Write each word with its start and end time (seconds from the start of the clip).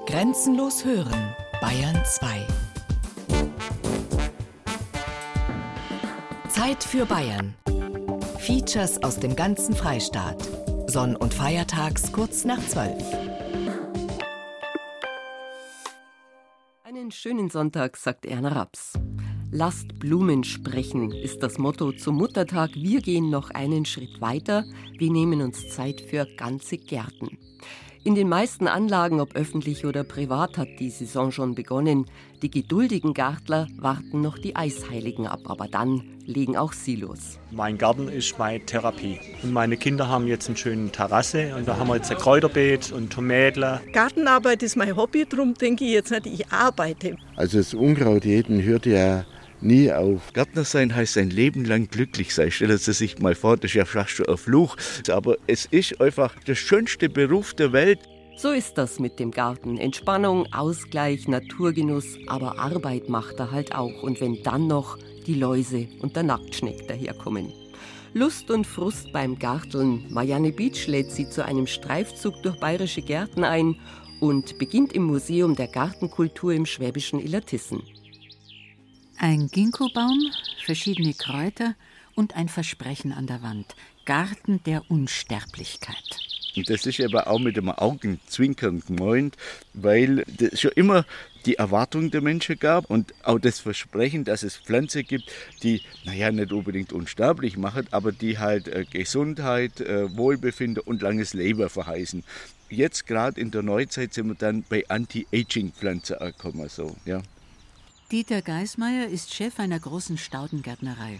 Grenzenlos 0.00 0.84
hören, 0.84 1.36
Bayern 1.60 1.96
2. 2.04 2.46
Zeit 6.48 6.82
für 6.82 7.06
Bayern. 7.06 7.54
Features 8.38 9.00
aus 9.04 9.20
dem 9.20 9.36
ganzen 9.36 9.76
Freistaat. 9.76 10.42
Sonn- 10.88 11.14
und 11.14 11.32
Feiertags 11.32 12.10
kurz 12.10 12.44
nach 12.44 12.58
12. 12.66 13.00
Einen 16.82 17.12
schönen 17.12 17.48
Sonntag, 17.48 17.96
sagt 17.96 18.26
Erna 18.26 18.48
Raps. 18.48 18.94
Lasst 19.52 20.00
Blumen 20.00 20.42
sprechen 20.42 21.12
ist 21.12 21.44
das 21.44 21.58
Motto 21.58 21.92
zum 21.92 22.16
Muttertag. 22.16 22.70
Wir 22.74 23.02
gehen 23.02 23.30
noch 23.30 23.50
einen 23.50 23.84
Schritt 23.84 24.20
weiter. 24.20 24.64
Wir 24.98 25.12
nehmen 25.12 25.42
uns 25.42 25.68
Zeit 25.68 26.00
für 26.00 26.26
ganze 26.36 26.78
Gärten. 26.78 27.38
In 28.04 28.16
den 28.16 28.28
meisten 28.28 28.66
Anlagen, 28.66 29.20
ob 29.20 29.36
öffentlich 29.36 29.86
oder 29.86 30.02
privat, 30.02 30.58
hat 30.58 30.66
die 30.80 30.90
Saison 30.90 31.30
schon 31.30 31.54
begonnen. 31.54 32.06
Die 32.42 32.50
geduldigen 32.50 33.14
Gartler 33.14 33.68
warten 33.76 34.20
noch 34.20 34.38
die 34.38 34.56
Eisheiligen 34.56 35.28
ab, 35.28 35.42
aber 35.44 35.68
dann 35.68 36.02
legen 36.26 36.56
auch 36.56 36.72
sie 36.72 36.96
los. 36.96 37.38
Mein 37.52 37.78
Garten 37.78 38.08
ist 38.08 38.36
meine 38.40 38.66
Therapie. 38.66 39.20
Und 39.44 39.52
meine 39.52 39.76
Kinder 39.76 40.08
haben 40.08 40.26
jetzt 40.26 40.48
eine 40.48 40.56
schöne 40.56 40.90
Terrasse 40.90 41.54
und 41.54 41.68
da 41.68 41.76
haben 41.76 41.86
wir 41.86 41.94
jetzt 41.94 42.10
ein 42.10 42.18
Kräuterbeet 42.18 42.90
und 42.90 43.12
Tomädler. 43.12 43.80
Gartenarbeit 43.92 44.64
ist 44.64 44.74
mein 44.74 44.96
Hobby, 44.96 45.24
darum 45.24 45.54
denke 45.54 45.84
ich 45.84 45.92
jetzt 45.92 46.10
nicht, 46.10 46.26
ich 46.26 46.48
arbeite. 46.48 47.16
Also 47.36 47.58
das 47.58 47.72
Unkraut 47.72 48.24
jeden 48.24 48.64
hört 48.64 48.84
ja 48.84 49.24
nie 49.62 49.92
auf. 49.92 50.32
Gärtner 50.32 50.64
sein 50.64 50.94
heißt 50.94 51.14
sein 51.14 51.30
Leben 51.30 51.64
lang 51.64 51.88
glücklich 51.88 52.34
sein. 52.34 52.50
Stellen 52.50 52.78
Sie 52.78 52.92
sich 52.92 53.18
mal 53.18 53.34
vor, 53.34 53.56
das 53.56 53.70
ist 53.70 53.74
ja 53.74 53.84
fast 53.84 54.10
schon 54.10 54.26
ein 54.28 54.36
Fluch. 54.36 54.76
Aber 55.10 55.36
es 55.46 55.66
ist 55.66 56.00
einfach 56.00 56.34
der 56.44 56.54
schönste 56.54 57.08
Beruf 57.08 57.54
der 57.54 57.72
Welt. 57.72 58.00
So 58.36 58.50
ist 58.50 58.78
das 58.78 58.98
mit 58.98 59.18
dem 59.18 59.30
Garten. 59.30 59.78
Entspannung, 59.78 60.52
Ausgleich, 60.52 61.28
Naturgenuss, 61.28 62.18
aber 62.26 62.58
Arbeit 62.58 63.08
macht 63.08 63.38
er 63.38 63.50
halt 63.50 63.74
auch. 63.74 64.02
Und 64.02 64.20
wenn 64.20 64.42
dann 64.42 64.66
noch 64.66 64.98
die 65.26 65.34
Läuse 65.34 65.88
und 66.00 66.16
der 66.16 66.24
Nacktschneck 66.24 66.88
daherkommen. 66.88 67.52
Lust 68.14 68.50
und 68.50 68.66
Frust 68.66 69.12
beim 69.12 69.38
Garteln. 69.38 70.04
Marianne 70.10 70.52
Beach 70.52 70.86
lädt 70.86 71.10
sie 71.10 71.28
zu 71.28 71.44
einem 71.44 71.66
Streifzug 71.66 72.42
durch 72.42 72.56
bayerische 72.56 73.00
Gärten 73.00 73.42
ein 73.42 73.76
und 74.20 74.58
beginnt 74.58 74.92
im 74.92 75.04
Museum 75.04 75.56
der 75.56 75.68
Gartenkultur 75.68 76.52
im 76.52 76.66
schwäbischen 76.66 77.20
Illertissen. 77.20 77.82
Ein 79.22 79.46
Ginkgobaum, 79.46 80.32
verschiedene 80.64 81.14
Kräuter 81.14 81.76
und 82.16 82.34
ein 82.34 82.48
Versprechen 82.48 83.12
an 83.12 83.28
der 83.28 83.40
Wand. 83.40 83.76
Garten 84.04 84.60
der 84.64 84.90
Unsterblichkeit. 84.90 86.18
Und 86.56 86.68
das 86.68 86.84
ist 86.86 87.00
aber 87.00 87.28
auch 87.28 87.38
mit 87.38 87.56
dem 87.56 87.70
Augenzwinkern 87.70 88.82
gemeint, 88.84 89.36
weil 89.74 90.24
es 90.40 90.60
schon 90.60 90.72
immer 90.72 91.06
die 91.46 91.54
Erwartung 91.54 92.10
der 92.10 92.20
Menschen 92.20 92.58
gab 92.58 92.90
und 92.90 93.14
auch 93.22 93.38
das 93.38 93.60
Versprechen, 93.60 94.24
dass 94.24 94.42
es 94.42 94.56
Pflanzen 94.56 95.04
gibt, 95.04 95.30
die, 95.62 95.82
naja, 96.04 96.32
nicht 96.32 96.50
unbedingt 96.50 96.92
unsterblich 96.92 97.56
machen, 97.56 97.86
aber 97.92 98.10
die 98.10 98.40
halt 98.40 98.66
äh, 98.66 98.84
Gesundheit, 98.90 99.80
äh, 99.80 100.16
Wohlbefinden 100.16 100.82
und 100.82 101.00
langes 101.00 101.32
Leben 101.32 101.70
verheißen. 101.70 102.24
Jetzt 102.70 103.06
gerade 103.06 103.40
in 103.40 103.52
der 103.52 103.62
Neuzeit 103.62 104.14
sind 104.14 104.26
wir 104.26 104.34
dann 104.34 104.64
bei 104.68 104.84
Anti-Aging-Pflanzen 104.88 106.16
angekommen. 106.16 106.68
So, 106.68 106.96
ja. 107.04 107.22
Dieter 108.12 108.42
Geismeier 108.42 109.08
ist 109.08 109.32
Chef 109.32 109.58
einer 109.58 109.80
großen 109.80 110.18
Staudengärtnerei. 110.18 111.18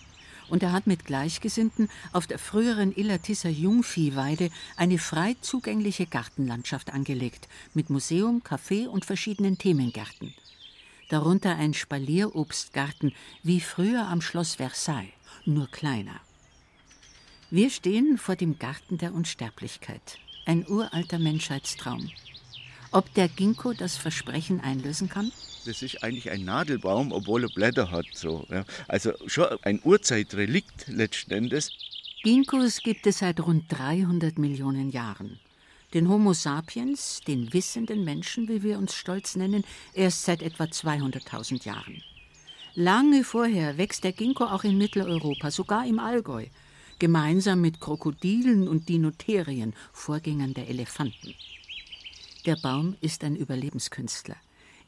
Und 0.51 0.63
er 0.63 0.73
hat 0.73 0.87
mit 0.87 1.07
Gleichgesinnten 1.07 1.89
auf 2.13 2.27
der 2.27 2.39
früheren 2.39 2.95
Illertisser 2.95 3.49
Jungviehweide 3.49 4.51
eine 4.77 4.99
frei 4.99 5.35
zugängliche 5.41 6.05
Gartenlandschaft 6.05 6.93
angelegt, 6.93 7.49
mit 7.73 7.89
Museum, 7.89 8.43
Café 8.43 8.89
und 8.89 9.07
verschiedenen 9.07 9.57
Themengärten. 9.57 10.35
Darunter 11.09 11.57
ein 11.57 11.73
Spalierobstgarten, 11.73 13.15
wie 13.43 13.61
früher 13.61 14.07
am 14.09 14.21
Schloss 14.21 14.57
Versailles, 14.57 15.15
nur 15.47 15.69
kleiner. 15.69 16.21
Wir 17.51 17.71
stehen 17.71 18.19
vor 18.19 18.37
dem 18.37 18.59
Garten 18.59 18.99
der 18.99 19.15
Unsterblichkeit, 19.15 20.19
ein 20.45 20.69
uralter 20.69 21.19
Menschheitstraum. 21.19 22.11
Ob 22.91 23.15
der 23.15 23.29
Ginkgo 23.29 23.73
das 23.73 23.97
Versprechen 23.97 24.61
einlösen 24.61 25.09
kann? 25.09 25.33
Das 25.65 25.83
ist 25.83 26.03
eigentlich 26.03 26.31
ein 26.31 26.45
Nadelbaum, 26.45 27.13
obwohl 27.13 27.45
er 27.45 27.51
Blätter 27.51 27.91
hat. 27.91 28.07
So, 28.13 28.47
ja. 28.51 28.65
Also 28.89 29.13
schon 29.27 29.47
ein 29.63 29.81
Urzeitrelikt 29.85 30.89
letzten 30.89 31.33
Endes. 31.33 31.71
Ginkgos 32.25 32.83
gibt 32.83 33.07
es 33.07 33.19
seit 33.19 33.41
rund 33.41 33.65
300 33.69 34.39
Millionen 34.39 34.91
Jahren. 34.91 35.39
Den 35.95 36.09
Homo 36.09 36.33
sapiens, 36.33 37.21
den 37.27 37.53
wissenden 37.53 38.05
Menschen, 38.05 38.49
wie 38.49 38.63
wir 38.63 38.79
uns 38.79 38.95
stolz 38.95 39.37
nennen, 39.37 39.65
erst 39.93 40.25
seit 40.25 40.43
etwa 40.43 40.65
200.000 40.65 41.65
Jahren. 41.65 42.03
Lange 42.75 43.23
vorher 43.25 43.77
wächst 43.77 44.03
der 44.03 44.13
Ginkgo 44.13 44.45
auch 44.45 44.65
in 44.65 44.79
Mitteleuropa, 44.79 45.51
sogar 45.51 45.87
im 45.87 45.99
Allgäu, 45.99 46.47
gemeinsam 46.99 47.61
mit 47.61 47.81
Krokodilen 47.81 48.67
und 48.69 48.89
Dinoterien, 48.89 49.75
Vorgängern 49.93 50.55
der 50.55 50.69
Elefanten. 50.69 51.35
Der 52.47 52.57
Baum 52.57 52.97
ist 53.01 53.23
ein 53.25 53.37
Überlebenskünstler. 53.37 54.37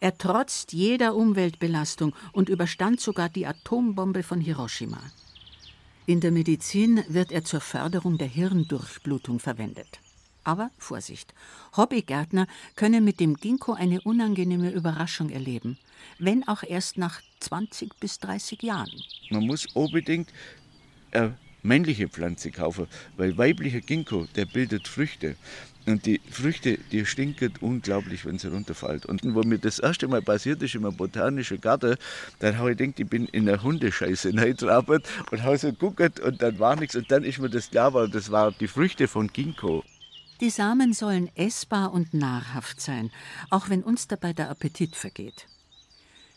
Er 0.04 0.18
trotzt 0.18 0.74
jeder 0.74 1.14
Umweltbelastung 1.14 2.14
und 2.32 2.50
überstand 2.50 3.00
sogar 3.00 3.30
die 3.30 3.46
Atombombe 3.46 4.22
von 4.22 4.38
Hiroshima. 4.38 5.00
In 6.04 6.20
der 6.20 6.30
Medizin 6.30 7.02
wird 7.08 7.32
er 7.32 7.42
zur 7.42 7.62
Förderung 7.62 8.18
der 8.18 8.26
Hirndurchblutung 8.26 9.38
verwendet. 9.38 10.00
Aber 10.44 10.70
Vorsicht, 10.76 11.32
Hobbygärtner 11.74 12.46
können 12.76 13.02
mit 13.02 13.18
dem 13.18 13.34
Ginkgo 13.36 13.72
eine 13.72 14.02
unangenehme 14.02 14.72
Überraschung 14.72 15.30
erleben, 15.30 15.78
wenn 16.18 16.46
auch 16.46 16.64
erst 16.64 16.98
nach 16.98 17.22
20 17.40 17.98
bis 17.98 18.18
30 18.18 18.62
Jahren. 18.62 19.00
Man 19.30 19.46
muss 19.46 19.64
unbedingt 19.72 20.28
eine 21.12 21.34
männliche 21.64 22.08
Pflanze 22.08 22.50
kaufen, 22.50 22.86
weil 23.16 23.36
weiblicher 23.36 23.80
Ginkgo, 23.80 24.26
der 24.36 24.44
bildet 24.44 24.86
Früchte. 24.86 25.36
Und 25.86 26.06
die 26.06 26.20
Früchte, 26.30 26.78
die 26.92 27.04
stinken 27.04 27.52
unglaublich, 27.60 28.24
wenn 28.24 28.38
sie 28.38 28.48
runterfällt. 28.48 29.04
Und 29.04 29.22
wo 29.34 29.42
mir 29.42 29.58
das 29.58 29.78
erste 29.78 30.08
Mal 30.08 30.22
passiert 30.22 30.62
ist, 30.62 30.74
in 30.74 30.86
einem 30.86 30.96
botanischen 30.96 31.60
Garten, 31.60 31.96
dann 32.38 32.56
habe 32.56 32.72
ich 32.72 32.78
gedacht, 32.78 33.00
ich 33.00 33.06
bin 33.06 33.26
in 33.26 33.48
eine 33.48 33.62
Hundescheiße 33.62 34.28
reingetrappelt 34.34 35.06
und 35.30 35.42
habe 35.42 35.58
so 35.58 35.68
geguckt 35.68 36.20
und 36.20 36.40
dann 36.40 36.58
war 36.58 36.76
nichts. 36.76 36.96
Und 36.96 37.10
dann 37.10 37.22
ist 37.24 37.38
mir 37.38 37.50
das 37.50 37.70
klar, 37.70 37.92
weil 37.92 38.08
das 38.08 38.30
waren 38.30 38.54
die 38.60 38.68
Früchte 38.68 39.08
von 39.08 39.28
Ginkgo. 39.28 39.84
Die 40.40 40.50
Samen 40.50 40.92
sollen 40.94 41.30
essbar 41.36 41.92
und 41.92 42.14
nahrhaft 42.14 42.80
sein, 42.80 43.10
auch 43.50 43.68
wenn 43.68 43.82
uns 43.82 44.08
dabei 44.08 44.32
der 44.32 44.50
Appetit 44.50 44.96
vergeht. 44.96 45.46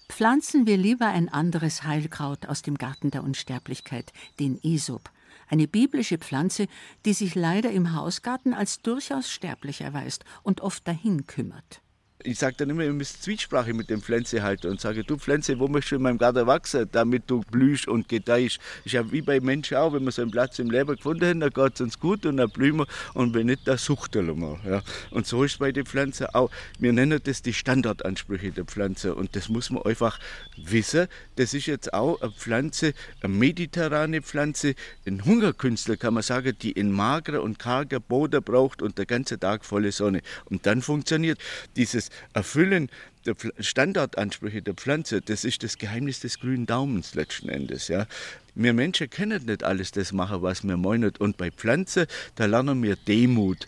Pflanzen 0.09 0.65
wir 0.65 0.77
lieber 0.77 1.07
ein 1.07 1.29
anderes 1.29 1.83
Heilkraut 1.83 2.45
aus 2.47 2.61
dem 2.61 2.77
Garten 2.77 3.11
der 3.11 3.23
Unsterblichkeit, 3.23 4.13
den 4.39 4.59
Isop, 4.61 5.09
eine 5.47 5.67
biblische 5.67 6.17
Pflanze, 6.17 6.67
die 7.05 7.13
sich 7.13 7.35
leider 7.35 7.71
im 7.71 7.93
Hausgarten 7.93 8.53
als 8.53 8.81
durchaus 8.81 9.29
sterblich 9.29 9.81
erweist 9.81 10.23
und 10.43 10.61
oft 10.61 10.87
dahin 10.87 11.25
kümmert. 11.25 11.81
Ich 12.27 12.39
sage 12.39 12.55
dann 12.57 12.69
immer, 12.69 12.83
ihr 12.83 12.91
müsst 12.91 13.23
Zwiesprache 13.23 13.73
mit 13.73 13.89
dem 13.89 14.01
Pflanze 14.01 14.43
halten 14.43 14.67
und 14.67 14.81
sage, 14.81 15.05
du 15.05 15.15
Pflanze, 15.15 15.59
wo 15.59 15.69
möchtest 15.69 15.93
du 15.93 15.95
in 15.95 16.01
meinem 16.01 16.17
Garten 16.17 16.45
wachsen, 16.45 16.85
damit 16.91 17.23
du 17.27 17.39
blühst 17.39 17.87
und 17.87 18.09
gedeihst. 18.09 18.59
Ist 18.83 18.91
ja 18.91 19.09
wie 19.13 19.21
bei 19.21 19.39
Menschen 19.39 19.77
auch, 19.77 19.93
wenn 19.93 20.03
wir 20.03 20.11
so 20.11 20.23
einen 20.23 20.31
Platz 20.31 20.59
im 20.59 20.69
Leben 20.69 20.97
gefunden 20.97 21.25
haben, 21.25 21.39
dann 21.39 21.51
geht 21.51 21.75
es 21.75 21.79
uns 21.79 21.97
gut 21.97 22.25
und 22.25 22.35
dann 22.35 22.49
blühen 22.49 22.79
wir 22.79 22.87
und 23.13 23.33
wenn 23.33 23.45
nicht, 23.45 23.65
dann 23.65 23.77
suchten 23.77 24.27
wir. 24.27 24.59
Ja. 24.69 24.81
Und 25.09 25.25
so 25.25 25.41
ist 25.45 25.53
es 25.53 25.57
bei 25.57 25.71
den 25.71 25.85
Pflanzen 25.85 26.27
auch. 26.33 26.51
Wir 26.79 26.91
nennen 26.91 27.17
das 27.23 27.43
die 27.43 27.53
Standardansprüche 27.53 28.51
der 28.51 28.65
Pflanze 28.65 29.15
und 29.15 29.33
das 29.37 29.47
muss 29.47 29.69
man 29.69 29.83
einfach 29.83 30.19
wissen. 30.57 31.07
Das 31.37 31.53
ist 31.53 31.67
jetzt 31.67 31.93
auch 31.93 32.21
eine 32.21 32.31
Pflanze, 32.31 32.93
eine 33.21 33.33
mediterrane 33.33 34.21
Pflanze, 34.21 34.75
ein 35.05 35.23
Hungerkünstler 35.23 35.95
kann 35.95 36.13
man 36.13 36.23
sagen, 36.23 36.57
die 36.61 36.73
in 36.73 36.91
magerer 36.91 37.41
und 37.41 37.57
karger 37.57 38.01
Boden 38.01 38.43
braucht 38.43 38.81
und 38.81 38.97
der 38.97 39.05
ganze 39.05 39.39
Tag 39.39 39.63
volle 39.63 39.93
Sonne. 39.93 40.19
Und 40.43 40.65
dann 40.65 40.81
funktioniert 40.81 41.39
dieses 41.77 42.09
Erfüllen 42.33 42.89
der 43.25 43.35
Standardansprüche 43.59 44.61
der 44.61 44.73
Pflanze, 44.73 45.21
das 45.21 45.43
ist 45.43 45.63
das 45.63 45.77
Geheimnis 45.77 46.21
des 46.21 46.39
grünen 46.39 46.65
Daumens 46.65 47.13
letzten 47.15 47.49
Endes. 47.49 47.87
Ja. 47.87 48.07
Wir 48.55 48.73
Menschen 48.73 49.09
können 49.09 49.45
nicht 49.45 49.63
alles 49.63 49.91
das 49.91 50.11
machen, 50.13 50.41
was 50.41 50.63
wir 50.63 50.77
meinen. 50.77 51.13
Und 51.19 51.37
bei 51.37 51.51
Pflanzen, 51.51 52.07
da 52.35 52.45
lernen 52.45 52.81
wir 52.81 52.95
Demut. 52.95 53.67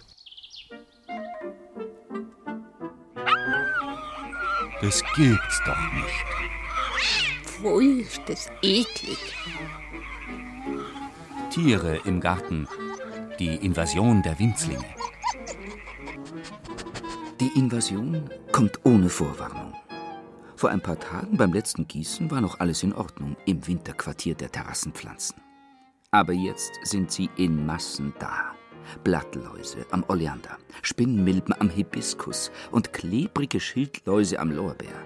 Das 4.81 5.04
gibt's 5.16 5.62
doch 5.66 5.94
nicht. 5.94 6.40
Pfui, 7.44 8.01
ist 8.01 8.22
das 8.28 8.48
eklig. 8.62 9.18
Tiere 11.51 12.00
im 12.06 12.22
Garten. 12.22 12.68
Die 13.40 13.56
Invasion 13.56 14.22
der 14.24 14.40
Winzlinge. 14.40 14.86
Die 17.39 17.57
Invasion 17.57 18.30
kommt 18.51 18.81
ohne 18.83 19.07
Vorwarnung. 19.07 19.74
Vor 20.57 20.71
ein 20.71 20.81
paar 20.81 21.00
Tagen 21.00 21.38
beim 21.38 21.53
letzten 21.53 21.88
Gießen 21.88 22.30
war 22.30 22.41
noch 22.41 22.59
alles 22.59 22.83
in 22.83 22.91
Ordnung 22.91 23.38
im 23.45 23.65
Winterquartier 23.65 24.36
der 24.36 24.51
Terrassenpflanzen. 24.51 25.38
Aber 26.12 26.33
jetzt 26.33 26.74
sind 26.83 27.12
sie 27.13 27.30
in 27.38 27.65
Massen 27.65 28.13
da. 28.19 28.53
Blattläuse 29.06 29.86
am 29.91 30.03
Oleander, 30.09 30.57
Spinnmilben 30.81 31.53
am 31.57 31.69
Hibiskus 31.69 32.51
und 32.71 32.91
klebrige 32.91 33.62
Schildläuse 33.62 34.38
am 34.38 34.51
Lorbeer. 34.51 35.01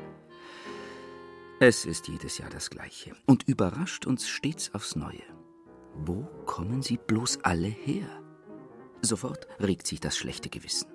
Es 1.59 1.85
ist 1.85 2.07
jedes 2.07 2.39
Jahr 2.39 2.49
das 2.49 2.71
Gleiche 2.71 3.15
und 3.27 3.47
überrascht 3.47 4.07
uns 4.07 4.27
stets 4.27 4.73
aufs 4.73 4.95
Neue. 4.95 5.21
Wo 5.93 6.23
kommen 6.47 6.81
sie 6.81 6.97
bloß 6.97 7.43
alle 7.43 7.67
her? 7.67 8.07
Sofort 9.03 9.47
regt 9.61 9.85
sich 9.85 9.99
das 9.99 10.17
schlechte 10.17 10.49
Gewissen. 10.49 10.92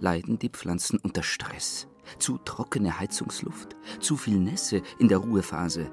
Leiden 0.00 0.38
die 0.38 0.48
Pflanzen 0.48 0.98
unter 1.02 1.22
Stress? 1.22 1.88
Zu 2.18 2.38
trockene 2.38 2.98
Heizungsluft? 2.98 3.76
Zu 4.00 4.16
viel 4.16 4.38
Nässe 4.38 4.82
in 4.98 5.08
der 5.08 5.18
Ruhephase? 5.18 5.90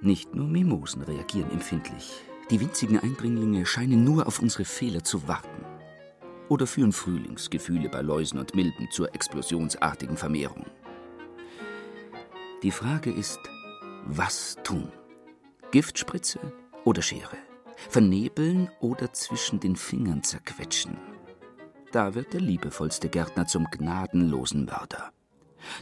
Nicht 0.00 0.34
nur 0.34 0.46
Mimosen 0.46 1.02
reagieren 1.02 1.50
empfindlich. 1.50 2.22
Die 2.50 2.60
winzigen 2.60 2.98
Eindringlinge 2.98 3.66
scheinen 3.66 4.04
nur 4.04 4.26
auf 4.26 4.40
unsere 4.40 4.64
Fehler 4.64 5.04
zu 5.04 5.26
warten. 5.28 5.64
Oder 6.48 6.66
führen 6.66 6.92
Frühlingsgefühle 6.92 7.88
bei 7.88 8.00
Läusen 8.00 8.38
und 8.38 8.54
Milben 8.54 8.88
zur 8.90 9.14
explosionsartigen 9.14 10.16
Vermehrung. 10.16 10.64
Die 12.62 12.70
Frage 12.70 13.10
ist, 13.10 13.38
was 14.04 14.56
tun? 14.64 14.90
Giftspritze 15.70 16.40
oder 16.84 17.02
Schere? 17.02 17.36
Vernebeln 17.88 18.70
oder 18.80 19.12
zwischen 19.12 19.60
den 19.60 19.76
Fingern 19.76 20.22
zerquetschen? 20.22 20.96
Da 21.92 22.14
wird 22.14 22.34
der 22.34 22.40
liebevollste 22.40 23.08
Gärtner 23.08 23.46
zum 23.46 23.64
gnadenlosen 23.70 24.66
Mörder. 24.66 25.12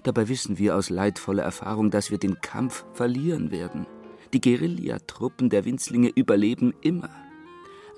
Dabei 0.05 0.29
wissen 0.29 0.59
wir 0.59 0.77
aus 0.77 0.89
leidvoller 0.91 1.43
Erfahrung, 1.43 1.91
dass 1.91 2.11
wir 2.11 2.19
den 2.19 2.41
Kampf 2.41 2.85
verlieren 2.93 3.51
werden. 3.51 3.87
Die 4.33 4.41
Guerillatruppen 4.41 5.51
der 5.51 5.65
Winzlinge 5.65 6.11
überleben 6.15 6.75
immer. 6.81 7.11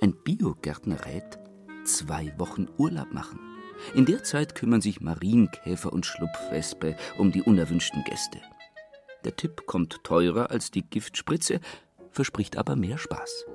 Ein 0.01 0.15
Biogärtner 0.25 1.05
rät, 1.05 1.39
zwei 1.85 2.33
Wochen 2.39 2.67
Urlaub 2.79 3.13
machen. 3.13 3.41
In 3.95 4.07
der 4.07 4.25
Zeit 4.25 4.55
kümmern 4.55 4.81
sich 4.81 5.01
Marienkäfer 5.01 5.93
und 5.93 6.05
Schlupfwespe 6.05 6.97
um 7.17 7.31
die 7.31 7.43
unerwünschten 7.43 8.05
Gäste. 8.05 8.41
Der 9.25 9.37
Tipp 9.37 9.67
kommt 9.67 10.03
teurer 10.05 10.51
als 10.51 10.71
die 10.71 10.83
Giftspritze, 10.83 11.61
verspricht 12.11 12.57
aber 12.57 12.77
mehr 12.77 12.99
Spaß. 12.99 13.47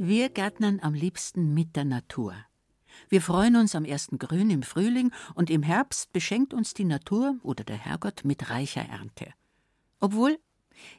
Wir 0.00 0.28
gärtnern 0.28 0.78
am 0.80 0.94
liebsten 0.94 1.54
mit 1.54 1.74
der 1.74 1.84
Natur. 1.84 2.32
Wir 3.08 3.20
freuen 3.20 3.56
uns 3.56 3.74
am 3.74 3.84
ersten 3.84 4.16
Grün 4.18 4.48
im 4.48 4.62
Frühling 4.62 5.10
und 5.34 5.50
im 5.50 5.64
Herbst 5.64 6.12
beschenkt 6.12 6.54
uns 6.54 6.72
die 6.72 6.84
Natur 6.84 7.36
oder 7.42 7.64
der 7.64 7.78
Herrgott 7.78 8.24
mit 8.24 8.48
reicher 8.48 8.82
Ernte. 8.82 9.34
Obwohl, 9.98 10.38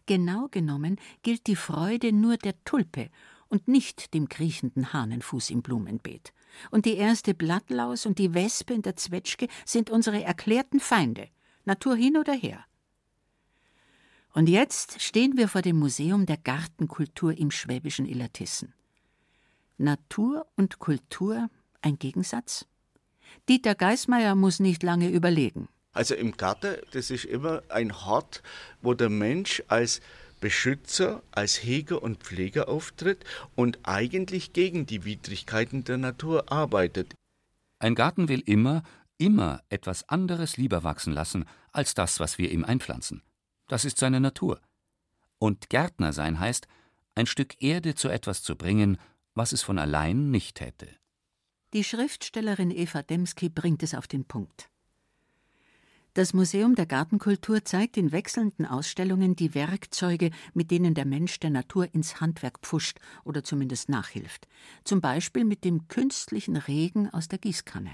genau 0.05 0.49
genommen, 0.51 0.97
gilt 1.23 1.47
die 1.47 1.55
Freude 1.55 2.11
nur 2.11 2.35
der 2.35 2.61
Tulpe 2.65 3.09
und 3.47 3.69
nicht 3.69 4.13
dem 4.13 4.27
kriechenden 4.27 4.91
Hahnenfuß 4.91 5.49
im 5.51 5.61
Blumenbeet. 5.61 6.33
Und 6.69 6.85
die 6.85 6.97
erste 6.97 7.33
Blattlaus 7.33 8.05
und 8.05 8.19
die 8.19 8.33
Wespe 8.33 8.73
in 8.73 8.81
der 8.81 8.97
Zwetschge 8.97 9.47
sind 9.65 9.89
unsere 9.89 10.21
erklärten 10.21 10.81
Feinde, 10.81 11.29
Natur 11.63 11.95
hin 11.95 12.17
oder 12.17 12.33
her. 12.33 12.65
Und 14.33 14.49
jetzt 14.49 15.01
stehen 15.01 15.37
wir 15.37 15.47
vor 15.47 15.61
dem 15.61 15.79
Museum 15.79 16.25
der 16.25 16.37
Gartenkultur 16.37 17.37
im 17.37 17.49
schwäbischen 17.49 18.05
Illertissen. 18.05 18.73
Natur 19.79 20.45
und 20.55 20.79
Kultur 20.79 21.49
ein 21.81 21.97
Gegensatz? 21.97 22.65
Dieter 23.47 23.75
Geismeier 23.75 24.35
muss 24.35 24.59
nicht 24.59 24.83
lange 24.83 25.09
überlegen. 25.09 25.69
Also 25.91 26.13
im 26.15 26.37
Garten, 26.37 26.75
das 26.91 27.09
ist 27.09 27.25
immer 27.25 27.63
ein 27.69 28.05
Hort, 28.05 28.43
wo 28.81 28.93
der 28.93 29.09
Mensch 29.09 29.63
als 29.67 30.01
Beschützer, 30.39 31.23
als 31.31 31.63
Heger 31.63 32.01
und 32.01 32.23
Pfleger 32.23 32.69
auftritt 32.69 33.25
und 33.55 33.79
eigentlich 33.83 34.53
gegen 34.53 34.85
die 34.85 35.03
Widrigkeiten 35.03 35.83
der 35.83 35.97
Natur 35.97 36.51
arbeitet. 36.51 37.15
Ein 37.79 37.95
Garten 37.95 38.29
will 38.29 38.41
immer, 38.41 38.83
immer 39.17 39.61
etwas 39.69 40.07
anderes 40.07 40.57
lieber 40.57 40.83
wachsen 40.83 41.13
lassen 41.13 41.45
als 41.71 41.93
das, 41.93 42.19
was 42.19 42.37
wir 42.37 42.51
ihm 42.51 42.63
einpflanzen. 42.63 43.21
Das 43.67 43.85
ist 43.85 43.97
seine 43.97 44.19
Natur. 44.19 44.61
Und 45.37 45.69
Gärtner 45.69 46.13
sein 46.13 46.39
heißt, 46.39 46.67
ein 47.15 47.25
Stück 47.25 47.61
Erde 47.61 47.95
zu 47.95 48.09
etwas 48.09 48.43
zu 48.43 48.55
bringen, 48.55 48.97
was 49.39 49.53
es 49.53 49.61
von 49.61 49.79
allein 49.79 50.31
nicht 50.31 50.57
täte. 50.57 50.89
Die 51.71 51.85
Schriftstellerin 51.85 52.71
Eva 52.71 53.03
Demski 53.03 53.47
bringt 53.47 53.83
es 53.83 53.95
auf 53.95 54.05
den 54.05 54.25
Punkt. 54.25 54.69
Das 56.13 56.33
Museum 56.33 56.75
der 56.75 56.85
Gartenkultur 56.85 57.63
zeigt 57.63 57.95
in 57.95 58.11
wechselnden 58.11 58.65
Ausstellungen 58.65 59.37
die 59.37 59.55
Werkzeuge, 59.55 60.31
mit 60.53 60.71
denen 60.71 60.93
der 60.93 61.05
Mensch 61.05 61.39
der 61.39 61.51
Natur 61.51 61.87
ins 61.93 62.19
Handwerk 62.19 62.59
pfuscht 62.63 62.99
oder 63.23 63.41
zumindest 63.41 63.87
nachhilft. 63.87 64.45
Zum 64.83 64.99
Beispiel 64.99 65.45
mit 65.45 65.63
dem 65.63 65.87
künstlichen 65.87 66.57
Regen 66.57 67.09
aus 67.09 67.29
der 67.29 67.39
Gießkanne. 67.39 67.91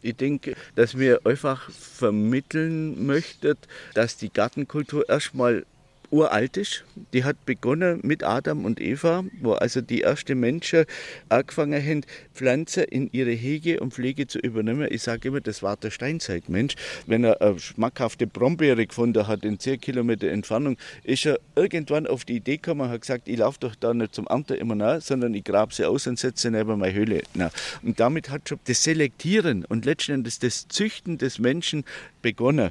Ich 0.00 0.14
denke, 0.14 0.54
dass 0.76 0.96
wir 0.96 1.26
einfach 1.26 1.70
vermitteln 1.72 3.04
möchten, 3.04 3.56
dass 3.94 4.16
die 4.16 4.32
Gartenkultur 4.32 5.08
erstmal 5.08 5.66
uralt. 6.10 6.84
Die 7.12 7.24
hat 7.24 7.44
begonnen 7.46 8.00
mit 8.02 8.22
Adam 8.22 8.64
und 8.64 8.80
Eva, 8.80 9.24
wo 9.40 9.52
also 9.52 9.80
die 9.80 10.02
ersten 10.02 10.38
Menschen 10.38 10.84
angefangen 11.28 11.82
haben, 11.82 12.04
Pflanzen 12.34 12.84
in 12.84 13.08
ihre 13.12 13.32
Hege 13.32 13.80
und 13.80 13.94
Pflege 13.94 14.26
zu 14.26 14.38
übernehmen. 14.38 14.88
Ich 14.90 15.02
sage 15.02 15.28
immer, 15.28 15.40
das 15.40 15.62
war 15.62 15.76
der 15.76 15.90
Steinzeitmensch. 15.90 16.74
Wenn 17.06 17.24
er 17.24 17.40
eine 17.40 17.58
schmackhafte 17.58 18.26
Brombeere 18.26 18.86
gefunden 18.86 19.26
hat 19.26 19.44
in 19.44 19.58
10 19.58 19.80
Kilometer 19.80 20.28
Entfernung, 20.28 20.76
ist 21.02 21.26
er 21.26 21.38
irgendwann 21.56 22.06
auf 22.06 22.24
die 22.24 22.36
Idee 22.36 22.56
gekommen 22.56 22.82
und 22.82 22.90
hat 22.90 23.00
gesagt, 23.00 23.28
ich 23.28 23.38
laufe 23.38 23.60
doch 23.60 23.74
da 23.74 23.94
nicht 23.94 24.14
zum 24.14 24.28
Amt 24.28 24.50
immer 24.50 24.74
nach, 24.74 25.00
sondern 25.00 25.34
ich 25.34 25.44
grabe 25.44 25.74
sie 25.74 25.84
aus 25.84 26.06
und 26.06 26.18
setze 26.18 26.42
sie 26.42 26.50
neben 26.50 26.78
meine 26.78 26.94
Höhle. 26.94 27.22
nach. 27.34 27.52
Und 27.82 28.00
damit 28.00 28.30
hat 28.30 28.48
schon 28.48 28.58
das 28.66 28.82
Selektieren 28.82 29.64
und 29.64 29.84
letztendlich 29.84 30.38
das 30.38 30.68
Züchten 30.68 31.18
des 31.18 31.38
Menschen 31.38 31.84
begonnen. 32.22 32.70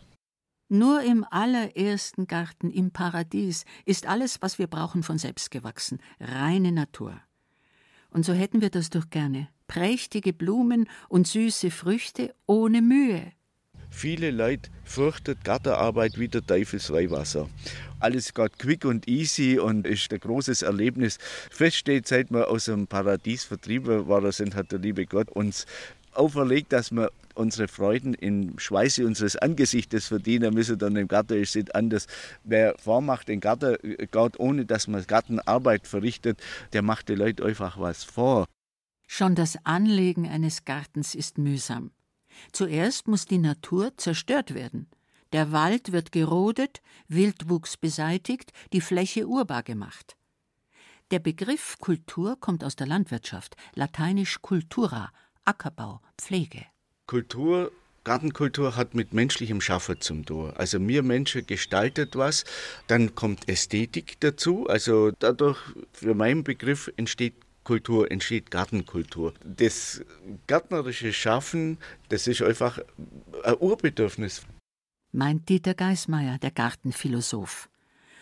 Nur 0.73 1.03
im 1.03 1.23
allerersten 1.29 2.25
Garten 2.25 2.71
im 2.71 2.89
Paradies 2.89 3.63
ist 3.85 4.07
alles, 4.07 4.41
was 4.41 4.57
wir 4.57 4.65
brauchen, 4.65 5.03
von 5.03 5.19
selbst 5.19 5.51
gewachsen, 5.51 5.99
reine 6.19 6.71
Natur. 6.71 7.13
Und 8.09 8.25
so 8.25 8.33
hätten 8.33 8.59
wir 8.59 8.71
das 8.71 8.89
doch 8.89 9.11
gerne. 9.11 9.49
Prächtige 9.67 10.33
Blumen 10.33 10.89
und 11.09 11.27
süße 11.27 11.69
Früchte 11.69 12.33
ohne 12.47 12.81
Mühe. 12.81 13.33
Viele 13.91 14.31
Leute 14.31 14.71
fürchten 14.83 15.37
Gartenarbeit 15.43 16.17
wie 16.17 16.27
der 16.27 16.43
Teufels 16.43 16.91
Weihwasser. 16.91 17.47
Alles 17.99 18.33
geht 18.33 18.57
quick 18.57 18.83
und 18.83 19.07
easy 19.07 19.59
und 19.59 19.85
ist 19.85 20.11
ein 20.11 20.19
großes 20.19 20.63
Erlebnis. 20.63 21.19
Fest 21.51 21.77
steht, 21.77 22.07
seit 22.07 22.31
wir 22.31 22.49
aus 22.49 22.65
dem 22.65 22.87
Paradies 22.87 23.43
vertrieben 23.43 24.07
worden 24.07 24.31
sind, 24.31 24.55
hat 24.55 24.71
der 24.71 24.79
liebe 24.79 25.05
Gott 25.05 25.29
uns 25.29 25.67
auferlegt, 26.15 26.73
dass 26.73 26.91
wir 26.91 27.11
unsere 27.35 27.67
Freuden 27.67 28.13
im 28.13 28.57
Schweiße 28.59 29.05
unseres 29.05 29.35
Angesichtes 29.35 30.07
verdienen 30.07 30.53
müssen, 30.53 30.77
dann 30.77 30.95
im 30.95 31.07
Garten 31.07 31.41
ist 31.41 31.55
es 31.55 31.69
anders. 31.71 32.07
Wer 32.43 32.75
vormacht 32.77 33.27
den 33.27 33.39
Garten, 33.39 33.77
geht, 33.81 34.39
ohne 34.39 34.65
dass 34.65 34.87
man 34.87 35.05
Gartenarbeit 35.05 35.87
verrichtet, 35.87 36.39
der 36.73 36.81
macht 36.81 37.09
den 37.09 37.17
Leuten 37.17 37.43
einfach 37.43 37.79
was 37.79 38.03
vor. 38.03 38.45
Schon 39.07 39.35
das 39.35 39.57
Anlegen 39.63 40.27
eines 40.27 40.65
Gartens 40.65 41.15
ist 41.15 41.37
mühsam. 41.37 41.91
Zuerst 42.51 43.07
muss 43.07 43.25
die 43.25 43.37
Natur 43.37 43.95
zerstört 43.97 44.53
werden. 44.53 44.87
Der 45.33 45.51
Wald 45.51 45.91
wird 45.91 46.11
gerodet, 46.11 46.81
Wildwuchs 47.07 47.77
beseitigt, 47.77 48.53
die 48.71 48.81
Fläche 48.81 49.27
urbar 49.27 49.63
gemacht. 49.63 50.15
Der 51.11 51.19
Begriff 51.19 51.77
Kultur 51.79 52.39
kommt 52.39 52.63
aus 52.63 52.75
der 52.75 52.87
Landwirtschaft, 52.87 53.55
lateinisch 53.75 54.41
cultura, 54.41 55.11
Ackerbau, 55.45 56.01
Pflege. 56.17 56.65
Kultur 57.07 57.71
Gartenkultur 58.03 58.75
hat 58.75 58.95
mit 58.95 59.13
menschlichem 59.13 59.61
Schaffen 59.61 60.01
zum 60.01 60.25
tun. 60.25 60.51
Also 60.55 60.79
mir 60.79 61.03
Menschen 61.03 61.45
gestaltet 61.45 62.15
was, 62.15 62.43
dann 62.87 63.15
kommt 63.15 63.47
Ästhetik 63.47 64.19
dazu. 64.19 64.67
Also 64.67 65.11
dadurch, 65.19 65.59
für 65.93 66.13
meinen 66.13 66.43
Begriff, 66.43 66.91
entsteht 66.97 67.35
Kultur, 67.63 68.11
entsteht 68.11 68.51
Gartenkultur. 68.51 69.33
Das 69.43 70.03
gärtnerische 70.47 71.13
Schaffen, 71.13 71.77
das 72.09 72.27
ist 72.27 72.41
einfach 72.41 72.79
ein 73.43 73.55
Urbedürfnis. 73.59 74.41
Meint 75.13 75.47
Dieter 75.47 75.73
Geismeier, 75.73 76.39
der 76.39 76.51
Gartenphilosoph. 76.51 77.69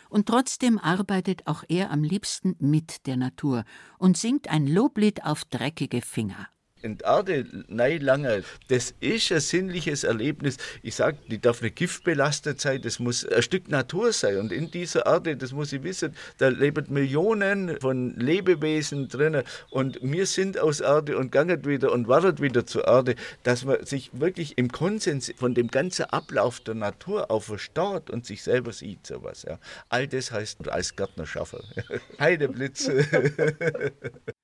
Und 0.10 0.28
trotzdem 0.28 0.78
arbeitet 0.78 1.48
auch 1.48 1.64
er 1.70 1.90
am 1.90 2.04
liebsten 2.04 2.56
mit 2.60 3.08
der 3.08 3.18
Natur 3.18 3.64
und 3.98 4.18
singt 4.18 4.50
ein 4.50 4.68
Loblied 4.68 5.24
auf 5.24 5.46
dreckige 5.46 6.02
Finger. 6.02 6.50
In 6.84 6.98
die 6.98 7.04
Erde 7.04 7.46
lange, 7.68 8.44
das 8.68 8.94
ist 9.00 9.32
ein 9.32 9.40
sinnliches 9.40 10.04
Erlebnis. 10.04 10.58
Ich 10.82 10.96
sage, 10.96 11.18
die 11.30 11.40
darf 11.40 11.62
nicht 11.62 11.76
giftbelastet 11.76 12.62
sein, 12.62 12.82
das 12.82 13.00
muss 13.00 13.26
ein 13.26 13.42
Stück 13.42 13.70
Natur 13.70 14.14
sein. 14.14 14.38
Und 14.38 14.52
in 14.52 14.72
dieser 14.72 15.06
Erde, 15.06 15.38
das 15.38 15.52
muss 15.52 15.74
ich 15.74 15.84
wissen, 15.84 16.16
da 16.38 16.50
leben 16.50 16.86
Millionen 16.90 17.80
von 17.80 18.16
Lebewesen 18.16 19.08
drin 19.08 19.44
und 19.70 20.00
wir 20.02 20.26
sind 20.26 20.60
aus 20.60 20.80
Erde 20.80 21.18
und 21.18 21.32
gangen 21.32 21.66
wieder 21.66 21.92
und 21.92 22.08
warten 22.08 22.40
wieder 22.40 22.66
zur 22.66 22.88
Erde, 22.88 23.16
dass 23.44 23.66
man 23.66 23.86
sich 23.86 24.12
wirklich 24.14 24.58
im 24.58 24.72
Konsens 24.72 25.32
von 25.36 25.54
dem 25.54 25.68
ganzen 25.68 26.06
Ablauf 26.06 26.60
der 26.60 26.76
Natur 26.76 27.32
auch 27.32 27.44
verstaut 27.44 28.10
und 28.10 28.26
sich 28.26 28.44
selber 28.44 28.74
sieht, 28.74 29.08
sowas. 29.08 29.44
Ja. 29.48 29.60
All 29.90 30.08
das 30.08 30.32
heißt 30.32 30.68
als 30.70 30.96
Gärtner 30.96 31.26
schaffen. 31.26 31.62
Heideblitze. 32.20 33.06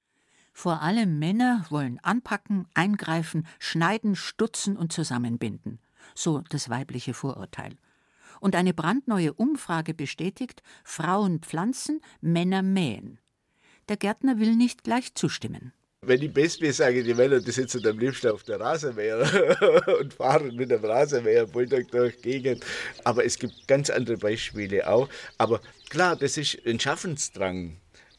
Vor 0.59 0.81
allem 0.81 1.19
Männer 1.19 1.67
wollen 1.69 1.99
anpacken, 2.01 2.65
eingreifen, 2.73 3.45
schneiden, 3.59 4.15
stutzen 4.15 4.75
und 4.75 4.91
zusammenbinden. 4.91 5.77
So 6.15 6.41
das 6.49 6.67
weibliche 6.67 7.13
Vorurteil. 7.13 7.73
Und 8.39 8.55
eine 8.55 8.73
brandneue 8.73 9.33
Umfrage 9.33 9.93
bestätigt, 9.93 10.63
Frauen 10.83 11.41
pflanzen, 11.41 12.01
Männer 12.21 12.63
mähen. 12.63 13.19
Der 13.87 13.97
Gärtner 13.97 14.39
will 14.39 14.55
nicht 14.55 14.83
gleich 14.83 15.13
zustimmen. 15.13 15.73
Wenn 16.01 16.23
ich 16.23 16.33
best 16.33 16.59
bin, 16.59 16.73
sage 16.73 17.03
die 17.03 17.13
Männer, 17.13 17.39
die 17.39 17.51
sitzen 17.51 17.85
am 17.85 17.99
liebsten 17.99 18.31
auf 18.31 18.41
der 18.41 18.59
Rasenmäher 18.59 19.19
und 19.99 20.11
fahren 20.11 20.55
mit 20.55 20.71
dem 20.71 20.83
Rasenmäher 20.83 21.45
Bulldog 21.45 21.91
durch 21.91 22.17
die 22.17 22.31
Gegend. 22.31 22.65
Aber 23.03 23.23
es 23.23 23.37
gibt 23.37 23.67
ganz 23.67 23.91
andere 23.91 24.17
Beispiele 24.17 24.89
auch. 24.89 25.07
Aber 25.37 25.61
klar, 25.91 26.15
das 26.15 26.35
ist 26.35 26.57
ein 26.65 26.79
Schaffensdrang 26.79 27.77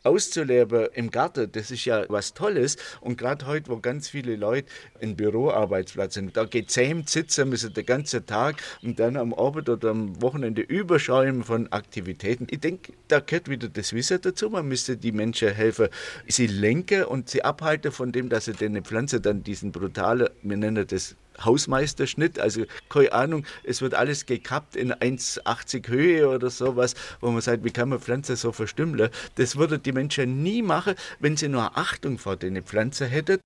auszuleben 0.08 0.88
im 0.94 1.10
Garten, 1.10 1.50
das 1.52 1.70
ist 1.70 1.84
ja 1.84 2.04
was 2.08 2.34
Tolles. 2.34 2.76
Und 3.00 3.18
gerade 3.18 3.46
heute, 3.46 3.70
wo 3.70 3.78
ganz 3.78 4.08
viele 4.08 4.36
Leute 4.36 4.68
im 5.00 5.16
Büroarbeitsplatz 5.16 6.14
sind, 6.14 6.36
da 6.36 6.44
geht 6.44 6.70
zähm 6.70 7.06
sitzen 7.06 7.48
müssen 7.48 7.72
den 7.72 7.86
ganzen 7.86 8.26
Tag 8.26 8.56
und 8.82 8.98
dann 8.98 9.16
am 9.16 9.34
Abend 9.34 9.68
oder 9.68 9.90
am 9.90 10.20
Wochenende 10.20 10.62
überschäumen 10.62 11.44
von 11.44 11.70
Aktivitäten. 11.72 12.46
Ich 12.50 12.60
denke, 12.60 12.92
da 13.08 13.20
gehört 13.20 13.48
wieder 13.48 13.68
das 13.68 13.92
Wissen 13.92 14.20
dazu. 14.20 14.50
Man 14.50 14.66
müsste 14.66 14.96
die 14.96 15.12
Menschen 15.12 15.52
helfen, 15.52 15.88
sie 16.26 16.46
lenken 16.46 17.04
und 17.04 17.28
sie 17.28 17.44
abhalten 17.44 17.92
von 17.92 18.12
dem, 18.12 18.28
dass 18.28 18.46
sie 18.46 18.52
den 18.52 18.82
Pflanze 18.84 19.20
dann 19.20 19.42
diesen 19.42 19.72
brutalen, 19.72 20.28
wir 20.42 20.56
nennen 20.56 20.86
das 20.86 21.16
Hausmeisterschnitt, 21.44 22.38
also 22.38 22.64
keine 22.88 23.12
Ahnung, 23.12 23.44
es 23.64 23.82
wird 23.82 23.94
alles 23.94 24.26
gekappt 24.26 24.76
in 24.76 24.92
1,80 24.92 25.88
Höhe 25.88 26.28
oder 26.28 26.50
sowas, 26.50 26.94
wo 27.20 27.30
man 27.30 27.40
sagt, 27.40 27.64
wie 27.64 27.70
kann 27.70 27.88
man 27.88 28.00
Pflanzen 28.00 28.36
so 28.36 28.52
verstümmeln? 28.52 29.10
Das 29.36 29.56
würde 29.56 29.78
die 29.78 29.92
Menschen 29.92 30.42
nie 30.42 30.62
machen, 30.62 30.94
wenn 31.20 31.36
sie 31.36 31.48
nur 31.48 31.76
Achtung 31.76 32.18
vor 32.18 32.36
den 32.36 32.62
Pflanzen 32.62 33.08
hätten. 33.08 33.38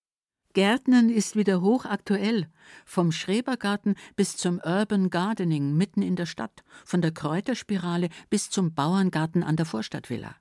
Gärtnern 0.54 1.08
ist 1.08 1.34
wieder 1.34 1.62
hochaktuell. 1.62 2.46
Vom 2.84 3.10
Schrebergarten 3.10 3.96
bis 4.16 4.36
zum 4.36 4.60
Urban 4.62 5.08
Gardening 5.08 5.76
mitten 5.76 6.02
in 6.02 6.14
der 6.14 6.26
Stadt, 6.26 6.62
von 6.84 7.00
der 7.00 7.12
Kräuterspirale 7.12 8.10
bis 8.28 8.50
zum 8.50 8.74
Bauerngarten 8.74 9.42
an 9.42 9.56
der 9.56 9.64
Vorstadtvilla. 9.64 10.34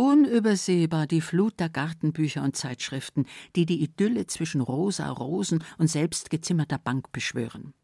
Unübersehbar 0.00 1.06
die 1.06 1.20
Flut 1.20 1.60
der 1.60 1.68
Gartenbücher 1.68 2.42
und 2.42 2.56
Zeitschriften, 2.56 3.26
die 3.54 3.66
die 3.66 3.82
Idylle 3.82 4.26
zwischen 4.26 4.62
rosa 4.62 5.10
Rosen 5.10 5.62
und 5.76 5.88
selbstgezimmerter 5.88 6.78
Bank 6.78 7.12
beschwören. 7.12 7.74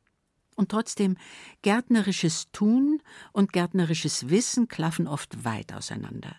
Und 0.54 0.70
trotzdem, 0.70 1.18
gärtnerisches 1.60 2.50
Tun 2.52 3.02
und 3.32 3.52
gärtnerisches 3.52 4.30
Wissen 4.30 4.66
klaffen 4.66 5.06
oft 5.06 5.44
weit 5.44 5.74
auseinander. 5.74 6.34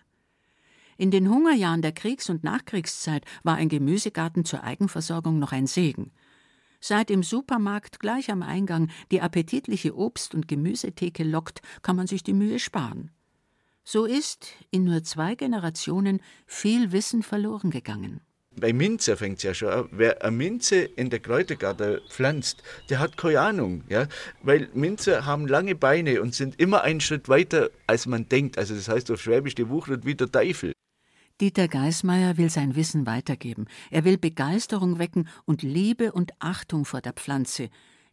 In 0.96 1.12
den 1.12 1.28
Hungerjahren 1.28 1.80
der 1.80 1.92
Kriegs- 1.92 2.28
und 2.28 2.42
Nachkriegszeit 2.42 3.24
war 3.44 3.54
ein 3.54 3.68
Gemüsegarten 3.68 4.44
zur 4.44 4.64
Eigenversorgung 4.64 5.38
noch 5.38 5.52
ein 5.52 5.68
Segen. 5.68 6.10
Seit 6.80 7.08
im 7.08 7.22
Supermarkt 7.22 8.00
gleich 8.00 8.32
am 8.32 8.42
Eingang 8.42 8.90
die 9.12 9.20
appetitliche 9.20 9.96
Obst- 9.96 10.34
und 10.34 10.48
Gemüsetheke 10.48 11.22
lockt, 11.22 11.62
kann 11.82 11.94
man 11.94 12.08
sich 12.08 12.24
die 12.24 12.34
Mühe 12.34 12.58
sparen. 12.58 13.12
So 13.90 14.04
ist 14.04 14.48
in 14.70 14.84
nur 14.84 15.02
zwei 15.02 15.34
Generationen 15.34 16.20
viel 16.46 16.92
Wissen 16.92 17.22
verloren 17.22 17.70
gegangen. 17.70 18.20
Bei 18.54 18.74
Minze 18.74 19.16
fängt 19.16 19.38
es 19.38 19.44
ja 19.44 19.54
schon 19.54 19.70
an. 19.70 19.88
Wer 19.92 20.22
eine 20.22 20.36
Minze 20.36 20.80
in 20.80 21.08
der 21.08 21.20
Kräutergarten 21.20 22.02
pflanzt, 22.10 22.62
der 22.90 22.98
hat 22.98 23.16
keine 23.16 23.40
Ahnung. 23.40 23.84
Ja? 23.88 24.06
Weil 24.42 24.68
Minze 24.74 25.24
haben 25.24 25.48
lange 25.48 25.74
Beine 25.74 26.20
und 26.20 26.34
sind 26.34 26.60
immer 26.60 26.82
einen 26.82 27.00
Schritt 27.00 27.30
weiter, 27.30 27.70
als 27.86 28.04
man 28.04 28.28
denkt. 28.28 28.58
Also 28.58 28.74
das 28.74 28.90
heißt 28.90 29.10
auf 29.10 29.22
Schwäbisch, 29.22 29.54
die 29.54 29.70
wuchert 29.70 30.04
wie 30.04 30.14
der 30.14 30.30
Teufel. 30.30 30.74
Dieter 31.40 31.66
Geismeier 31.66 32.36
will 32.36 32.50
sein 32.50 32.76
Wissen 32.76 33.06
weitergeben. 33.06 33.68
Er 33.90 34.04
will 34.04 34.18
Begeisterung 34.18 34.98
wecken 34.98 35.30
und 35.46 35.62
Liebe 35.62 36.12
und 36.12 36.32
Achtung 36.40 36.84
vor 36.84 37.00
der 37.00 37.14
Pflanze, 37.14 37.70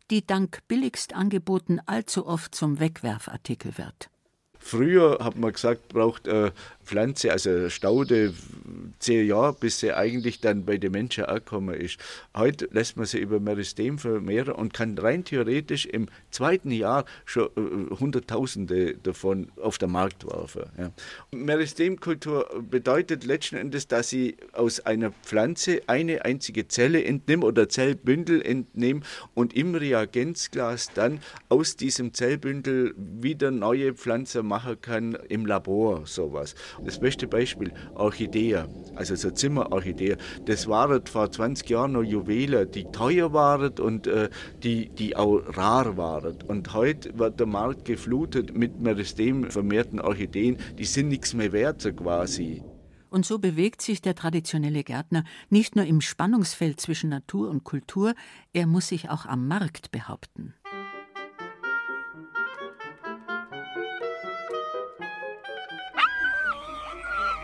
die 0.10 0.26
dank 0.26 0.60
billigst 0.70 1.14
Angeboten 1.14 1.82
allzu 1.86 2.26
oft 2.26 2.56
zum 2.56 2.80
Wegwerfartikel 2.80 3.78
wird. 3.78 4.10
Früher 4.68 5.20
hat 5.22 5.38
man 5.38 5.54
gesagt, 5.54 5.90
braucht 5.90 6.28
eine 6.28 6.52
Pflanze, 6.84 7.32
also 7.32 7.52
eine 7.52 7.70
Staude, 7.70 8.34
zehn 8.98 9.28
Jahre, 9.28 9.54
bis 9.54 9.80
sie 9.80 9.94
eigentlich 9.94 10.42
dann 10.42 10.66
bei 10.66 10.78
den 10.78 10.92
Menschen 10.92 11.26
angekommen 11.26 11.76
ist. 11.76 12.00
Heute 12.36 12.68
lässt 12.72 12.98
man 12.98 13.06
sie 13.06 13.20
über 13.20 13.40
Meristem 13.40 14.00
vermehren 14.00 14.56
und 14.56 14.74
kann 14.74 14.98
rein 14.98 15.24
theoretisch 15.24 15.86
im 15.86 16.08
zweiten 16.32 16.72
Jahr 16.72 17.06
schon 17.26 17.50
äh, 17.56 17.96
Hunderttausende 17.96 18.98
davon 18.98 19.52
auf 19.62 19.78
den 19.78 19.92
Markt 19.92 20.26
werfen. 20.26 20.64
Ja. 20.80 20.92
Meristemkultur 21.32 22.50
bedeutet 22.68 23.24
letzten 23.24 23.58
Endes, 23.58 23.88
dass 23.88 24.10
sie 24.10 24.36
aus 24.52 24.80
einer 24.80 25.12
Pflanze 25.12 25.82
eine 25.86 26.26
einzige 26.26 26.68
Zelle 26.68 27.04
entnimmt 27.04 27.44
oder 27.44 27.70
Zellbündel 27.70 28.42
entnimmt 28.42 29.06
und 29.36 29.56
im 29.56 29.76
Reagenzglas 29.76 30.90
dann 30.96 31.20
aus 31.50 31.76
diesem 31.76 32.16
Zellbündel 32.16 32.96
wieder 32.98 33.52
neue 33.52 33.94
Pflanzen 33.94 34.48
machen 34.48 34.55
kann 34.82 35.18
im 35.30 35.46
Labor, 35.46 36.06
sowas. 36.06 36.56
Das 36.84 37.00
beste 37.00 37.28
Beispiel, 37.28 37.72
Orchidee, 37.96 38.64
also 38.96 39.16
so 39.16 39.32
Zimmerorchidee, 39.32 40.18
das 40.46 40.68
waren 40.68 41.06
vor 41.06 41.32
20 41.32 41.70
Jahren 41.70 41.94
noch 41.94 42.04
Juwelen, 42.04 42.70
die 42.72 42.86
teuer 42.86 43.34
waren 43.34 43.78
und 43.80 44.08
äh, 44.08 44.30
die, 44.64 44.90
die 44.90 45.16
auch 45.16 45.42
rar 45.58 45.98
waren. 45.98 46.38
Und 46.48 46.74
heute 46.74 47.18
wird 47.18 47.40
der 47.40 47.48
Markt 47.48 47.86
geflutet 47.86 48.56
mit 48.56 48.80
Meristem 48.80 49.50
vermehrten 49.50 50.00
Orchideen, 50.00 50.58
die 50.78 50.86
sind 50.86 51.10
nichts 51.10 51.34
mehr 51.34 51.52
wert, 51.52 51.82
so 51.82 51.92
quasi. 51.94 52.64
Und 53.10 53.26
so 53.26 53.40
bewegt 53.40 53.82
sich 53.82 54.02
der 54.02 54.16
traditionelle 54.16 54.84
Gärtner 54.84 55.24
nicht 55.50 55.78
nur 55.78 55.86
im 55.86 56.02
Spannungsfeld 56.02 56.82
zwischen 56.82 57.10
Natur 57.10 57.50
und 57.50 57.64
Kultur, 57.64 58.14
er 58.52 58.68
muss 58.68 58.90
sich 58.90 59.10
auch 59.10 59.26
am 59.26 59.48
Markt 59.48 59.92
behaupten. 59.92 60.54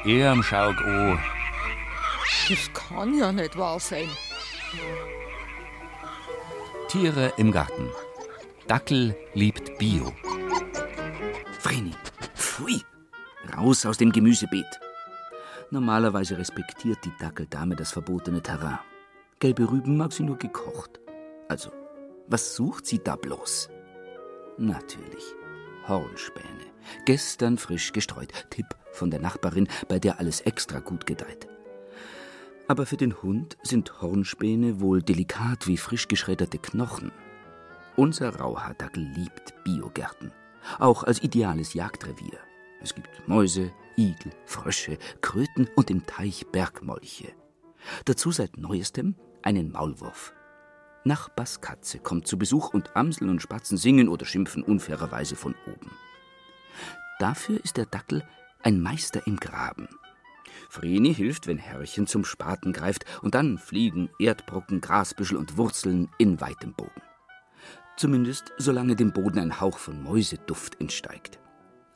Er 0.03 0.41
schaut 0.43 0.77
an. 0.79 1.19
Das 2.49 2.73
kann 2.73 3.17
ja 3.17 3.31
nicht 3.31 3.57
wahr 3.57 3.79
sein. 3.79 4.09
Tiere 6.87 7.31
im 7.37 7.51
Garten. 7.51 7.89
Dackel 8.67 9.15
liebt 9.33 9.77
Bio. 9.77 10.11
Vreni, 11.59 11.93
pfui, 12.35 12.81
raus 13.55 13.85
aus 13.85 13.97
dem 13.97 14.11
Gemüsebeet. 14.11 14.79
Normalerweise 15.69 16.37
respektiert 16.37 16.99
die 17.05 17.13
Dackeldame 17.19 17.75
das 17.75 17.91
verbotene 17.91 18.41
Terrain. 18.41 18.79
Gelbe 19.39 19.69
Rüben 19.69 19.97
mag 19.97 20.11
sie 20.11 20.23
nur 20.23 20.37
gekocht. 20.37 20.99
Also, 21.47 21.71
was 22.27 22.55
sucht 22.55 22.85
sie 22.85 22.99
da 22.99 23.15
bloß? 23.15 23.69
Natürlich, 24.57 25.23
Hornspäne. 25.87 26.70
Gestern 27.05 27.57
frisch 27.57 27.93
gestreut. 27.93 28.31
Tipp 28.49 28.67
von 28.91 29.11
der 29.11 29.19
Nachbarin, 29.19 29.67
bei 29.87 29.99
der 29.99 30.19
alles 30.19 30.41
extra 30.41 30.79
gut 30.79 31.05
gedeiht. 31.05 31.47
Aber 32.67 32.85
für 32.85 32.97
den 32.97 33.21
Hund 33.21 33.57
sind 33.63 34.01
Hornspäne 34.01 34.79
wohl 34.79 35.01
delikat 35.01 35.67
wie 35.67 35.77
frisch 35.77 36.07
geschredderte 36.07 36.57
Knochen. 36.57 37.11
Unser 37.97 38.35
Rauhaardackel 38.37 39.03
liebt 39.03 39.53
Biogärten, 39.63 40.31
auch 40.79 41.03
als 41.03 41.21
ideales 41.23 41.73
Jagdrevier. 41.73 42.39
Es 42.81 42.95
gibt 42.95 43.27
Mäuse, 43.27 43.71
Igel, 43.97 44.31
Frösche, 44.45 44.97
Kröten 45.21 45.69
und 45.75 45.91
im 45.91 46.05
Teich 46.05 46.47
Bergmolche. 46.51 47.33
Dazu 48.05 48.31
seit 48.31 48.57
neuestem 48.57 49.15
einen 49.41 49.71
Maulwurf. 49.71 50.33
Nachbars 51.03 51.61
Katze 51.61 51.99
kommt 51.99 52.27
zu 52.27 52.37
Besuch 52.37 52.73
und 52.73 52.95
Amseln 52.95 53.29
und 53.29 53.41
Spatzen 53.41 53.77
singen 53.77 54.07
oder 54.07 54.25
schimpfen 54.25 54.63
unfairerweise 54.63 55.35
von 55.35 55.55
oben. 55.67 55.91
Dafür 57.21 57.63
ist 57.63 57.77
der 57.77 57.85
Dackel 57.85 58.23
ein 58.63 58.81
Meister 58.81 59.27
im 59.27 59.37
Graben. 59.37 59.87
Vreni 60.71 61.13
hilft, 61.13 61.45
wenn 61.45 61.59
Herrchen 61.59 62.07
zum 62.07 62.25
Spaten 62.25 62.73
greift, 62.73 63.05
und 63.21 63.35
dann 63.35 63.59
fliegen 63.59 64.09
Erdbrocken, 64.17 64.81
Grasbüschel 64.81 65.37
und 65.37 65.55
Wurzeln 65.55 66.09
in 66.17 66.41
weitem 66.41 66.73
Bogen. 66.73 67.03
Zumindest 67.95 68.51
solange 68.57 68.95
dem 68.95 69.13
Boden 69.13 69.37
ein 69.37 69.61
Hauch 69.61 69.77
von 69.77 70.01
Mäuseduft 70.01 70.81
entsteigt. 70.81 71.37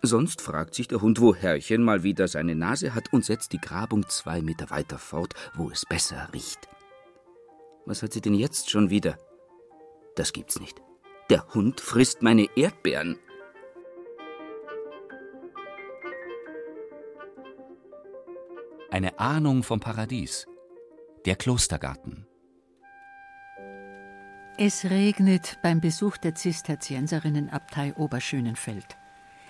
Sonst 0.03 0.44
fragt 0.44 0.75
sich 0.75 0.88
der 0.88 1.01
Hund, 1.01 1.20
wo 1.20 1.34
Herrchen 1.34 1.82
mal 1.82 2.03
wieder 2.03 2.27
seine 2.27 2.53
Nase 2.53 2.94
hat 2.94 3.12
und 3.12 3.25
setzt 3.25 3.51
die 3.51 3.62
Grabung 3.62 4.08
zwei 4.08 4.44
Meter 4.44 4.70
weiter 4.70 5.00
fort, 5.00 5.34
wo 5.55 5.72
es 5.72 5.88
besser 5.88 6.29
riecht. 6.34 6.70
Was 7.88 8.03
hat 8.03 8.13
sie 8.13 8.22
denn 8.22 8.36
jetzt 8.36 8.70
schon 8.70 8.91
wieder? 8.91 9.17
Das 10.15 10.34
gibt's 10.34 10.60
nicht. 10.60 10.79
Der 11.32 11.48
Hund 11.55 11.82
frisst 11.82 12.22
meine 12.22 12.48
Erdbeeren. 12.55 13.17
Eine 18.96 19.20
Ahnung 19.20 19.62
vom 19.64 19.82
Paradies. 19.82 20.48
Der 21.25 21.36
Klostergarten. 21.36 22.25
Es 24.58 24.86
regnet 24.86 25.58
beim 25.62 25.82
Besuch 25.82 26.16
der 26.16 26.34
Zisterzienserinnenabtei 26.34 27.94
Oberschönenfeld. 27.98 28.86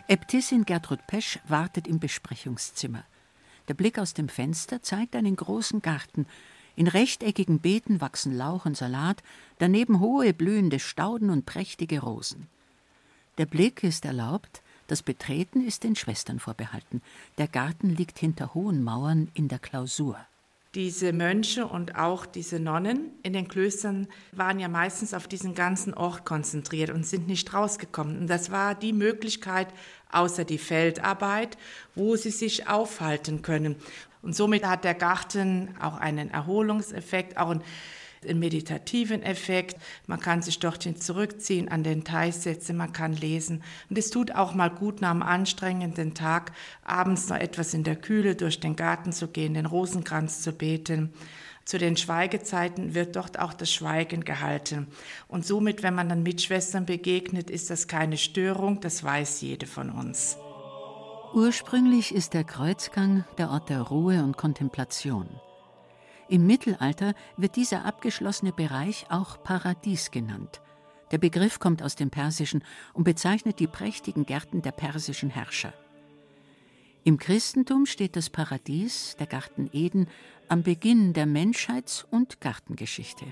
Äbtissin 0.08 0.66
Gertrud 0.66 1.06
Pesch 1.06 1.38
wartet 1.48 1.88
im 1.88 2.00
Besprechungszimmer. 2.00 3.04
Der 3.68 3.76
Blick 3.76 4.00
aus 4.00 4.16
dem 4.16 4.30
Fenster 4.30 4.82
zeigt 4.82 5.16
einen 5.16 5.36
großen 5.36 5.84
Garten. 5.84 6.26
In 6.76 6.88
rechteckigen 6.88 7.60
Beeten 7.60 8.02
wachsen 8.02 8.36
Lauch 8.36 8.66
und 8.66 8.76
Salat, 8.76 9.22
daneben 9.60 10.00
hohe 10.00 10.34
blühende 10.34 10.80
Stauden 10.80 11.30
und 11.30 11.46
prächtige 11.46 12.00
Rosen. 12.00 12.48
Der 13.38 13.46
Blick 13.46 13.84
ist 13.84 14.06
erlaubt, 14.06 14.64
das 14.88 15.04
Betreten 15.04 15.66
ist 15.66 15.84
den 15.84 15.96
Schwestern 15.96 16.40
vorbehalten. 16.40 17.02
Der 17.38 17.48
Garten 17.48 17.90
liegt 17.90 18.20
hinter 18.20 18.54
hohen 18.54 18.84
Mauern 18.84 19.30
in 19.34 19.48
der 19.48 19.60
Klausur 19.60 20.18
diese 20.76 21.14
Mönche 21.14 21.66
und 21.66 21.96
auch 21.96 22.26
diese 22.26 22.60
Nonnen 22.60 23.12
in 23.24 23.32
den 23.32 23.48
Klöstern 23.48 24.08
waren 24.34 24.60
ja 24.60 24.68
meistens 24.68 25.14
auf 25.14 25.28
diesen 25.28 25.56
ganzen 25.56 25.94
Ort 25.94 26.26
konzentriert 26.26 26.90
und 26.90 27.06
sind 27.06 27.28
nicht 27.28 27.54
rausgekommen. 27.54 28.20
Und 28.20 28.28
das 28.28 28.52
war 28.52 28.76
die 28.76 28.92
Möglichkeit, 28.92 29.70
außer 30.12 30.44
die 30.44 30.58
Feldarbeit, 30.58 31.58
wo 31.96 32.18
sie 32.18 32.30
sich 32.30 32.68
aufhalten 32.68 33.42
können. 33.42 33.78
Und 34.22 34.36
somit 34.36 34.66
hat 34.66 34.84
der 34.84 34.96
Garten 34.96 35.74
auch 35.80 35.96
einen 35.96 36.30
Erholungseffekt, 36.30 37.38
auch 37.38 37.52
ein 37.52 37.64
einen 38.28 38.40
meditativen 38.40 39.24
Effekt. 39.24 39.78
Man 40.08 40.20
kann 40.20 40.42
sich 40.42 40.60
dorthin 40.60 40.96
zurückziehen, 41.00 41.70
an 41.70 41.84
den 41.84 42.04
Teich 42.04 42.36
setzen, 42.36 42.78
man 42.78 42.94
kann 42.94 43.14
lesen. 43.14 43.64
Und 43.90 43.98
es 43.98 44.10
tut 44.10 44.34
auch 44.34 44.54
mal 44.54 44.70
gut 44.70 45.02
nach 45.02 45.12
einem 45.12 45.22
anstrengenden 45.22 46.14
Tag, 46.14 46.52
abends 46.84 47.30
noch 47.30 47.38
etwas 47.38 47.74
in 47.74 47.84
der 47.84 47.96
Kühle 47.96 48.36
durch 48.36 48.60
den 48.60 48.76
Garten 48.76 49.12
zu 49.12 49.28
gehen, 49.28 49.54
den 49.54 49.66
Rosenkranz 49.66 50.42
zu 50.42 50.52
beten. 50.52 51.14
Zu 51.66 51.80
den 51.80 51.98
Schweigezeiten 51.98 52.94
wird 52.94 53.16
dort 53.16 53.40
auch 53.40 53.54
das 53.54 53.72
Schweigen 53.74 54.24
gehalten. 54.24 54.88
Und 55.28 55.48
somit, 55.48 55.82
wenn 55.82 55.96
man 55.96 56.10
dann 56.10 56.22
Mitschwestern 56.22 56.86
begegnet, 56.86 57.50
ist 57.50 57.72
das 57.72 57.88
keine 57.88 58.18
Störung, 58.18 58.82
das 58.82 59.04
weiß 59.04 59.42
jede 59.42 59.66
von 59.66 59.90
uns. 59.90 60.38
Ursprünglich 61.34 62.14
ist 62.14 62.34
der 62.34 62.44
Kreuzgang 62.44 63.26
der 63.40 63.50
Ort 63.50 63.70
der 63.70 63.82
Ruhe 63.82 64.24
und 64.24 64.38
Kontemplation. 64.38 65.28
Im 66.28 66.48
Mittelalter 66.48 67.14
wird 67.38 67.56
dieser 67.56 67.86
abgeschlossene 67.86 68.52
Bereich 68.52 69.06
auch 69.10 69.44
Paradies 69.44 70.10
genannt. 70.10 70.62
Der 71.12 71.20
Begriff 71.20 71.60
kommt 71.60 71.84
aus 71.84 71.96
dem 71.96 72.10
Persischen 72.10 72.64
und 72.94 73.04
bezeichnet 73.04 73.60
die 73.60 73.68
prächtigen 73.68 74.26
Gärten 74.26 74.64
der 74.64 74.72
persischen 74.72 75.30
Herrscher. 75.30 75.74
Im 77.04 77.20
Christentum 77.20 77.86
steht 77.86 78.16
das 78.16 78.32
Paradies, 78.32 79.16
der 79.20 79.28
Garten 79.28 79.70
Eden, 79.72 80.08
am 80.50 80.64
Beginn 80.64 81.14
der 81.14 81.28
Menschheits- 81.28 82.04
und 82.10 82.42
Gartengeschichte. 82.42 83.26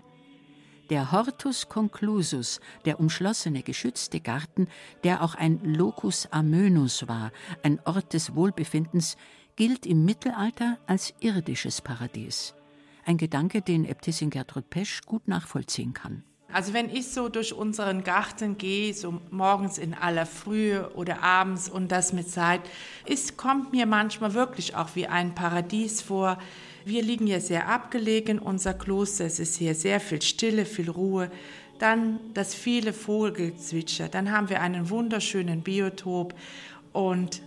Der 0.92 1.12
Hortus 1.12 1.70
conclusus, 1.70 2.60
der 2.86 3.00
umschlossene, 3.00 3.64
geschützte 3.64 4.20
Garten, 4.20 4.68
der 5.04 5.24
auch 5.24 5.34
ein 5.34 5.60
Locus 5.64 6.28
amönus 6.28 7.08
war, 7.08 7.32
ein 7.64 7.80
Ort 7.86 8.14
des 8.14 8.36
Wohlbefindens, 8.36 9.18
gilt 9.56 9.88
im 9.88 10.06
Mittelalter 10.06 10.78
als 10.86 11.16
irdisches 11.20 11.82
Paradies. 11.82 12.54
Ein 13.06 13.18
Gedanke, 13.18 13.62
den 13.62 13.86
Äbtissin 13.86 14.30
Gertrud 14.30 14.70
Pesch 14.70 15.02
gut 15.06 15.28
nachvollziehen 15.28 15.94
kann. 15.94 16.24
Also 16.54 16.74
wenn 16.74 16.90
ich 16.90 17.08
so 17.08 17.30
durch 17.30 17.52
unseren 17.52 18.04
Garten 18.04 18.60
gehe, 18.60 18.94
so 18.94 19.20
morgens 19.32 19.80
in 19.80 19.96
aller 19.96 20.28
Frühe 20.28 20.92
oder 20.94 21.24
abends 21.24 21.68
und 21.68 21.92
das 21.92 22.14
mit 22.14 22.30
Zeit, 22.30 22.62
es 23.08 23.38
kommt 23.38 23.72
mir 23.72 23.88
manchmal 23.88 24.36
wirklich 24.36 24.76
auch 24.76 24.90
wie 24.94 25.08
ein 25.08 25.34
Paradies 25.34 26.04
vor. 26.04 26.38
Wir 26.86 27.02
liegen 27.02 27.26
hier 27.26 27.42
sehr 27.42 27.68
abgelegen, 27.68 28.38
unser 28.38 28.76
Kloster, 28.76 29.26
es 29.26 29.40
ist 29.40 29.58
hier 29.58 29.74
sehr 29.74 30.00
viel 30.00 30.22
Stille, 30.22 30.66
viel 30.66 30.92
Ruhe. 30.92 31.32
Dann 31.80 32.20
das 32.36 32.54
viele 32.54 32.94
Vogelzwitscher, 32.94 34.08
dann 34.08 34.32
haben 34.32 34.50
wir 34.50 34.62
einen 34.62 34.92
wunderschönen 34.92 35.62
Biotop 35.62 36.36
und 36.94 37.42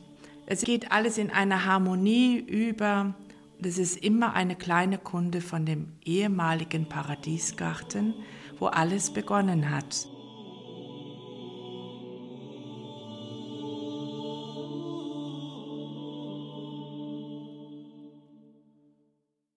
es 0.46 0.62
geht 0.62 0.90
alles 0.90 1.16
in 1.16 1.30
einer 1.30 1.64
Harmonie 1.64 2.38
über 2.38 3.14
das 3.60 3.78
ist 3.78 3.96
immer 3.96 4.34
eine 4.34 4.56
kleine 4.56 4.98
Kunde 4.98 5.40
von 5.40 5.64
dem 5.64 5.92
ehemaligen 6.04 6.88
Paradiesgarten, 6.88 8.14
wo 8.58 8.66
alles 8.66 9.12
begonnen 9.12 9.70
hat. 9.70 10.08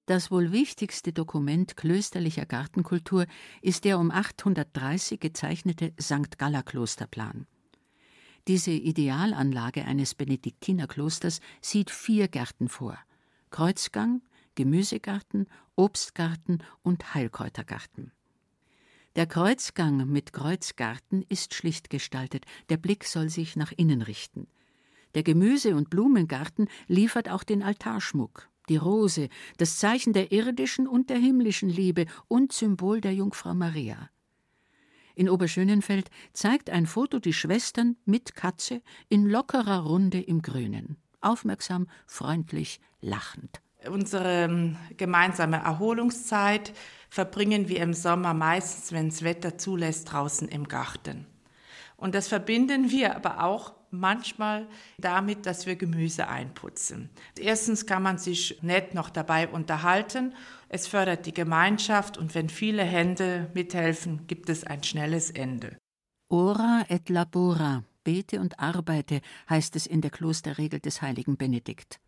Das 0.06 0.32
wohl 0.32 0.52
wichtigste 0.52 1.14
Dokument 1.14 1.78
klösterlicher 1.78 2.48
Gartenkultur 2.48 3.28
ist 3.62 3.86
der 3.86 4.00
um 4.00 4.10
830 4.10 5.20
gezeichnete 5.20 5.94
St. 6.02 6.40
Galler 6.40 6.64
Klosterplan. 6.64 7.46
Diese 8.48 8.72
Idealanlage 8.72 9.86
eines 9.86 10.16
Benediktinerklosters 10.16 11.42
sieht 11.62 11.92
vier 11.92 12.28
Gärten 12.28 12.70
vor– 12.70 12.98
Kreuzgang, 13.52 14.22
Gemüsegarten, 14.56 15.48
Obstgarten 15.76 16.60
und 16.84 17.14
Heilkräutergarten. 17.14 18.12
Der 19.16 19.26
Kreuzgang 19.26 20.08
mit 20.08 20.34
Kreuzgarten 20.34 21.26
ist 21.30 21.54
schlicht 21.54 21.90
gestaltet, 21.90 22.46
der 22.70 22.78
Blick 22.78 23.06
soll 23.06 23.30
sich 23.30 23.56
nach 23.56 23.72
innen 23.72 24.02
richten. 24.02 24.48
Der 25.16 25.24
Gemüse- 25.24 25.76
und 25.76 25.90
Blumengarten 25.90 26.70
liefert 26.88 27.28
auch 27.30 27.44
den 27.44 27.64
Altarschmuck, 27.64 28.50
die 28.70 28.78
Rose, 28.78 29.30
das 29.58 29.78
Zeichen 29.80 30.14
der 30.14 30.32
irdischen 30.32 30.88
und 30.88 31.10
der 31.10 31.18
himmlischen 31.18 31.70
Liebe 31.70 32.06
und 32.28 32.54
Symbol 32.54 33.02
der 33.02 33.16
Jungfrau 33.16 33.56
Maria. 33.56 34.12
In 35.16 35.28
Oberschönenfeld 35.28 36.12
zeigt 36.34 36.70
ein 36.70 36.86
Foto 36.86 37.20
die 37.20 37.34
Schwestern 37.34 37.98
mit 38.06 38.36
Katze 38.36 38.82
in 39.10 39.26
lockerer 39.26 39.80
Runde 39.80 40.22
im 40.22 40.44
Grünen 40.44 40.98
aufmerksam, 41.22 41.88
freundlich, 42.06 42.80
lachend. 43.02 43.62
Unsere 43.88 44.44
ähm, 44.44 44.78
gemeinsame 44.98 45.58
Erholungszeit 45.58 46.74
verbringen 47.10 47.70
wir 47.70 47.82
im 47.82 47.94
Sommer 47.94 48.34
meistens, 48.34 48.92
wenn 48.92 49.10
das 49.10 49.24
Wetter 49.24 49.58
zulässt, 49.58 50.12
draußen 50.12 50.50
im 50.50 50.68
Garten. 50.68 51.26
Und 51.96 52.14
das 52.14 52.28
verbinden 52.28 52.92
wir 52.92 53.16
aber 53.16 53.44
auch 53.44 53.74
manchmal 53.92 54.68
damit, 54.98 55.46
dass 55.46 55.66
wir 55.66 55.76
Gemüse 55.76 56.28
einputzen. 56.28 57.10
Erstens 57.38 57.86
kann 57.86 58.04
man 58.04 58.18
sich 58.18 58.60
nett 58.62 58.94
noch 58.94 59.10
dabei 59.10 59.48
unterhalten. 59.48 60.34
Es 60.68 60.88
fördert 60.88 61.26
die 61.26 61.34
Gemeinschaft 61.34 62.18
und 62.18 62.36
wenn 62.36 62.50
viele 62.50 62.84
Hände 62.84 63.50
mithelfen, 63.54 64.28
gibt 64.28 64.50
es 64.50 64.64
ein 64.64 64.84
schnelles 64.84 65.32
Ende. 65.32 65.78
Ora 66.30 66.86
et 66.90 67.10
labora 67.10 67.84
bete 68.10 68.40
und 68.40 68.60
arbeite, 68.60 69.22
heißt 69.52 69.76
es 69.76 69.86
in 69.86 70.02
der 70.02 70.10
Klosterregel 70.10 70.80
des 70.80 71.04
heiligen 71.04 71.38
Benedikt. 71.38 72.00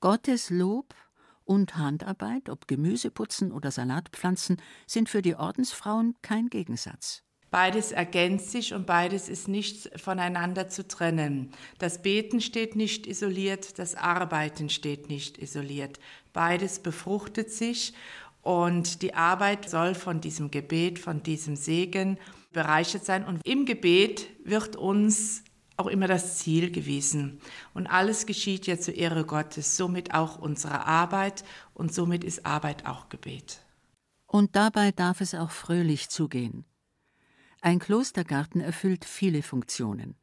Gottes 0.00 0.50
Lob 0.50 0.96
und 1.44 1.76
Handarbeit, 1.76 2.48
ob 2.48 2.66
Gemüseputzen 2.66 3.52
oder 3.52 3.70
Salatpflanzen, 3.70 4.60
sind 4.84 5.08
für 5.08 5.22
die 5.22 5.36
Ordensfrauen 5.36 6.16
kein 6.22 6.48
Gegensatz. 6.48 7.22
Beides 7.52 7.92
ergänzt 7.92 8.50
sich 8.50 8.74
und 8.74 8.84
beides 8.84 9.28
ist 9.28 9.46
nicht 9.46 9.88
voneinander 9.96 10.68
zu 10.68 10.88
trennen. 10.88 11.52
Das 11.78 12.02
Beten 12.02 12.40
steht 12.40 12.74
nicht 12.74 13.06
isoliert, 13.06 13.78
das 13.78 13.94
Arbeiten 13.94 14.68
steht 14.68 15.08
nicht 15.08 15.38
isoliert. 15.38 16.00
Beides 16.32 16.80
befruchtet 16.80 17.52
sich 17.52 17.94
und 18.42 19.02
die 19.02 19.14
Arbeit 19.14 19.70
soll 19.70 19.94
von 19.94 20.20
diesem 20.20 20.50
Gebet, 20.50 20.98
von 20.98 21.22
diesem 21.22 21.54
Segen 21.54 22.18
bereichert 22.56 23.04
sein. 23.04 23.24
Und 23.24 23.46
im 23.46 23.66
Gebet 23.66 24.28
wird 24.44 24.74
uns 24.74 25.44
auch 25.76 25.86
immer 25.86 26.08
das 26.08 26.38
Ziel 26.38 26.72
gewesen. 26.72 27.40
Und 27.74 27.86
alles 27.86 28.26
geschieht 28.26 28.66
ja 28.66 28.78
zur 28.78 28.94
Ehre 28.94 29.24
Gottes, 29.24 29.76
somit 29.76 30.14
auch 30.14 30.38
unsere 30.38 30.86
Arbeit 30.86 31.44
und 31.74 31.94
somit 31.94 32.24
ist 32.24 32.44
Arbeit 32.44 32.86
auch 32.86 33.08
Gebet. 33.08 33.60
Und 34.26 34.56
dabei 34.56 34.90
darf 34.90 35.20
es 35.20 35.34
auch 35.34 35.50
fröhlich 35.50 36.08
zugehen. 36.08 36.64
Ein 37.60 37.78
Klostergarten 37.78 38.60
erfüllt 38.60 39.04
viele 39.04 39.42
Funktionen. 39.42 40.16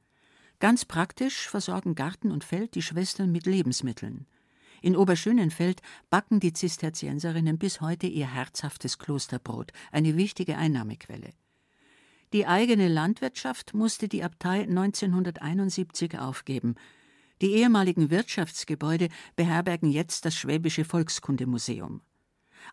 Ganz 0.60 0.86
praktisch 0.86 1.48
versorgen 1.48 1.93
Garten 1.93 2.32
und 2.32 2.43
Feld 2.43 2.76
die 2.76 2.82
Schwestern 2.82 3.32
mit 3.32 3.46
Lebensmitteln. 3.46 4.26
In 4.82 4.98
Oberschönenfeld 4.98 5.82
backen 6.10 6.39
die 6.39 6.54
Zisterzienserinnen 6.54 7.58
bis 7.58 7.80
heute 7.80 8.08
ihr 8.08 8.28
herzhaftes 8.28 8.98
Klosterbrot, 8.98 9.72
eine 9.91 10.17
wichtige 10.17 10.58
Einnahmequelle. 10.58 11.30
Die 12.34 12.48
eigene 12.48 12.88
Landwirtschaft 12.88 13.76
musste 13.76 14.08
die 14.08 14.24
Abtei 14.24 14.62
1971 14.63 16.17
aufgeben. 16.17 16.74
Die 17.43 17.52
ehemaligen 17.52 18.10
Wirtschaftsgebäude 18.10 19.10
beherbergen 19.36 19.91
jetzt 19.91 20.26
das 20.26 20.34
Schwäbische 20.34 20.84
Volkskundemuseum. 20.84 22.02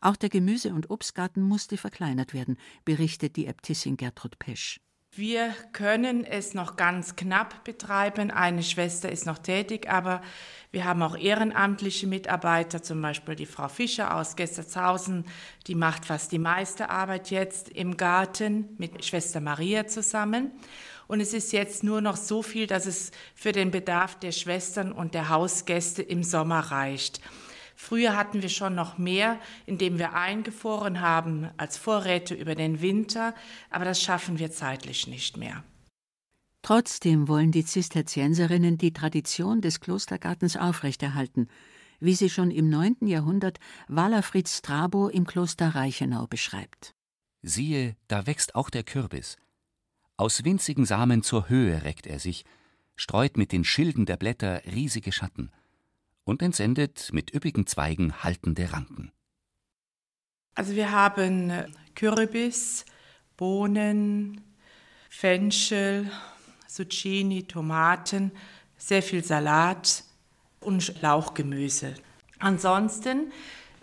Auch 0.00 0.16
der 0.16 0.30
Gemüse- 0.30 0.72
und 0.72 0.88
Obstgarten 0.88 1.42
musste 1.42 1.76
verkleinert 1.76 2.32
werden, 2.32 2.56
berichtet 2.86 3.36
die 3.36 3.46
Äbtissin 3.46 3.98
Gertrud 3.98 4.38
Pesch. 4.38 4.80
Wir 5.12 5.52
können 5.72 6.24
es 6.24 6.54
noch 6.54 6.76
ganz 6.76 7.16
knapp 7.16 7.64
betreiben. 7.64 8.30
Eine 8.30 8.62
Schwester 8.62 9.10
ist 9.10 9.26
noch 9.26 9.38
tätig, 9.38 9.90
aber 9.90 10.22
wir 10.70 10.84
haben 10.84 11.02
auch 11.02 11.18
ehrenamtliche 11.18 12.06
Mitarbeiter, 12.06 12.80
zum 12.80 13.02
Beispiel 13.02 13.34
die 13.34 13.46
Frau 13.46 13.66
Fischer 13.66 14.14
aus 14.14 14.36
Gestertshausen, 14.36 15.24
die 15.66 15.74
macht 15.74 16.04
fast 16.04 16.30
die 16.30 16.38
meiste 16.38 16.90
Arbeit 16.90 17.30
jetzt 17.30 17.70
im 17.70 17.96
Garten 17.96 18.68
mit 18.78 19.04
Schwester 19.04 19.40
Maria 19.40 19.88
zusammen. 19.88 20.52
Und 21.08 21.20
es 21.20 21.34
ist 21.34 21.52
jetzt 21.52 21.82
nur 21.82 22.00
noch 22.00 22.16
so 22.16 22.40
viel, 22.40 22.68
dass 22.68 22.86
es 22.86 23.10
für 23.34 23.50
den 23.50 23.72
Bedarf 23.72 24.16
der 24.20 24.30
Schwestern 24.30 24.92
und 24.92 25.14
der 25.14 25.28
Hausgäste 25.28 26.02
im 26.02 26.22
Sommer 26.22 26.60
reicht. 26.60 27.20
Früher 27.82 28.14
hatten 28.14 28.42
wir 28.42 28.50
schon 28.50 28.74
noch 28.74 28.98
mehr, 28.98 29.40
indem 29.64 29.98
wir 29.98 30.12
eingefroren 30.12 31.00
haben 31.00 31.48
als 31.56 31.78
Vorräte 31.78 32.34
über 32.34 32.54
den 32.54 32.82
Winter, 32.82 33.34
aber 33.70 33.86
das 33.86 34.02
schaffen 34.02 34.38
wir 34.38 34.52
zeitlich 34.52 35.06
nicht 35.06 35.38
mehr. 35.38 35.64
Trotzdem 36.60 37.26
wollen 37.26 37.52
die 37.52 37.64
Zisterzienserinnen 37.64 38.76
die 38.76 38.92
Tradition 38.92 39.62
des 39.62 39.80
Klostergartens 39.80 40.58
aufrechterhalten, 40.58 41.48
wie 42.00 42.14
sie 42.14 42.28
schon 42.28 42.50
im 42.50 42.68
9. 42.68 43.06
Jahrhundert 43.06 43.58
Walafrid 43.88 44.46
Strabo 44.46 45.08
im 45.08 45.26
Kloster 45.26 45.74
Reichenau 45.74 46.26
beschreibt. 46.26 46.94
Siehe, 47.40 47.96
da 48.08 48.26
wächst 48.26 48.54
auch 48.56 48.68
der 48.68 48.84
Kürbis. 48.84 49.38
Aus 50.18 50.44
winzigen 50.44 50.84
Samen 50.84 51.22
zur 51.22 51.48
Höhe 51.48 51.82
reckt 51.82 52.06
er 52.06 52.18
sich, 52.18 52.44
streut 52.94 53.38
mit 53.38 53.52
den 53.52 53.64
Schilden 53.64 54.04
der 54.04 54.18
Blätter 54.18 54.60
riesige 54.66 55.12
Schatten 55.12 55.50
und 56.30 56.42
entsendet 56.42 57.10
mit 57.12 57.34
üppigen 57.34 57.66
Zweigen 57.66 58.22
haltende 58.22 58.72
Ranken. 58.72 59.10
Also 60.54 60.76
wir 60.76 60.92
haben 60.92 61.52
Kürbis, 61.96 62.84
Bohnen, 63.36 64.40
Fenchel, 65.08 66.08
Zucchini, 66.68 67.42
Tomaten, 67.48 68.30
sehr 68.76 69.02
viel 69.02 69.24
Salat 69.24 70.04
und 70.60 71.02
Lauchgemüse. 71.02 71.94
Ansonsten 72.38 73.32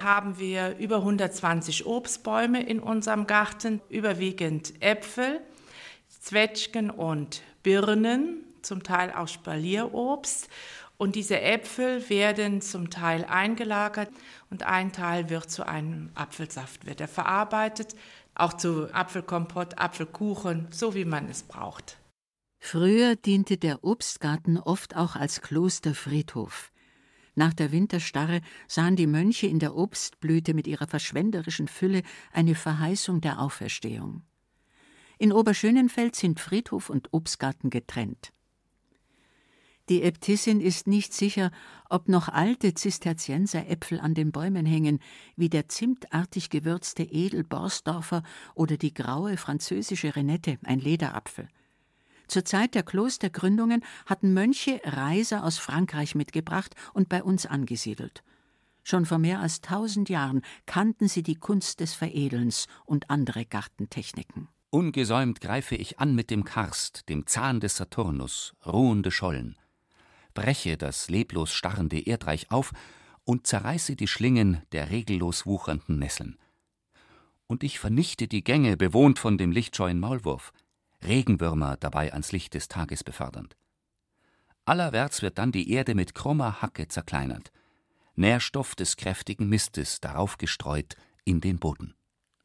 haben 0.02 0.40
wir 0.40 0.78
über 0.78 0.98
120 0.98 1.86
Obstbäume 1.86 2.64
in 2.64 2.80
unserem 2.80 3.28
Garten, 3.28 3.82
überwiegend 3.90 4.82
Äpfel, 4.82 5.42
Zwetschgen 6.08 6.92
und 6.92 7.42
Birnen, 7.62 8.46
zum 8.62 8.84
Teil 8.84 9.12
auch 9.12 9.28
Spalierobst 9.28 10.50
und 10.98 11.16
diese 11.16 11.40
Äpfel 11.40 12.10
werden 12.10 12.62
zum 12.62 12.90
Teil 12.90 13.24
eingelagert 13.26 14.10
und 14.50 14.64
ein 14.64 14.92
Teil 14.92 15.30
wird 15.30 15.50
zu 15.50 15.68
einem 15.68 16.10
Apfelsaft, 16.16 16.86
wird 16.86 17.02
er 17.02 17.08
verarbeitet, 17.08 17.96
auch 18.36 18.54
zu 18.54 18.94
Apfelkompott, 18.94 19.78
Apfelkuchen, 19.78 20.68
so 20.72 20.96
wie 20.96 21.06
man 21.06 21.30
es 21.30 21.44
braucht. 21.44 21.98
Früher 22.60 23.16
diente 23.16 23.58
der 23.58 23.84
Obstgarten 23.84 24.58
oft 24.58 24.96
auch 24.96 25.16
als 25.16 25.42
Klosterfriedhof. 25.42 26.72
Nach 27.36 27.54
der 27.54 27.72
Winterstarre 27.72 28.42
sahen 28.68 28.96
die 28.96 29.06
Mönche 29.06 29.46
in 29.46 29.60
der 29.60 29.76
Obstblüte 29.76 30.56
mit 30.56 30.66
ihrer 30.66 30.88
verschwenderischen 30.88 31.68
Fülle 31.68 32.02
eine 32.32 32.56
Verheißung 32.56 33.22
der 33.22 33.40
Auferstehung. 33.40 34.24
In 35.20 35.32
Oberschönenfeld 35.32 36.16
sind 36.16 36.40
Friedhof 36.40 36.90
und 36.90 37.10
Obstgarten 37.14 37.70
getrennt. 37.70 38.34
Die 39.90 40.04
Äbtissin 40.04 40.60
ist 40.60 40.86
nicht 40.88 41.14
sicher, 41.14 41.50
ob 41.90 42.10
noch 42.10 42.28
alte 42.28 42.74
Zisterzienseräpfel 42.74 44.02
an 44.02 44.14
den 44.14 44.34
Bäumen 44.34 44.66
hängen, 44.66 45.00
wie 45.38 45.48
der 45.48 45.70
zimtartig 45.70 46.50
gewürzte 46.50 47.04
Edel-Borsdorfer 47.04 48.24
oder 48.54 48.76
die 48.76 48.94
graue 48.94 49.38
französische 49.38 50.14
Renette, 50.14 50.58
ein 50.64 50.80
Lederapfel. 50.80 51.48
Zur 52.28 52.44
Zeit 52.44 52.76
der 52.76 52.84
Klostergründungen 52.84 53.82
hatten 54.06 54.34
Mönche 54.34 54.82
Reiser 54.84 55.46
aus 55.46 55.58
Frankreich 55.58 56.16
mitgebracht 56.16 56.76
und 56.94 57.08
bei 57.08 57.24
uns 57.24 57.46
angesiedelt. 57.46 58.24
Schon 58.84 59.06
vor 59.06 59.20
mehr 59.20 59.40
als 59.40 59.62
tausend 59.62 60.10
Jahren 60.10 60.42
kannten 60.66 61.08
sie 61.08 61.24
die 61.24 61.36
Kunst 61.36 61.80
des 61.80 61.94
Veredelns 61.94 62.68
und 62.86 63.10
andere 63.10 63.46
Gartentechniken. 63.46 64.50
Ungesäumt 64.70 65.40
greife 65.40 65.76
ich 65.76 66.00
an 66.00 66.14
mit 66.14 66.30
dem 66.30 66.44
Karst, 66.44 67.08
dem 67.08 67.26
Zahn 67.26 67.62
des 67.62 67.78
Saturnus, 67.78 68.54
ruhende 68.66 69.12
Schollen 69.12 69.56
breche 70.38 70.78
das 70.78 71.10
leblos 71.10 71.52
starrende 71.52 72.00
Erdreich 72.00 72.52
auf 72.52 72.72
und 73.24 73.48
zerreiße 73.48 73.96
die 73.96 74.06
Schlingen 74.06 74.62
der 74.72 74.92
regellos 74.92 75.48
wuchernden 75.48 75.98
Nesseln. 75.98 76.38
Und 77.48 77.64
ich 77.64 77.80
vernichte 77.80 78.28
die 78.28 78.44
Gänge, 78.44 78.78
bewohnt 78.78 79.18
von 79.18 79.40
dem 79.40 79.52
lichtscheuen 79.52 80.00
Maulwurf, 80.00 80.54
Regenwürmer 81.04 81.76
dabei 81.78 82.14
ans 82.14 82.32
Licht 82.34 82.54
des 82.54 82.68
Tages 82.68 83.04
befördernd. 83.04 83.58
Allerwärts 84.64 85.24
wird 85.24 85.40
dann 85.40 85.52
die 85.52 85.72
Erde 85.72 85.96
mit 85.96 86.14
krummer 86.14 86.62
Hacke 86.62 86.88
zerkleinert, 86.88 87.52
Nährstoff 88.16 88.76
des 88.76 88.96
kräftigen 88.96 89.50
Mistes 89.50 90.02
darauf 90.02 90.38
gestreut 90.38 90.98
in 91.26 91.42
den 91.42 91.58
Boden. 91.58 91.96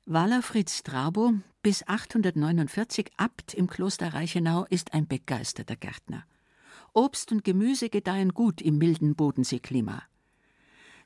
Walafrid 0.07 0.71
Strabo, 0.71 1.35
bis 1.61 1.87
849 1.87 3.11
Abt 3.19 3.53
im 3.53 3.67
Kloster 3.67 4.15
Reichenau, 4.15 4.65
ist 4.71 4.95
ein 4.95 5.07
begeisterter 5.07 5.77
Gärtner. 5.77 6.25
Obst 6.95 7.33
und 7.33 7.45
Gemüse 7.45 7.89
gedeihen 7.89 8.35
gut 8.35 8.61
im 8.61 8.79
milden 8.79 9.15
Bodenseeklima. 9.15 10.03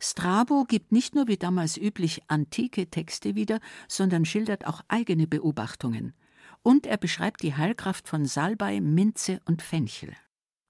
Strabo 0.01 0.64
gibt 0.64 0.92
nicht 0.92 1.14
nur 1.14 1.27
wie 1.29 1.37
damals 1.37 1.77
üblich 1.77 2.22
antike 2.29 2.90
Texte 2.90 3.35
wieder, 3.35 3.61
sondern 3.88 4.25
schildert 4.25 4.66
auch 4.66 4.83
eigene 4.88 5.27
Beobachtungen. 5.27 6.12
Und 6.62 6.87
er 6.87 6.96
beschreibt 6.96 7.42
die 7.42 7.55
Heilkraft 7.55 8.09
von 8.09 8.27
Salbei, 8.27 8.81
Minze 8.81 9.40
und 9.46 9.62
Fenchel. 9.62 10.12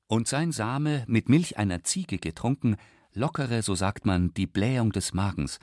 Und 0.06 0.28
sein 0.28 0.52
Same, 0.52 1.04
mit 1.08 1.28
Milch 1.28 1.58
einer 1.58 1.82
Ziege 1.82 2.18
getrunken, 2.18 2.76
lockere, 3.12 3.62
so 3.62 3.74
sagt 3.74 4.06
man, 4.06 4.32
die 4.34 4.46
Blähung 4.46 4.92
des 4.92 5.14
Magens 5.14 5.58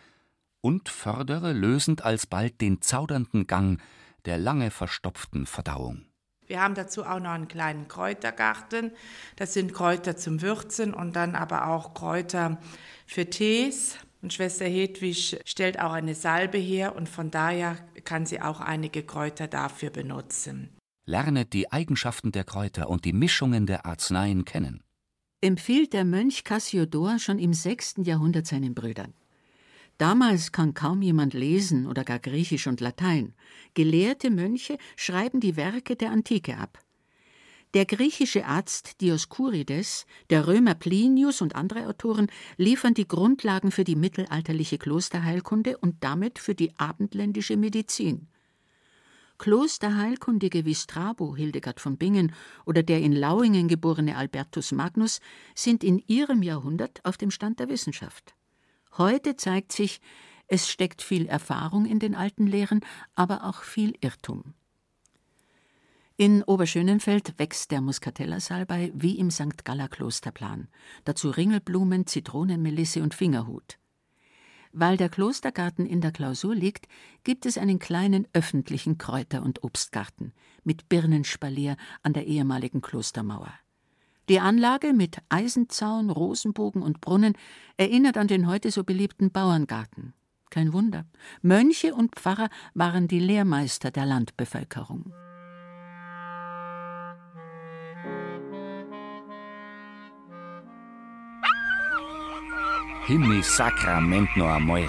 und 0.60 0.90
fördere 0.90 1.54
lösend 1.54 2.04
alsbald 2.04 2.60
den 2.62 2.82
zaudernden 2.82 3.48
Gang 3.48 3.82
der 4.26 4.38
lange 4.38 4.72
verstopften 4.72 5.46
Verdauung. 5.46 6.06
Wir 6.54 6.62
haben 6.62 6.76
dazu 6.76 7.04
auch 7.04 7.20
noch 7.20 7.32
einen 7.32 7.48
kleinen 7.48 7.88
Kräutergarten. 7.88 8.92
Das 9.38 9.56
sind 9.56 9.74
Kräuter 9.74 10.18
zum 10.18 10.44
Würzen 10.44 10.94
und 10.94 11.16
dann 11.16 11.34
aber 11.34 11.66
auch 11.66 11.96
Kräuter 11.96 12.60
für 13.08 13.28
Tees. 13.28 13.98
Und 14.22 14.34
Schwester 14.34 14.66
Hedwig 14.66 15.40
stellt 15.46 15.80
auch 15.80 15.94
eine 15.94 16.14
Salbe 16.14 16.60
her 16.60 16.96
und 16.96 17.10
von 17.10 17.32
daher 17.32 17.78
kann 18.04 18.28
sie 18.28 18.40
auch 18.40 18.62
einige 18.62 19.02
Kräuter 19.02 19.48
dafür 19.48 19.90
benutzen. 19.90 20.70
Lernet 21.08 21.54
die 21.54 21.72
Eigenschaften 21.72 22.32
der 22.32 22.44
Kräuter 22.44 22.88
und 22.88 23.04
die 23.06 23.14
Mischungen 23.14 23.66
der 23.66 23.88
Arzneien 23.88 24.46
kennen. 24.46 24.84
Empfiehlt 25.42 25.92
der 25.92 26.06
Mönch 26.06 26.44
Cassiodor 26.44 27.18
schon 27.18 27.40
im 27.40 27.54
6. 27.56 27.96
Jahrhundert 28.04 28.46
seinen 28.46 28.76
Brüdern. 28.76 29.16
Damals 29.98 30.52
kann 30.52 30.74
kaum 30.74 31.02
jemand 31.02 31.34
lesen 31.34 31.88
oder 31.88 32.04
gar 32.04 32.20
Griechisch 32.20 32.68
und 32.68 32.82
Latein. 32.82 33.34
Gelehrte 33.74 34.32
Mönche 34.32 34.78
schreiben 34.96 35.40
die 35.40 35.56
Werke 35.56 35.96
der 35.96 36.12
Antike 36.12 36.58
ab. 36.58 36.80
Der 37.74 37.86
griechische 37.86 38.46
Arzt 38.46 39.02
Dioskurides, 39.02 40.06
der 40.30 40.46
Römer 40.48 40.76
Plinius 40.76 41.42
und 41.42 41.56
andere 41.56 41.88
Autoren 41.88 42.28
liefern 42.56 42.94
die 42.94 43.08
Grundlagen 43.08 43.72
für 43.72 43.84
die 43.84 43.96
mittelalterliche 43.96 44.78
Klosterheilkunde 44.78 45.78
und 45.80 46.04
damit 46.04 46.38
für 46.38 46.54
die 46.54 46.78
abendländische 46.78 47.58
Medizin. 47.58 48.28
Klosterheilkundige 49.40 50.66
wie 50.66 50.76
Strabo, 50.76 51.36
Hildegard 51.36 51.80
von 51.80 51.98
Bingen 51.98 52.34
oder 52.66 52.84
der 52.84 53.02
in 53.02 53.12
Lauingen 53.12 53.68
geborene 53.68 54.18
Albertus 54.18 54.72
Magnus 54.72 55.20
sind 55.56 55.84
in 55.84 55.98
ihrem 56.06 56.44
Jahrhundert 56.44 57.04
auf 57.04 57.18
dem 57.18 57.32
Stand 57.32 57.60
der 57.60 57.70
Wissenschaft. 57.70 58.36
Heute 58.98 59.36
zeigt 59.36 59.72
sich, 59.72 60.02
es 60.48 60.70
steckt 60.70 61.02
viel 61.02 61.26
Erfahrung 61.26 61.86
in 61.86 62.00
den 62.00 62.14
alten 62.14 62.46
Lehren, 62.46 62.82
aber 63.16 63.46
auch 63.46 63.64
viel 63.64 63.96
Irrtum. 64.02 64.54
In 66.16 66.44
Oberschönenfeld 66.44 67.40
wächst 67.40 67.72
der 67.72 67.82
Muscatella-Salbei 67.82 68.92
wie 68.94 69.18
im 69.18 69.32
St. 69.32 69.66
Galler 69.66 69.88
Klosterplan. 69.88 70.68
Dazu 71.06 71.32
Ringelblumen, 71.32 72.06
Zitronenmelisse 72.06 73.02
und 73.02 73.16
Fingerhut. 73.16 73.80
Weil 74.72 74.98
der 74.98 75.10
Klostergarten 75.10 75.88
in 75.88 76.02
der 76.02 76.12
Klausur 76.12 76.54
liegt, 76.54 76.88
gibt 77.24 77.48
es 77.48 77.58
einen 77.58 77.80
kleinen 77.80 78.28
öffentlichen 78.34 79.00
Kräuter- 79.00 79.42
und 79.42 79.64
Obstgarten 79.64 80.34
mit 80.64 80.88
Birnenspalier 80.88 81.78
an 82.04 82.14
der 82.14 82.28
ehemaligen 82.28 82.82
Klostermauer. 82.82 83.54
Die 84.30 84.40
Anlage 84.40 84.94
mit 84.94 85.18
Eisenzaun, 85.28 86.10
Rosenbogen 86.10 86.82
und 86.82 87.02
Brunnen 87.02 87.34
erinnert 87.76 88.18
an 88.18 88.28
den 88.28 88.48
heute 88.48 88.72
so 88.72 88.86
beliebten 88.86 89.32
Bauerngarten. 89.32 90.14
Kein 90.50 90.72
Wunder. 90.72 91.06
Mönche 91.42 91.94
und 91.94 92.16
Pfarrer 92.16 92.50
waren 92.74 93.08
die 93.10 93.20
Lehrmeister 93.20 93.92
der 93.92 94.06
Landbevölkerung. 94.06 95.12
Himmel 103.08 103.44
Sakrament 103.44 104.38
noch 104.38 104.48
einmal. 104.48 104.88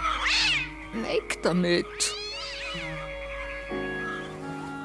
Weg 0.92 1.42
damit. 1.42 2.14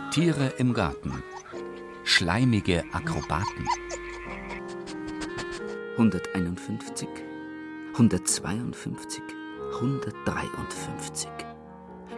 Tiere 0.09 0.47
im 0.57 0.73
Garten. 0.73 1.23
Schleimige 2.03 2.83
Akrobaten. 2.91 3.67
151, 5.99 7.09
152, 7.91 9.21
153. 9.81 11.29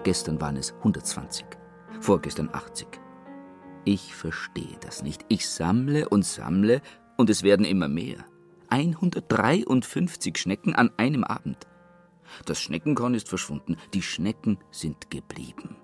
Gestern 0.03 0.39
waren 0.39 0.55
es 0.57 0.73
120, 0.73 1.47
vorgestern 1.99 2.49
80. 2.53 2.87
Ich 3.83 4.13
verstehe 4.13 4.77
das 4.81 5.01
nicht. 5.01 5.25
Ich 5.29 5.49
sammle 5.49 6.07
und 6.09 6.23
sammle 6.23 6.83
und 7.17 7.31
es 7.31 7.41
werden 7.41 7.65
immer 7.65 7.87
mehr. 7.87 8.23
153 8.69 10.37
Schnecken 10.37 10.75
an 10.75 10.91
einem 10.97 11.23
Abend. 11.23 11.65
Das 12.45 12.61
Schneckenkorn 12.61 13.15
ist 13.15 13.29
verschwunden, 13.29 13.77
die 13.95 14.03
Schnecken 14.03 14.59
sind 14.69 15.09
geblieben. 15.09 15.75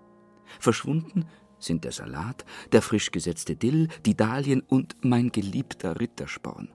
Verschwunden 0.59 1.25
sind 1.57 1.83
der 1.83 1.93
Salat, 1.93 2.45
der 2.73 2.83
frisch 2.83 3.09
gesetzte 3.09 3.55
Dill, 3.55 3.87
die 4.05 4.15
Dahlien 4.15 4.61
und 4.61 4.97
mein 5.01 5.31
geliebter 5.31 5.99
Rittersporn. 5.99 6.69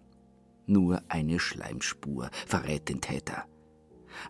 Nur 0.66 1.03
eine 1.09 1.38
Schleimspur 1.38 2.31
verrät 2.46 2.88
den 2.88 3.01
Täter. 3.01 3.44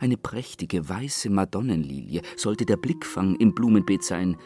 Eine 0.01 0.17
prächtige 0.17 0.89
weiße 0.89 1.31
Madonnenlilie 1.31 2.23
sollte 2.37 2.65
der 2.65 2.77
Blickfang 2.77 3.37
im 3.37 3.55
Blumenbeet 3.55 4.05
sein. 4.05 4.37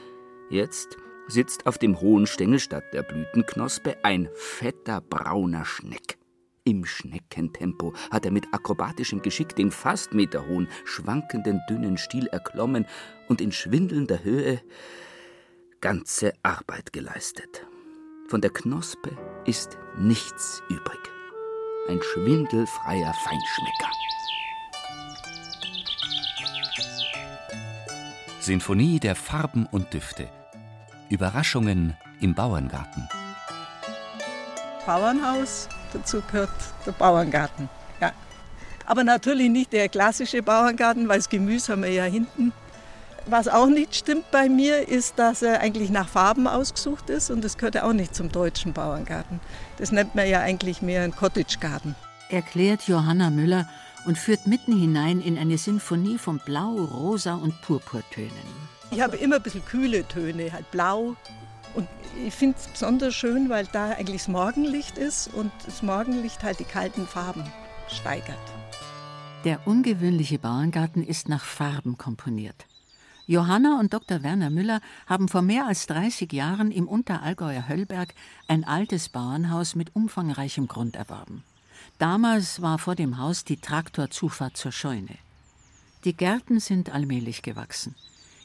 Jetzt 0.50 0.96
sitzt 1.28 1.66
auf 1.66 1.78
dem 1.78 2.00
hohen 2.00 2.26
Stängel 2.26 2.58
statt 2.58 2.84
der 2.92 3.02
Blütenknospe 3.02 3.96
ein 4.04 4.28
fetter 4.34 5.00
brauner 5.00 5.64
Schneck. 5.64 6.18
Im 6.64 6.84
Schneckentempo 6.84 7.94
hat 8.10 8.24
er 8.24 8.32
mit 8.32 8.52
akrobatischem 8.52 9.22
Geschick 9.22 9.54
den 9.54 9.70
fast 9.70 10.14
meterhohen, 10.14 10.68
schwankenden 10.84 11.60
dünnen 11.70 11.96
Stiel 11.96 12.26
erklommen 12.26 12.86
und 13.28 13.40
in 13.40 13.52
schwindelnder 13.52 14.24
Höhe 14.24 14.60
ganze 15.80 16.32
Arbeit 16.42 16.92
geleistet. 16.92 17.64
Von 18.28 18.40
der 18.40 18.50
Knospe 18.50 19.16
ist 19.44 19.78
nichts 19.96 20.62
übrig. 20.68 21.15
Ein 21.88 22.00
schwindelfreier 22.02 23.14
Feinschmecker. 23.14 23.92
Sinfonie 28.40 28.98
der 28.98 29.14
Farben 29.14 29.66
und 29.66 29.94
Düfte. 29.94 30.28
Überraschungen 31.10 31.96
im 32.20 32.34
Bauerngarten. 32.34 33.08
Bauernhaus, 34.84 35.68
dazu 35.92 36.22
gehört 36.22 36.50
der 36.84 36.90
Bauerngarten. 36.90 37.68
Ja. 38.00 38.10
Aber 38.84 39.04
natürlich 39.04 39.48
nicht 39.48 39.72
der 39.72 39.88
klassische 39.88 40.42
Bauerngarten, 40.42 41.08
weil 41.08 41.18
das 41.18 41.28
Gemüse 41.28 41.70
haben 41.70 41.84
wir 41.84 41.92
ja 41.92 42.04
hinten. 42.04 42.52
Was 43.28 43.48
auch 43.48 43.66
nicht 43.66 43.96
stimmt 43.96 44.30
bei 44.30 44.48
mir, 44.48 44.86
ist, 44.86 45.18
dass 45.18 45.42
er 45.42 45.60
eigentlich 45.60 45.90
nach 45.90 46.08
Farben 46.08 46.46
ausgesucht 46.46 47.10
ist 47.10 47.28
und 47.30 47.42
das 47.42 47.58
gehört 47.58 47.76
auch 47.82 47.92
nicht 47.92 48.14
zum 48.14 48.30
deutschen 48.30 48.72
Bauerngarten. 48.72 49.40
Das 49.78 49.90
nennt 49.90 50.14
man 50.14 50.28
ja 50.28 50.40
eigentlich 50.40 50.80
mehr 50.80 51.02
einen 51.02 51.14
Cottagegarten. 51.14 51.96
Erklärt 52.28 52.82
Johanna 52.82 53.30
Müller 53.30 53.68
und 54.06 54.16
führt 54.16 54.46
mitten 54.46 54.78
hinein 54.78 55.20
in 55.20 55.38
eine 55.38 55.58
Sinfonie 55.58 56.18
von 56.18 56.38
Blau, 56.44 56.76
Rosa 56.76 57.34
und 57.34 57.60
Purpurtönen. 57.62 58.30
Ich 58.92 59.00
habe 59.00 59.16
immer 59.16 59.36
ein 59.36 59.42
bisschen 59.42 59.64
kühle 59.64 60.06
Töne, 60.06 60.52
halt 60.52 60.70
blau. 60.70 61.16
Und 61.74 61.88
ich 62.24 62.32
finde 62.32 62.56
es 62.58 62.68
besonders 62.68 63.14
schön, 63.14 63.48
weil 63.48 63.66
da 63.72 63.90
eigentlich 63.90 64.22
das 64.22 64.28
Morgenlicht 64.28 64.98
ist 64.98 65.34
und 65.34 65.50
das 65.66 65.82
Morgenlicht 65.82 66.44
halt 66.44 66.60
die 66.60 66.64
kalten 66.64 67.08
Farben 67.08 67.42
steigert. 67.88 68.38
Der 69.44 69.66
ungewöhnliche 69.66 70.38
Bauerngarten 70.38 71.04
ist 71.04 71.28
nach 71.28 71.44
Farben 71.44 71.98
komponiert. 71.98 72.66
Johanna 73.28 73.80
und 73.80 73.92
Dr. 73.92 74.22
Werner 74.22 74.50
Müller 74.50 74.80
haben 75.08 75.26
vor 75.26 75.42
mehr 75.42 75.66
als 75.66 75.88
30 75.88 76.32
Jahren 76.32 76.70
im 76.70 76.86
Unterallgäuer 76.86 77.68
Höllberg 77.68 78.14
ein 78.46 78.62
altes 78.62 79.08
Bauernhaus 79.08 79.74
mit 79.74 79.96
umfangreichem 79.96 80.68
Grund 80.68 80.94
erworben. 80.94 81.42
Damals 81.98 82.62
war 82.62 82.78
vor 82.78 82.94
dem 82.94 83.18
Haus 83.18 83.44
die 83.44 83.56
Traktorzufahrt 83.56 84.56
zur 84.56 84.70
Scheune. 84.70 85.16
Die 86.04 86.16
Gärten 86.16 86.60
sind 86.60 86.90
allmählich 86.90 87.42
gewachsen. 87.42 87.96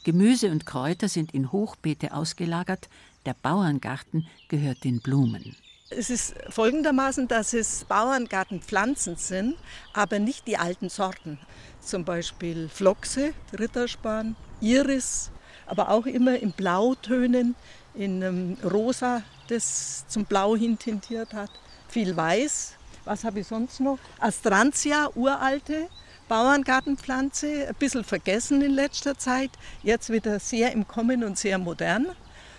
Gemüse 0.04 0.50
und 0.50 0.66
Kräuter 0.66 1.10
sind 1.10 1.32
in 1.32 1.52
Hochbeete 1.52 2.12
ausgelagert, 2.14 2.90
der 3.28 3.36
Bauerngarten 3.36 4.26
gehört 4.48 4.84
den 4.84 5.00
Blumen. 5.00 5.56
Es 5.92 6.10
ist 6.10 6.34
folgendermaßen, 6.50 7.28
dass 7.28 7.54
es 7.54 7.84
Bauerngartenpflanzen 7.84 9.18
sind, 9.18 9.58
aber 9.94 10.18
nicht 10.18 10.48
die 10.48 10.58
alten 10.58 10.90
Sorten. 10.90 11.38
Zum 11.82 12.04
Beispiel 12.04 12.68
Flochse, 12.68 13.34
Ritterspan, 13.60 14.36
Iris, 14.62 15.32
aber 15.66 15.90
auch 15.90 16.06
immer 16.06 16.38
in 16.38 16.52
Blautönen, 16.52 17.56
in 17.94 18.24
einem 18.24 18.58
Rosa, 18.64 19.24
das 19.48 20.06
zum 20.08 20.26
Blau 20.26 20.56
hin 20.56 20.78
tintiert 20.78 21.34
hat. 21.34 21.52
Viel 21.88 22.16
Weiß. 22.16 22.74
Was 23.04 23.24
habe 23.24 23.40
ich 23.40 23.48
sonst 23.48 23.80
noch? 23.80 23.98
Astrantia, 24.20 25.10
uralte 25.16 25.90
Bauerngartenpflanze, 26.30 27.68
ein 27.68 27.76
bisschen 27.76 28.04
vergessen 28.04 28.62
in 28.62 28.72
letzter 28.72 29.18
Zeit. 29.18 29.52
Jetzt 29.84 30.12
wieder 30.12 30.40
sehr 30.40 30.72
im 30.72 30.88
Kommen 30.88 31.24
und 31.24 31.38
sehr 31.38 31.58
modern. 31.58 32.08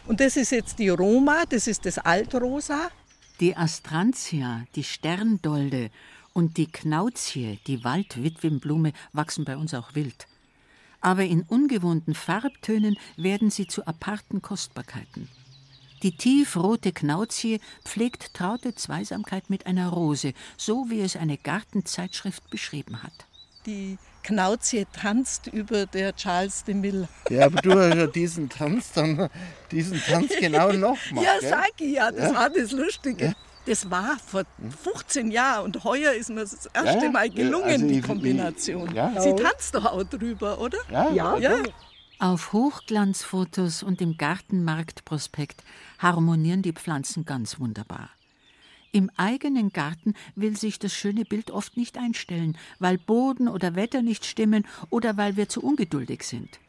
Und 0.07 0.21
das 0.21 0.37
ist 0.37 0.51
jetzt 0.51 0.79
die 0.79 0.89
Roma, 0.89 1.45
das 1.49 1.67
ist 1.67 1.87
das 1.87 1.99
Altrosa. 1.99 2.91
Die 3.41 3.57
Astrantia, 3.57 4.65
die 4.75 4.85
Sterndolde 4.85 5.91
und 6.35 6.57
die 6.57 6.71
Knauzie, 6.71 7.61
die 7.67 7.83
Waldwitwenblume, 7.85 8.93
wachsen 9.13 9.45
bei 9.45 9.57
uns 9.57 9.73
auch 9.75 9.95
wild 9.95 10.27
aber 11.03 11.25
in 11.25 11.43
ungewohnten 11.43 12.15
Farbtönen 12.15 12.97
werden 13.17 13.51
sie 13.51 13.67
zu 13.67 13.87
aparten 13.87 14.41
Kostbarkeiten. 14.41 15.29
Die 16.03 16.17
tiefrote 16.17 16.93
Knauzie 16.93 17.61
pflegt 17.85 18.35
traute 18.35 18.75
Zweisamkeit 18.75 19.51
mit 19.51 19.67
einer 19.67 19.91
Rose, 19.91 20.33
so 20.57 20.87
wie 20.89 21.01
es 21.01 21.17
eine 21.17 21.37
Gartenzeitschrift 21.37 22.51
beschrieben 22.51 23.03
hat. 23.03 23.13
Die 23.67 23.99
Knauzie 24.25 24.87
tanzt 24.93 25.47
über 25.47 25.87
der 25.87 26.17
Charles 26.17 26.65
de 26.65 26.75
Mille. 26.75 27.09
Ja, 27.31 27.47
aber 27.47 27.61
du 27.61 27.73
hast 27.73 27.95
ja 27.95 28.07
diesen 28.09 28.49
Tanz 28.49 28.93
dann, 28.93 29.29
diesen 29.71 30.01
Tanz 30.01 30.33
genau 30.41 30.73
noch 30.73 30.99
gemacht. 31.09 31.25
Ja, 31.25 31.49
sag 31.49 31.71
ich 31.79 31.95
ja, 31.95 32.11
das 32.11 32.33
ja? 32.33 32.35
war 32.35 32.51
das 32.51 32.73
Lustige. 32.73 33.27
Ja? 33.27 33.35
Das 33.67 33.91
war 33.91 34.19
vor 34.19 34.43
15 34.83 35.31
Jahren 35.31 35.67
und 35.67 35.85
heuer 35.85 36.13
ist 36.13 36.31
mir 36.31 36.41
das 36.41 36.67
erste 36.67 37.11
Mal 37.11 37.31
gelungen, 37.31 37.65
also 37.65 37.87
die 37.87 38.01
Kombination. 38.01 38.93
Ja. 38.95 39.21
Sie 39.21 39.35
tanzt 39.35 39.75
doch 39.75 39.85
auch 39.85 40.03
drüber, 40.03 40.61
oder? 40.61 40.79
Ja. 40.91 41.11
ja. 41.13 41.39
ja. 41.39 41.63
Auf 42.19 42.53
Hochglanzfotos 42.53 43.83
und 43.83 44.01
im 44.01 44.17
Gartenmarktprospekt 44.17 45.63
harmonieren 45.99 46.63
die 46.63 46.73
Pflanzen 46.73 47.25
ganz 47.25 47.61
wunderbar. 47.61 48.11
Im 48.93 49.11
eigenen 49.17 49.71
Garten 49.71 50.15
will 50.35 50.57
sich 50.57 50.79
das 50.79 50.93
schöne 50.93 51.25
Bild 51.25 51.51
oft 51.51 51.77
nicht 51.77 51.97
einstellen, 51.97 52.59
weil 52.79 52.99
Boden 52.99 53.49
oder 53.49 53.75
Wetter 53.75 54.03
nicht 54.03 54.27
stimmen 54.27 54.67
oder 54.91 55.17
weil 55.17 55.37
wir 55.37 55.49
zu 55.49 55.63
ungeduldig 55.63 56.25
sind. 56.25 56.61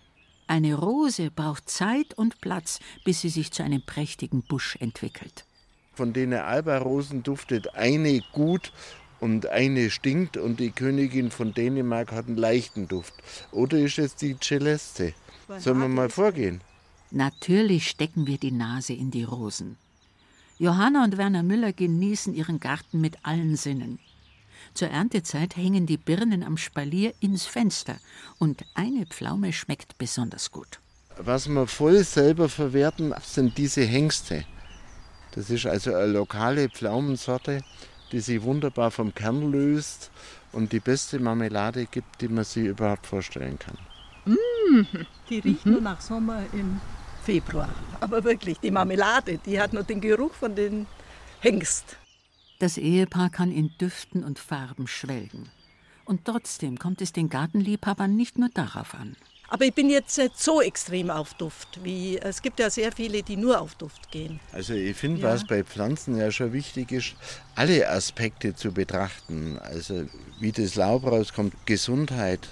Eine 0.47 0.75
Rose 0.75 1.31
braucht 1.31 1.69
Zeit 1.69 2.13
und 2.13 2.39
Platz, 2.39 2.79
bis 3.03 3.21
sie 3.21 3.29
sich 3.29 3.51
zu 3.51 3.63
einem 3.63 3.85
prächtigen 3.85 4.41
Busch 4.43 4.77
entwickelt. 4.77 5.45
Von 5.93 6.13
denen 6.13 6.39
Alba-Rosen 6.39 7.23
duftet 7.23 7.75
eine 7.75 8.21
gut 8.31 8.71
und 9.19 9.47
eine 9.47 9.89
stinkt 9.89 10.37
und 10.37 10.59
die 10.59 10.71
Königin 10.71 11.31
von 11.31 11.53
Dänemark 11.53 12.11
hat 12.11 12.27
einen 12.27 12.37
leichten 12.37 12.87
Duft. 12.87 13.13
Oder 13.51 13.77
ist 13.79 13.99
es 13.99 14.15
die 14.15 14.35
Celeste? 14.41 15.13
Sollen 15.59 15.79
wir 15.79 15.87
mal 15.87 16.09
vorgehen? 16.09 16.61
Natürlich 17.11 17.89
stecken 17.89 18.25
wir 18.25 18.37
die 18.37 18.51
Nase 18.51 18.93
in 18.93 19.11
die 19.11 19.23
Rosen. 19.23 19.77
Johanna 20.57 21.03
und 21.03 21.17
Werner 21.17 21.43
Müller 21.43 21.73
genießen 21.73 22.33
ihren 22.33 22.59
Garten 22.59 23.01
mit 23.01 23.17
allen 23.23 23.55
Sinnen. 23.55 23.99
Zur 24.73 24.87
Erntezeit 24.87 25.55
hängen 25.55 25.85
die 25.85 25.97
Birnen 25.97 26.43
am 26.43 26.57
Spalier 26.57 27.13
ins 27.19 27.45
Fenster 27.45 27.97
und 28.39 28.63
eine 28.73 29.05
Pflaume 29.05 29.53
schmeckt 29.53 29.97
besonders 29.97 30.51
gut. 30.51 30.79
Was 31.17 31.47
wir 31.47 31.67
voll 31.67 32.03
selber 32.03 32.49
verwerten, 32.49 33.13
sind 33.21 33.57
diese 33.57 33.83
Hengste. 33.83 34.45
Das 35.35 35.49
ist 35.49 35.65
also 35.65 35.93
eine 35.93 36.11
lokale 36.13 36.69
Pflaumensorte, 36.69 37.63
die 38.11 38.19
sich 38.19 38.41
wunderbar 38.43 38.91
vom 38.91 39.13
Kern 39.13 39.51
löst 39.51 40.11
und 40.51 40.71
die 40.71 40.79
beste 40.79 41.19
Marmelade 41.19 41.85
gibt, 41.87 42.21
die 42.21 42.27
man 42.27 42.43
sich 42.43 42.65
überhaupt 42.65 43.07
vorstellen 43.07 43.57
kann. 43.57 43.77
Mmh, 44.25 45.05
die 45.29 45.39
riecht 45.39 45.65
mhm. 45.65 45.71
nur 45.73 45.81
nach 45.81 46.01
Sommer 46.01 46.43
im 46.53 46.79
Februar. 47.23 47.69
Aber 47.99 48.23
wirklich, 48.23 48.59
die 48.59 48.71
Marmelade, 48.71 49.39
die 49.43 49.59
hat 49.59 49.73
nur 49.73 49.83
den 49.83 50.01
Geruch 50.01 50.33
von 50.33 50.55
den 50.55 50.85
Hengst. 51.39 51.97
Das 52.59 52.77
Ehepaar 52.77 53.29
kann 53.29 53.51
in 53.51 53.71
Düften 53.79 54.23
und 54.23 54.39
Farben 54.39 54.87
schwelgen. 54.87 55.49
Und 56.05 56.25
trotzdem 56.25 56.77
kommt 56.77 57.01
es 57.01 57.11
den 57.11 57.29
Gartenliebhabern 57.29 58.15
nicht 58.15 58.37
nur 58.37 58.49
darauf 58.49 58.93
an. 58.93 59.15
Aber 59.53 59.65
ich 59.65 59.73
bin 59.75 59.91
jetzt 59.91 60.17
nicht 60.17 60.39
so 60.39 60.63
extrem 60.63 61.11
auf 61.11 61.35
Duft, 61.35 61.83
wie 61.83 62.17
es 62.17 62.41
gibt 62.41 62.59
ja 62.59 62.71
sehr 62.71 62.91
viele, 62.91 63.21
die 63.21 63.37
nur 63.37 63.61
auf 63.61 63.75
Duft 63.75 64.09
gehen. 64.09 64.39
Also 64.51 64.73
ich 64.73 64.97
finde, 64.97 65.21
ja. 65.21 65.27
was 65.27 65.45
bei 65.45 65.63
Pflanzen 65.63 66.17
ja 66.17 66.31
schon 66.31 66.53
wichtig 66.53 66.91
ist, 66.91 67.13
alle 67.53 67.87
Aspekte 67.87 68.55
zu 68.55 68.71
betrachten. 68.71 69.59
Also 69.59 70.07
wie 70.39 70.51
das 70.51 70.73
Laub 70.73 71.05
rauskommt, 71.05 71.53
Gesundheit, 71.67 72.49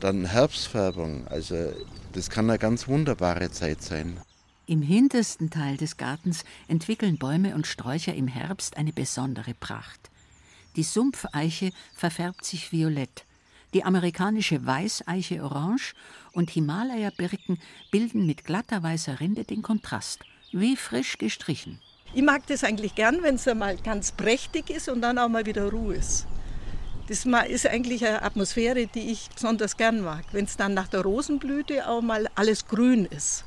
Dann 0.00 0.26
Herbstfärbung, 0.26 1.26
also 1.28 1.72
das 2.12 2.28
kann 2.28 2.50
eine 2.50 2.58
ganz 2.58 2.86
wunderbare 2.86 3.50
Zeit 3.50 3.82
sein. 3.82 4.20
Im 4.66 4.82
hintersten 4.82 5.48
Teil 5.48 5.78
des 5.78 5.96
Gartens 5.96 6.44
entwickeln 6.68 7.16
Bäume 7.16 7.54
und 7.54 7.66
Sträucher 7.66 8.12
im 8.12 8.28
Herbst 8.28 8.76
eine 8.76 8.92
besondere 8.92 9.54
Pracht. 9.54 10.10
Die 10.76 10.82
Sumpfeiche 10.82 11.70
verfärbt 11.94 12.44
sich 12.44 12.72
violett, 12.72 13.24
die 13.74 13.84
amerikanische 13.84 14.66
Weißeiche 14.66 15.42
orange 15.42 15.94
und 16.32 16.50
Himalaya-Birken 16.50 17.58
bilden 17.90 18.26
mit 18.26 18.44
glatter 18.44 18.82
weißer 18.82 19.20
Rinde 19.20 19.44
den 19.44 19.62
Kontrast, 19.62 20.20
wie 20.52 20.76
frisch 20.76 21.18
gestrichen. 21.18 21.80
Ich 22.14 22.22
mag 22.22 22.46
das 22.46 22.62
eigentlich 22.62 22.94
gern, 22.94 23.22
wenn 23.22 23.36
es 23.36 23.48
einmal 23.48 23.76
ganz 23.76 24.12
prächtig 24.12 24.68
ist 24.70 24.88
und 24.88 25.00
dann 25.00 25.18
auch 25.18 25.28
mal 25.28 25.46
wieder 25.46 25.70
Ruhe 25.70 25.94
ist. 25.94 26.26
Das 27.08 27.26
ist 27.48 27.66
eigentlich 27.66 28.06
eine 28.06 28.22
Atmosphäre, 28.22 28.86
die 28.86 29.10
ich 29.10 29.28
besonders 29.34 29.76
gern 29.76 30.00
mag, 30.00 30.24
wenn 30.32 30.44
es 30.44 30.56
dann 30.56 30.74
nach 30.74 30.88
der 30.88 31.00
Rosenblüte 31.00 31.88
auch 31.88 32.00
mal 32.00 32.28
alles 32.34 32.66
grün 32.66 33.06
ist. 33.06 33.44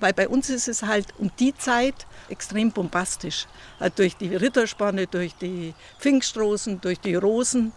Weil 0.00 0.12
bei 0.12 0.28
uns 0.28 0.50
ist 0.50 0.68
es 0.68 0.82
halt 0.82 1.06
um 1.18 1.30
die 1.38 1.54
Zeit 1.54 2.06
extrem 2.28 2.72
bombastisch. 2.72 3.46
Halt 3.78 3.98
durch 3.98 4.16
die 4.16 4.34
Ritterspanne, 4.34 5.06
durch 5.06 5.34
die 5.34 5.74
Pfingstrosen, 5.98 6.80
durch 6.80 6.98
die 6.98 7.14
Rosen. 7.14 7.72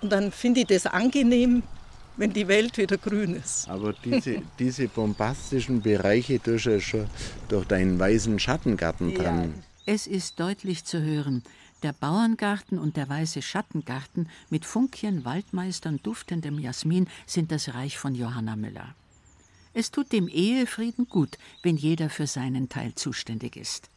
Und 0.00 0.12
dann 0.12 0.32
finde 0.32 0.60
ich 0.60 0.66
das 0.66 0.86
angenehm, 0.86 1.62
wenn 2.16 2.32
die 2.32 2.48
Welt 2.48 2.78
wieder 2.78 2.96
grün 2.98 3.34
ist. 3.34 3.68
Aber 3.68 3.92
diese, 3.92 4.42
diese 4.58 4.88
bombastischen 4.88 5.82
Bereiche 5.82 6.38
durch, 6.38 6.62
schon 6.84 7.06
durch 7.48 7.66
deinen 7.66 7.98
weißen 7.98 8.38
Schattengarten 8.38 9.14
dran. 9.14 9.54
Es 9.86 10.06
ist 10.06 10.40
deutlich 10.40 10.84
zu 10.84 11.02
hören, 11.02 11.42
der 11.82 11.92
Bauerngarten 11.92 12.78
und 12.78 12.96
der 12.96 13.08
weiße 13.08 13.42
Schattengarten 13.42 14.30
mit 14.48 14.64
Funkchen, 14.64 15.24
Waldmeistern, 15.24 16.00
duftendem 16.02 16.58
Jasmin 16.58 17.08
sind 17.26 17.52
das 17.52 17.74
Reich 17.74 17.98
von 17.98 18.14
Johanna 18.14 18.56
Müller. 18.56 18.94
Es 19.74 19.90
tut 19.90 20.12
dem 20.12 20.28
Ehefrieden 20.28 21.08
gut, 21.08 21.36
wenn 21.62 21.76
jeder 21.76 22.08
für 22.08 22.26
seinen 22.26 22.68
Teil 22.68 22.94
zuständig 22.94 23.56
ist. 23.56 23.90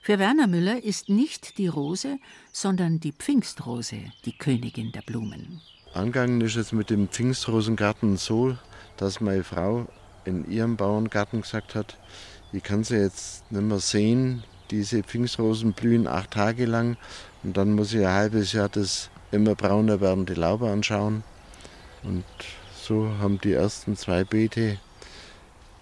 Für 0.00 0.20
Werner 0.20 0.46
Müller 0.46 0.82
ist 0.84 1.08
nicht 1.08 1.58
die 1.58 1.66
Rose, 1.66 2.18
sondern 2.52 3.00
die 3.00 3.12
Pfingstrose 3.12 4.12
die 4.24 4.38
Königin 4.38 4.92
der 4.92 5.02
Blumen. 5.02 5.60
Angegangen 5.96 6.42
ist 6.42 6.56
es 6.56 6.72
mit 6.72 6.90
dem 6.90 7.08
Pfingstrosengarten 7.08 8.18
so, 8.18 8.58
dass 8.98 9.22
meine 9.22 9.42
Frau 9.42 9.86
in 10.26 10.46
ihrem 10.50 10.76
Bauerngarten 10.76 11.40
gesagt 11.40 11.74
hat, 11.74 11.96
ich 12.52 12.62
kann 12.62 12.84
sie 12.84 12.96
jetzt 12.98 13.50
nicht 13.50 13.62
mehr 13.62 13.78
sehen, 13.78 14.44
diese 14.70 15.02
Pfingstrosen 15.02 15.72
blühen 15.72 16.06
acht 16.06 16.32
Tage 16.32 16.66
lang 16.66 16.98
und 17.42 17.56
dann 17.56 17.72
muss 17.72 17.94
ich 17.94 18.06
ein 18.06 18.12
halbes 18.12 18.52
Jahr 18.52 18.68
das 18.68 19.08
immer 19.32 19.54
brauner 19.54 20.02
werdende 20.02 20.34
Laube 20.34 20.68
anschauen. 20.68 21.24
Und 22.02 22.24
so 22.78 23.08
haben 23.18 23.40
die 23.40 23.54
ersten 23.54 23.96
zwei 23.96 24.24
Beete 24.24 24.76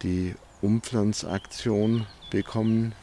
die 0.02 0.36
Umpflanzaktion 0.62 2.06
bekommen. 2.30 2.94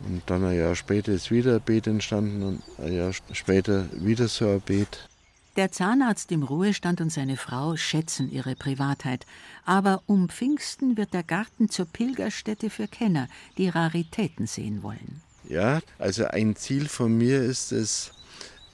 Und 0.00 0.22
dann 0.26 0.44
ein 0.44 0.58
Jahr 0.58 0.74
später 0.74 1.12
ist 1.12 1.30
wieder 1.30 1.54
ein 1.54 1.60
Beet 1.60 1.86
entstanden 1.86 2.42
und 2.42 2.84
ein 2.84 2.92
Jahr 2.92 3.12
später 3.30 3.86
wieder 3.92 4.26
so 4.26 4.48
ein 4.48 4.60
Beet. 4.60 5.08
Der 5.56 5.70
Zahnarzt 5.70 6.32
im 6.32 6.42
Ruhestand 6.42 7.00
und 7.00 7.10
seine 7.10 7.36
Frau 7.36 7.76
schätzen 7.76 8.28
ihre 8.28 8.56
Privatheit. 8.56 9.24
Aber 9.64 10.02
um 10.06 10.28
Pfingsten 10.28 10.96
wird 10.96 11.14
der 11.14 11.22
Garten 11.22 11.68
zur 11.68 11.86
Pilgerstätte 11.86 12.70
für 12.70 12.88
Kenner, 12.88 13.28
die 13.56 13.68
Raritäten 13.68 14.48
sehen 14.48 14.82
wollen. 14.82 15.22
Ja, 15.48 15.80
also 16.00 16.24
ein 16.24 16.56
Ziel 16.56 16.88
von 16.88 17.16
mir 17.16 17.40
ist 17.40 17.70
es, 17.70 18.10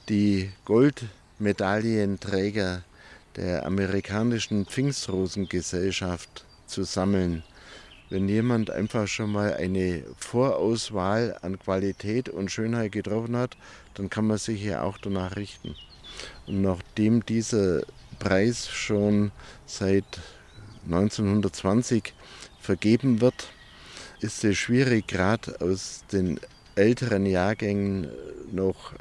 die 0.08 0.50
Goldmedaillenträger 0.64 2.82
der 3.36 3.66
amerikanischen 3.66 4.64
Pfingstrosengesellschaft 4.64 6.46
zu 6.66 6.84
sammeln. 6.84 7.42
Wenn 8.08 8.26
jemand 8.26 8.70
einfach 8.70 9.06
schon 9.06 9.32
mal 9.32 9.52
eine 9.52 10.02
Vorauswahl 10.16 11.36
an 11.42 11.58
Qualität 11.58 12.30
und 12.30 12.50
Schönheit 12.50 12.92
getroffen 12.92 13.36
hat, 13.36 13.58
dann 13.94 14.08
kann 14.08 14.26
man 14.26 14.38
sich 14.38 14.64
ja 14.64 14.82
auch 14.82 14.96
danach 14.96 15.36
richten. 15.36 15.74
Und 16.46 16.62
nachdem 16.62 17.24
dieser 17.24 17.82
Preis 18.18 18.68
schon 18.68 19.32
seit 19.66 20.04
1920 20.84 22.14
vergeben 22.60 23.20
wird, 23.20 23.48
ist 24.20 24.44
es 24.44 24.56
schwierig, 24.56 25.06
gerade 25.06 25.60
aus 25.60 26.04
den 26.12 26.38
älteren 26.74 27.26
Jahrgängen 27.26 28.08
noch 28.52 28.92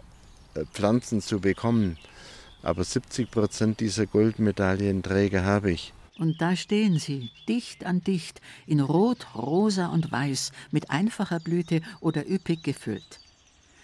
äh, 0.53 0.65
Pflanzen 0.73 1.21
zu 1.21 1.39
bekommen. 1.39 1.97
Aber 2.61 2.83
70 2.83 3.31
Prozent 3.31 3.79
dieser 3.79 4.05
Goldmedaillenträger 4.05 5.43
habe 5.43 5.71
ich. 5.71 5.93
Und 6.17 6.41
da 6.41 6.57
stehen 6.57 6.99
sie, 6.99 7.31
dicht 7.47 7.85
an 7.85 8.03
dicht, 8.03 8.41
in 8.67 8.81
Rot, 8.81 9.27
Rosa 9.35 9.87
und 9.87 10.11
Weiß, 10.11 10.51
mit 10.69 10.89
einfacher 10.89 11.39
Blüte 11.39 11.81
oder 12.01 12.29
üppig 12.29 12.61
gefüllt. 12.61 13.21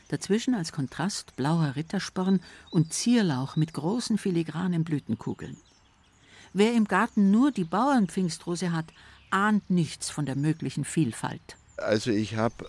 Dazwischen 0.07 0.53
als 0.53 0.71
Kontrast 0.71 1.35
blauer 1.35 1.75
Rittersporn 1.75 2.39
und 2.69 2.93
Zierlauch 2.93 3.55
mit 3.55 3.73
großen 3.73 4.17
filigranen 4.17 4.83
Blütenkugeln. 4.83 5.57
Wer 6.53 6.73
im 6.73 6.85
Garten 6.85 7.31
nur 7.31 7.51
die 7.51 7.63
Bauernpfingstrose 7.63 8.71
hat, 8.71 8.85
ahnt 9.29 9.69
nichts 9.69 10.09
von 10.09 10.25
der 10.25 10.35
möglichen 10.35 10.85
Vielfalt. 10.85 11.57
Also 11.77 12.11
ich 12.11 12.35
habe 12.35 12.65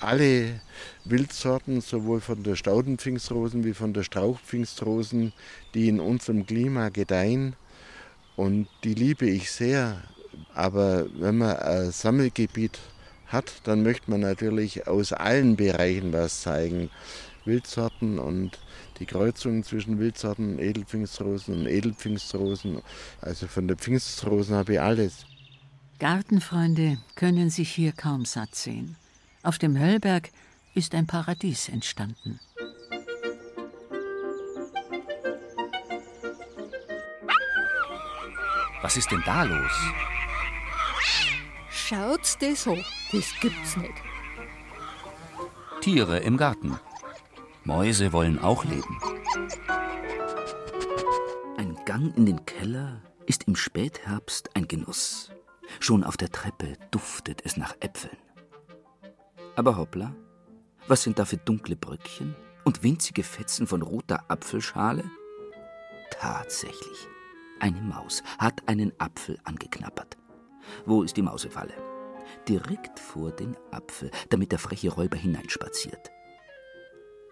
alle 0.00 0.60
Wildsorten, 1.04 1.80
sowohl 1.80 2.20
von 2.20 2.42
der 2.42 2.56
Staudenpfingstrosen 2.56 3.64
wie 3.64 3.74
von 3.74 3.94
der 3.94 4.02
Strauchpfingstrosen, 4.02 5.32
die 5.74 5.88
in 5.88 6.00
unserem 6.00 6.46
Klima 6.46 6.88
gedeihen. 6.88 7.54
Und 8.36 8.68
die 8.84 8.94
liebe 8.94 9.26
ich 9.26 9.50
sehr. 9.50 10.02
Aber 10.54 11.06
wenn 11.20 11.38
man 11.38 11.56
ein 11.56 11.92
Sammelgebiet 11.92 12.78
hat, 13.32 13.52
dann 13.64 13.82
möchte 13.82 14.10
man 14.10 14.20
natürlich 14.20 14.86
aus 14.86 15.12
allen 15.12 15.56
Bereichen 15.56 16.12
was 16.12 16.42
zeigen. 16.42 16.90
Wildsorten 17.44 18.18
und 18.18 18.58
die 18.98 19.06
Kreuzung 19.06 19.64
zwischen 19.64 19.98
Wildsorten, 19.98 20.58
Edelpfingstrosen 20.58 21.60
und 21.60 21.66
Edelpfingstrosen. 21.66 22.82
Also 23.20 23.46
von 23.46 23.66
der 23.66 23.76
Pfingstrosen 23.76 24.54
habe 24.54 24.74
ich 24.74 24.80
alles. 24.80 25.24
Gartenfreunde 25.98 26.98
können 27.14 27.50
sich 27.50 27.70
hier 27.70 27.92
kaum 27.92 28.24
satt 28.24 28.54
sehen. 28.54 28.96
Auf 29.42 29.58
dem 29.58 29.78
Höllberg 29.78 30.30
ist 30.74 30.94
ein 30.94 31.06
Paradies 31.06 31.68
entstanden. 31.68 32.40
Was 38.82 38.96
ist 38.96 39.10
denn 39.10 39.22
da 39.26 39.42
los? 39.44 39.72
Schaut's 41.90 42.38
das 42.38 42.62
so? 42.62 42.78
Das 43.10 43.34
gibt's 43.40 43.76
nicht. 43.76 43.94
Tiere 45.80 46.20
im 46.20 46.36
Garten. 46.36 46.78
Mäuse 47.64 48.12
wollen 48.12 48.38
auch 48.38 48.64
leben. 48.64 49.00
Ein 51.56 51.76
Gang 51.86 52.16
in 52.16 52.26
den 52.26 52.46
Keller 52.46 53.02
ist 53.26 53.48
im 53.48 53.56
Spätherbst 53.56 54.54
ein 54.54 54.68
Genuss. 54.68 55.32
Schon 55.80 56.04
auf 56.04 56.16
der 56.16 56.30
Treppe 56.30 56.76
duftet 56.92 57.44
es 57.44 57.56
nach 57.56 57.74
Äpfeln. 57.80 58.16
Aber 59.56 59.76
hoppla, 59.76 60.14
was 60.86 61.02
sind 61.02 61.18
da 61.18 61.24
für 61.24 61.38
dunkle 61.38 61.74
Bröckchen 61.74 62.36
und 62.62 62.84
winzige 62.84 63.24
Fetzen 63.24 63.66
von 63.66 63.82
roter 63.82 64.30
Apfelschale? 64.30 65.10
Tatsächlich, 66.12 67.08
eine 67.58 67.80
Maus 67.80 68.22
hat 68.38 68.68
einen 68.68 68.92
Apfel 69.00 69.40
angeknappert. 69.42 70.19
Wo 70.86 71.02
ist 71.02 71.16
die 71.16 71.22
Mausefalle? 71.22 71.74
Direkt 72.48 72.98
vor 72.98 73.30
den 73.30 73.56
Apfel, 73.70 74.10
damit 74.28 74.52
der 74.52 74.58
freche 74.58 74.90
Räuber 74.90 75.16
hineinspaziert. 75.16 76.10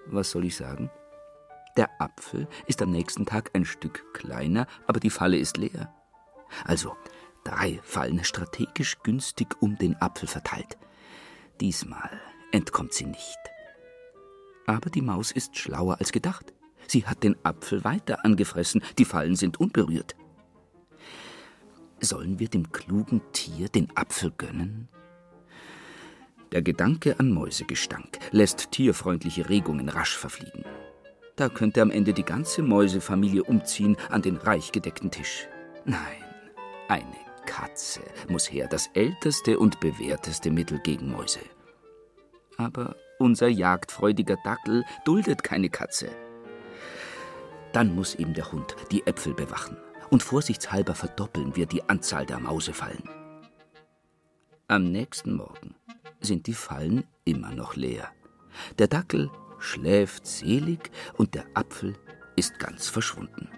Was 0.06 0.30
soll 0.30 0.44
ich 0.44 0.56
sagen? 0.56 0.90
Der 1.76 1.88
Apfel 2.00 2.48
ist 2.66 2.82
am 2.82 2.90
nächsten 2.90 3.26
Tag 3.26 3.50
ein 3.54 3.64
Stück 3.64 4.12
kleiner, 4.12 4.66
aber 4.86 5.00
die 5.00 5.10
Falle 5.10 5.36
ist 5.38 5.56
leer. 5.56 5.94
Also 6.64 6.96
drei 7.44 7.78
Fallen 7.82 8.24
strategisch 8.24 8.98
günstig 9.02 9.56
um 9.60 9.76
den 9.76 9.94
Apfel 10.00 10.28
verteilt. 10.28 10.76
Diesmal 11.60 12.20
entkommt 12.52 12.94
sie 12.94 13.06
nicht. 13.06 13.38
Aber 14.66 14.90
die 14.90 15.02
Maus 15.02 15.30
ist 15.30 15.56
schlauer 15.56 15.98
als 15.98 16.12
gedacht. 16.12 16.52
Sie 16.86 17.06
hat 17.06 17.22
den 17.22 17.36
Apfel 17.44 17.84
weiter 17.84 18.24
angefressen, 18.24 18.82
die 18.98 19.04
Fallen 19.04 19.36
sind 19.36 19.60
unberührt. 19.60 20.16
Sollen 22.00 22.38
wir 22.38 22.48
dem 22.48 22.70
klugen 22.70 23.20
Tier 23.32 23.68
den 23.68 23.88
Apfel 23.96 24.32
gönnen? 24.36 24.88
Der 26.52 26.62
Gedanke 26.62 27.18
an 27.18 27.32
Mäusegestank 27.32 28.18
lässt 28.30 28.70
tierfreundliche 28.70 29.48
Regungen 29.48 29.88
rasch 29.88 30.16
verfliegen. 30.16 30.64
Da 31.36 31.48
könnte 31.48 31.82
am 31.82 31.90
Ende 31.90 32.12
die 32.12 32.24
ganze 32.24 32.62
Mäusefamilie 32.62 33.42
umziehen 33.42 33.96
an 34.10 34.22
den 34.22 34.36
reich 34.36 34.72
gedeckten 34.72 35.10
Tisch. 35.10 35.48
Nein, 35.84 36.24
eine 36.88 37.16
Katze 37.46 38.00
muss 38.28 38.50
her, 38.50 38.68
das 38.68 38.88
älteste 38.94 39.58
und 39.58 39.80
bewährteste 39.80 40.50
Mittel 40.50 40.78
gegen 40.78 41.10
Mäuse. 41.10 41.40
Aber 42.56 42.96
unser 43.18 43.48
jagdfreudiger 43.48 44.36
Dackel 44.44 44.84
duldet 45.04 45.42
keine 45.42 45.68
Katze. 45.68 46.10
Dann 47.72 47.94
muss 47.94 48.14
ihm 48.14 48.34
der 48.34 48.50
Hund 48.52 48.74
die 48.90 49.06
Äpfel 49.06 49.34
bewachen 49.34 49.76
und 50.10 50.22
vorsichtshalber 50.22 50.94
verdoppeln 50.94 51.56
wir 51.56 51.66
die 51.66 51.82
Anzahl 51.88 52.26
der 52.26 52.38
Mausefallen. 52.38 53.08
Am 54.66 54.90
nächsten 54.90 55.34
Morgen 55.34 55.74
sind 56.20 56.46
die 56.46 56.54
Fallen 56.54 57.04
immer 57.24 57.52
noch 57.52 57.76
leer. 57.76 58.08
Der 58.78 58.88
Dackel 58.88 59.30
schläft 59.58 60.26
selig 60.26 60.90
und 61.16 61.34
der 61.34 61.44
Apfel 61.54 61.94
ist 62.36 62.58
ganz 62.58 62.88
verschwunden. 62.88 63.48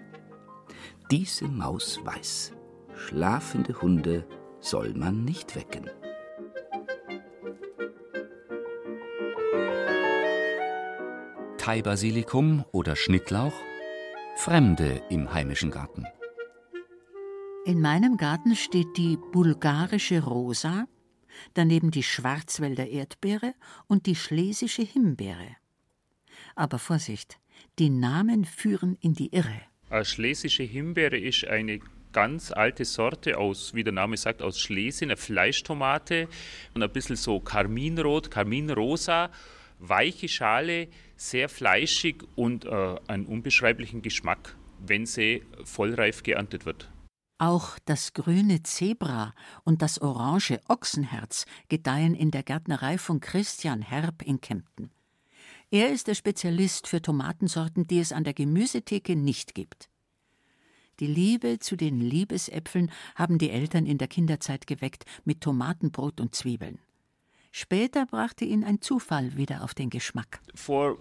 Diese 1.09 1.47
Maus 1.47 1.99
weiß, 2.03 2.53
schlafende 2.95 3.81
Hunde 3.81 4.25
soll 4.59 4.93
man 4.93 5.25
nicht 5.25 5.55
wecken. 5.55 5.89
Thai-Basilikum 11.57 12.65
oder 12.71 12.95
Schnittlauch, 12.95 13.53
Fremde 14.37 15.01
im 15.09 15.31
heimischen 15.33 15.69
Garten. 15.69 16.07
In 17.63 17.79
meinem 17.79 18.17
Garten 18.17 18.55
steht 18.55 18.97
die 18.97 19.17
bulgarische 19.31 20.23
Rosa, 20.23 20.87
daneben 21.53 21.91
die 21.91 22.01
Schwarzwälder 22.01 22.87
Erdbeere 22.87 23.53
und 23.85 24.07
die 24.07 24.15
schlesische 24.15 24.81
Himbeere. 24.81 25.57
Aber 26.55 26.79
Vorsicht, 26.79 27.37
die 27.77 27.91
Namen 27.91 28.45
führen 28.45 28.97
in 28.99 29.13
die 29.13 29.31
Irre. 29.31 29.61
Eine 29.91 30.05
schlesische 30.05 30.63
Himbeere 30.63 31.19
ist 31.19 31.45
eine 31.45 31.81
ganz 32.13 32.51
alte 32.51 32.83
Sorte 32.83 33.37
aus, 33.37 33.75
wie 33.75 33.83
der 33.83 33.93
Name 33.93 34.17
sagt, 34.17 34.41
aus 34.41 34.59
Schlesien, 34.59 35.11
eine 35.11 35.17
Fleischtomate 35.17 36.29
und 36.73 36.81
ein 36.81 36.91
bisschen 36.91 37.15
so 37.15 37.39
karminrot, 37.39 38.31
karminrosa, 38.31 39.29
weiche 39.77 40.27
Schale, 40.27 40.87
sehr 41.15 41.47
fleischig 41.47 42.23
und 42.35 42.65
äh, 42.65 42.95
einen 43.05 43.27
unbeschreiblichen 43.27 44.01
Geschmack, 44.01 44.55
wenn 44.79 45.05
sie 45.05 45.43
vollreif 45.63 46.23
geerntet 46.23 46.65
wird. 46.65 46.90
Auch 47.41 47.79
das 47.85 48.13
grüne 48.13 48.61
Zebra 48.61 49.33
und 49.63 49.81
das 49.81 49.99
orange 49.99 50.59
Ochsenherz 50.67 51.47
gedeihen 51.69 52.13
in 52.13 52.29
der 52.29 52.43
Gärtnerei 52.43 52.99
von 52.99 53.19
Christian 53.19 53.81
Herb 53.81 54.21
in 54.21 54.41
Kempten. 54.41 54.91
Er 55.71 55.91
ist 55.91 56.05
der 56.05 56.13
Spezialist 56.13 56.85
für 56.85 57.01
Tomatensorten, 57.01 57.87
die 57.87 57.99
es 57.99 58.11
an 58.11 58.25
der 58.25 58.35
Gemüsetheke 58.35 59.15
nicht 59.15 59.55
gibt. 59.55 59.89
Die 60.99 61.07
Liebe 61.07 61.57
zu 61.57 61.75
den 61.75 61.99
Liebesäpfeln 61.99 62.91
haben 63.15 63.39
die 63.39 63.49
Eltern 63.49 63.87
in 63.87 63.97
der 63.97 64.07
Kinderzeit 64.07 64.67
geweckt 64.67 65.05
mit 65.25 65.41
Tomatenbrot 65.41 66.21
und 66.21 66.35
Zwiebeln. 66.35 66.77
Später 67.51 68.05
brachte 68.05 68.45
ihn 68.45 68.63
ein 68.63 68.81
Zufall 68.81 69.35
wieder 69.35 69.63
auf 69.63 69.73
den 69.73 69.89
Geschmack. 69.89 70.41
Vor 70.53 70.99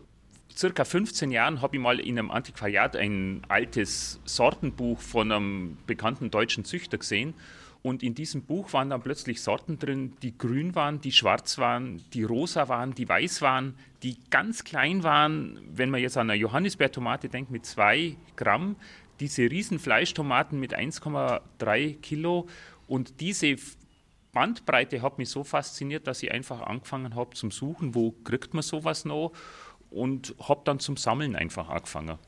circa 0.56 0.84
15 0.84 1.30
Jahren 1.30 1.62
habe 1.62 1.76
ich 1.76 1.82
mal 1.82 2.00
in 2.00 2.18
einem 2.18 2.30
Antiquariat 2.30 2.96
ein 2.96 3.42
altes 3.48 4.20
Sortenbuch 4.24 5.00
von 5.00 5.30
einem 5.30 5.78
bekannten 5.86 6.30
deutschen 6.30 6.64
Züchter 6.64 6.98
gesehen. 6.98 7.34
Und 7.82 8.02
in 8.02 8.14
diesem 8.14 8.42
Buch 8.42 8.72
waren 8.74 8.90
dann 8.90 9.02
plötzlich 9.02 9.40
Sorten 9.40 9.78
drin, 9.78 10.12
die 10.22 10.36
grün 10.36 10.74
waren, 10.74 11.00
die 11.00 11.12
schwarz 11.12 11.56
waren, 11.56 12.02
die 12.12 12.24
rosa 12.24 12.68
waren, 12.68 12.94
die 12.94 13.08
weiß 13.08 13.40
waren, 13.40 13.74
die 14.02 14.18
ganz 14.28 14.64
klein 14.64 15.02
waren. 15.02 15.58
Wenn 15.72 15.88
man 15.88 16.00
jetzt 16.00 16.18
an 16.18 16.28
eine 16.28 16.38
Johannisbeertomate 16.38 17.30
denkt 17.30 17.50
mit 17.50 17.64
zwei 17.64 18.16
Gramm, 18.36 18.76
diese 19.18 19.50
riesen 19.50 19.78
Fleischtomaten 19.78 20.60
mit 20.60 20.76
1,3 20.76 22.00
Kilo 22.00 22.48
und 22.86 23.20
diese 23.20 23.56
Bandbreite 24.32 25.02
hat 25.02 25.18
mich 25.18 25.30
so 25.30 25.42
fasziniert, 25.42 26.06
dass 26.06 26.22
ich 26.22 26.32
einfach 26.32 26.60
angefangen 26.62 27.14
habe 27.14 27.34
zum 27.34 27.50
Suchen, 27.50 27.94
wo 27.94 28.12
kriegt 28.12 28.54
man 28.54 28.62
sowas 28.62 29.04
noch 29.04 29.32
und 29.90 30.34
habe 30.40 30.62
dann 30.64 30.78
zum 30.78 30.96
Sammeln 30.96 31.36
einfach 31.36 31.68
angefangen. 31.68 32.18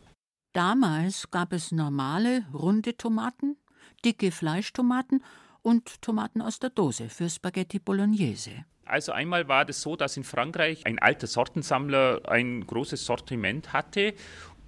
Damals 0.52 1.30
gab 1.30 1.52
es 1.52 1.72
normale, 1.72 2.44
runde 2.52 2.96
Tomaten, 2.96 3.56
dicke 4.04 4.30
Fleischtomaten 4.30 5.24
und 5.62 6.02
Tomaten 6.02 6.42
aus 6.42 6.58
der 6.58 6.70
Dose 6.70 7.08
für 7.08 7.30
Spaghetti 7.30 7.78
Bolognese. 7.78 8.64
Also 8.84 9.12
einmal 9.12 9.48
war 9.48 9.68
es 9.68 9.80
so, 9.80 9.96
dass 9.96 10.16
in 10.16 10.24
Frankreich 10.24 10.84
ein 10.86 10.98
alter 10.98 11.28
Sortensammler 11.28 12.20
ein 12.28 12.66
großes 12.66 13.06
Sortiment 13.06 13.72
hatte 13.72 14.14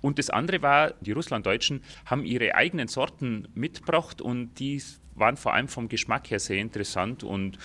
und 0.04 0.18
das 0.18 0.28
andere 0.28 0.60
war, 0.60 0.92
die 1.00 1.12
Russlanddeutschen 1.12 1.82
haben 2.04 2.26
ihre 2.26 2.54
eigenen 2.54 2.88
Sorten 2.88 3.48
mitgebracht 3.54 4.20
und 4.20 4.54
die 4.58 4.82
waren 5.14 5.38
vor 5.38 5.54
allem 5.54 5.66
vom 5.66 5.88
Geschmack 5.88 6.30
her 6.30 6.40
sehr 6.40 6.58
interessant 6.58 7.24
und 7.24 7.56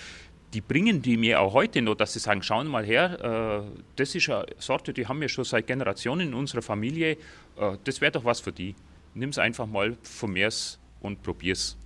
die 0.52 0.60
bringen 0.60 1.02
die 1.02 1.16
mir 1.16 1.40
auch 1.40 1.52
heute 1.52 1.82
noch, 1.82 1.94
dass 1.94 2.12
sie 2.12 2.18
sagen, 2.18 2.42
schauen 2.42 2.66
mal 2.66 2.84
her, 2.84 3.64
äh, 3.64 3.80
das 3.96 4.14
ist 4.14 4.28
eine 4.28 4.46
Sorte, 4.58 4.92
die 4.92 5.06
haben 5.06 5.20
wir 5.20 5.28
schon 5.28 5.44
seit 5.44 5.66
Generationen 5.66 6.28
in 6.28 6.34
unserer 6.34 6.62
Familie, 6.62 7.12
äh, 7.56 7.76
das 7.84 8.00
wäre 8.00 8.12
doch 8.12 8.24
was 8.24 8.40
für 8.40 8.52
die. 8.52 8.74
Nimm 9.14 9.30
es 9.30 9.38
einfach 9.38 9.66
mal, 9.66 9.96
vermehr's 10.02 10.78
und 11.00 11.22
probier's. 11.22 11.76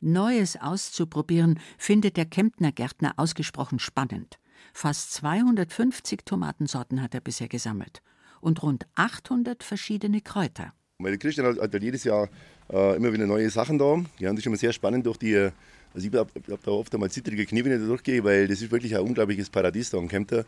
Neues 0.00 0.56
auszuprobieren 0.60 1.58
findet 1.78 2.16
der 2.16 2.26
Kemptner 2.26 2.72
Gärtner 2.72 3.14
ausgesprochen 3.16 3.78
spannend. 3.78 4.38
Fast 4.72 5.12
250 5.14 6.24
Tomatensorten 6.24 7.02
hat 7.02 7.14
er 7.14 7.20
bisher 7.20 7.48
gesammelt 7.48 8.02
und 8.40 8.62
rund 8.62 8.86
800 8.94 9.62
verschiedene 9.62 10.20
Kräuter. 10.20 10.72
Weil 10.98 11.18
Christian 11.18 11.46
hat, 11.46 11.58
hat 11.58 11.82
jedes 11.82 12.04
Jahr 12.04 12.28
äh, 12.70 12.96
immer 12.96 13.12
wieder 13.12 13.26
neue 13.26 13.50
Sachen 13.50 13.78
da. 13.78 13.96
Ja, 14.18 14.30
das 14.30 14.40
ist 14.40 14.46
immer 14.46 14.56
sehr 14.56 14.72
spannend 14.72 15.06
durch 15.06 15.18
die 15.18 15.50
also 15.96 16.08
ich 16.08 16.14
habe 16.14 16.30
hab 16.50 16.62
da 16.62 16.70
oft 16.70 16.92
einmal 16.94 17.10
zittrige 17.10 17.46
Knie, 17.46 17.64
wenn 17.64 17.72
ich 17.72 17.80
da 17.80 17.86
durchgehe, 17.86 18.22
weil 18.22 18.46
das 18.46 18.60
ist 18.60 18.70
wirklich 18.70 18.94
ein 18.94 19.00
unglaubliches 19.00 19.48
Paradies 19.48 19.88
da 19.88 19.96
am 19.96 20.08
Kempter. 20.08 20.44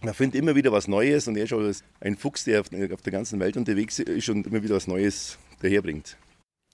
Man 0.00 0.14
findet 0.14 0.40
immer 0.40 0.54
wieder 0.54 0.72
was 0.72 0.88
Neues 0.88 1.28
und 1.28 1.36
er 1.36 1.42
ist 1.44 1.50
schon 1.50 1.74
ein 2.00 2.16
Fuchs, 2.16 2.44
der 2.44 2.62
auf, 2.62 2.68
auf 2.72 3.02
der 3.02 3.12
ganzen 3.12 3.38
Welt 3.40 3.58
unterwegs 3.58 3.98
ist 3.98 4.30
und 4.30 4.46
immer 4.46 4.62
wieder 4.62 4.76
was 4.76 4.86
Neues 4.86 5.38
daherbringt. 5.60 6.16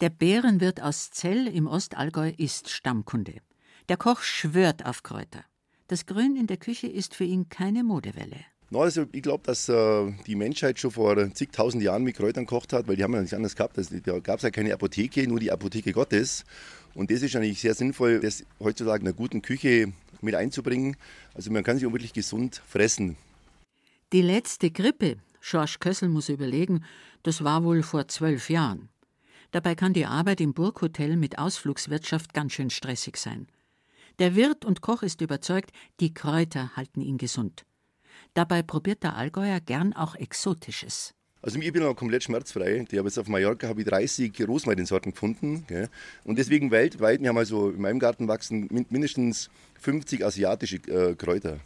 Der 0.00 0.10
Bärenwirt 0.10 0.80
aus 0.80 1.10
Zell 1.10 1.48
im 1.48 1.66
Ostallgäu 1.66 2.30
ist 2.36 2.70
Stammkunde. 2.70 3.40
Der 3.88 3.96
Koch 3.96 4.20
schwört 4.20 4.86
auf 4.86 5.02
Kräuter. 5.02 5.44
Das 5.88 6.06
Grün 6.06 6.36
in 6.36 6.46
der 6.46 6.58
Küche 6.58 6.86
ist 6.86 7.14
für 7.14 7.24
ihn 7.24 7.48
keine 7.48 7.82
Modewelle. 7.82 8.38
No, 8.70 8.82
also 8.82 9.06
ich 9.10 9.22
glaube, 9.22 9.42
dass 9.46 9.68
äh, 9.68 10.12
die 10.26 10.34
Menschheit 10.36 10.78
schon 10.78 10.90
vor 10.92 11.32
zigtausend 11.34 11.82
Jahren 11.82 12.04
mit 12.04 12.16
Kräutern 12.16 12.46
gekocht 12.46 12.72
hat, 12.72 12.86
weil 12.86 12.96
die 12.96 13.02
haben 13.02 13.14
ja 13.14 13.20
nichts 13.20 13.34
anderes 13.34 13.56
gehabt. 13.56 13.78
Also, 13.78 13.98
da 13.98 14.18
gab 14.20 14.36
es 14.36 14.42
ja 14.42 14.50
keine 14.50 14.72
Apotheke, 14.74 15.26
nur 15.26 15.40
die 15.40 15.50
Apotheke 15.50 15.92
Gottes. 15.92 16.44
Und 16.96 17.10
das 17.10 17.20
ist 17.20 17.36
eigentlich 17.36 17.60
sehr 17.60 17.74
sinnvoll, 17.74 18.20
das 18.20 18.44
heutzutage 18.58 19.02
in 19.02 19.08
einer 19.08 19.16
guten 19.16 19.42
Küche 19.42 19.92
mit 20.22 20.34
einzubringen. 20.34 20.96
Also 21.34 21.52
man 21.52 21.62
kann 21.62 21.76
sich 21.76 21.90
wirklich 21.92 22.14
gesund 22.14 22.62
fressen. 22.66 23.16
Die 24.12 24.22
letzte 24.22 24.70
Grippe, 24.70 25.18
Schorsch 25.40 25.78
Kössel 25.78 26.08
muss 26.08 26.30
überlegen, 26.30 26.84
das 27.22 27.44
war 27.44 27.64
wohl 27.64 27.82
vor 27.82 28.08
zwölf 28.08 28.48
Jahren. 28.48 28.88
Dabei 29.50 29.74
kann 29.74 29.92
die 29.92 30.06
Arbeit 30.06 30.40
im 30.40 30.54
Burghotel 30.54 31.16
mit 31.16 31.38
Ausflugswirtschaft 31.38 32.32
ganz 32.32 32.54
schön 32.54 32.70
stressig 32.70 33.18
sein. 33.18 33.46
Der 34.18 34.34
Wirt 34.34 34.64
und 34.64 34.80
Koch 34.80 35.02
ist 35.02 35.20
überzeugt, 35.20 35.72
die 36.00 36.14
Kräuter 36.14 36.74
halten 36.76 37.02
ihn 37.02 37.18
gesund. 37.18 37.66
Dabei 38.32 38.62
probiert 38.62 39.02
der 39.02 39.16
Allgäuer 39.16 39.60
gern 39.60 39.92
auch 39.92 40.14
Exotisches. 40.14 41.15
Also 41.42 41.60
ich 41.60 41.72
bin 41.72 41.82
auch 41.84 41.94
komplett 41.94 42.24
schmerzfrei. 42.24 42.84
Ich 42.90 42.98
habe 42.98 43.08
jetzt 43.08 43.18
auf 43.18 43.28
Mallorca 43.28 43.68
habe 43.68 43.80
ich 43.80 43.86
30 43.86 44.32
Rosmarinsorten 44.48 45.12
gefunden. 45.12 45.64
Gell? 45.68 45.88
Und 46.24 46.38
deswegen 46.38 46.70
weltweit, 46.70 47.20
wir 47.20 47.28
haben 47.28 47.38
also 47.38 47.70
in 47.70 47.80
meinem 47.80 47.98
Garten 47.98 48.26
wachsen 48.26 48.68
mindestens 48.90 49.50
50 49.80 50.24
asiatische 50.24 50.76
äh, 50.76 51.14
Kräuter. 51.14 51.60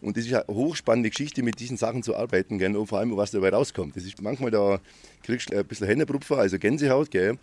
Und 0.00 0.16
das 0.16 0.24
ist 0.24 0.32
eine 0.32 0.46
hochspannende 0.48 1.10
Geschichte, 1.10 1.42
mit 1.42 1.60
diesen 1.60 1.76
Sachen 1.76 2.02
zu 2.02 2.16
arbeiten, 2.16 2.58
gell? 2.58 2.74
Und 2.74 2.86
vor 2.86 2.98
allem, 2.98 3.14
was 3.16 3.32
dabei 3.32 3.50
rauskommt. 3.50 3.96
Das 3.96 4.04
ist 4.04 4.22
manchmal 4.22 4.50
da 4.50 4.80
kriegst 5.22 5.50
du 5.50 5.58
ein 5.58 5.66
bisschen 5.66 5.86
Händebrupfer, 5.86 6.38
also 6.38 6.58
Gänsehaut, 6.58 7.10
gell? 7.10 7.38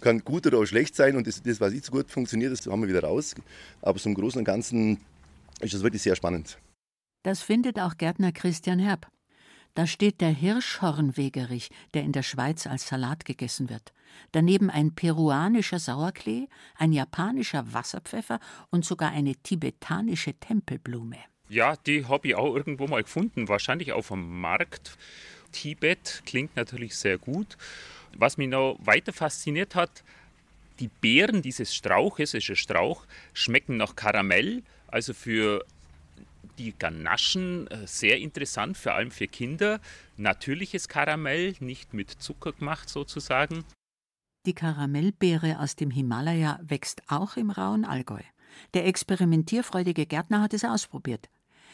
Kann 0.00 0.20
gut 0.20 0.46
oder 0.46 0.58
auch 0.58 0.66
schlecht 0.66 0.94
sein 0.94 1.16
und 1.16 1.26
das, 1.26 1.42
das 1.42 1.60
was 1.60 1.72
nicht 1.72 1.84
so 1.84 1.90
gut 1.90 2.08
funktioniert, 2.08 2.52
das 2.52 2.64
haben 2.66 2.82
wir 2.82 2.88
wieder 2.88 3.02
raus. 3.02 3.34
Aber 3.82 3.98
im 4.04 4.14
Großen 4.14 4.38
und 4.38 4.44
Ganzen 4.44 4.98
ist 5.60 5.74
das 5.74 5.82
wirklich 5.82 6.02
sehr 6.02 6.14
spannend. 6.14 6.58
Das 7.24 7.42
findet 7.42 7.80
auch 7.80 7.96
Gärtner 7.96 8.30
Christian 8.30 8.78
Herb. 8.78 9.08
Da 9.74 9.86
steht 9.86 10.20
der 10.20 10.30
Hirschhornwegerich, 10.30 11.70
der 11.94 12.02
in 12.02 12.12
der 12.12 12.22
Schweiz 12.22 12.66
als 12.66 12.88
Salat 12.88 13.24
gegessen 13.24 13.70
wird. 13.70 13.92
Daneben 14.32 14.70
ein 14.70 14.94
peruanischer 14.94 15.78
Sauerklee, 15.78 16.48
ein 16.76 16.92
japanischer 16.92 17.72
Wasserpfeffer 17.72 18.40
und 18.70 18.84
sogar 18.84 19.12
eine 19.12 19.36
tibetanische 19.36 20.34
Tempelblume. 20.34 21.18
Ja, 21.48 21.76
die 21.76 22.06
habe 22.06 22.28
ich 22.28 22.34
auch 22.34 22.54
irgendwo 22.54 22.86
mal 22.86 23.02
gefunden, 23.02 23.48
wahrscheinlich 23.48 23.92
auf 23.92 24.08
dem 24.08 24.40
Markt. 24.40 24.98
Tibet 25.52 26.22
klingt 26.26 26.56
natürlich 26.56 26.96
sehr 26.96 27.16
gut. 27.16 27.56
Was 28.16 28.36
mich 28.36 28.48
noch 28.48 28.78
weiter 28.80 29.12
fasziniert 29.12 29.74
hat, 29.74 30.04
die 30.80 30.88
Beeren 30.88 31.42
dieses 31.42 31.74
Strauches, 31.74 32.34
es 32.34 32.44
ist 32.44 32.50
ein 32.50 32.56
Strauch, 32.56 33.06
schmecken 33.32 33.76
nach 33.76 33.96
Karamell, 33.96 34.62
also 34.88 35.14
für 35.14 35.64
die 36.58 36.74
Ganaschen 36.78 37.66
äh, 37.68 37.86
sehr 37.86 38.18
interessant, 38.18 38.76
vor 38.76 38.94
allem 38.94 39.10
für 39.10 39.28
Kinder. 39.28 39.80
Natürliches 40.16 40.88
Karamell, 40.88 41.54
nicht 41.60 41.94
mit 41.94 42.10
Zucker 42.10 42.52
gemacht 42.52 42.88
sozusagen. 42.88 43.64
Die 44.46 44.54
Karamellbeere 44.54 45.60
aus 45.60 45.76
dem 45.76 45.90
Himalaya 45.90 46.58
wächst 46.62 47.02
auch 47.08 47.36
im 47.36 47.50
rauen 47.50 47.84
Allgäu. 47.84 48.22
Der 48.74 48.86
experimentierfreudige 48.86 50.06
Gärtner 50.06 50.40
hat 50.40 50.54
es 50.54 50.64
ausprobiert. 50.64 51.28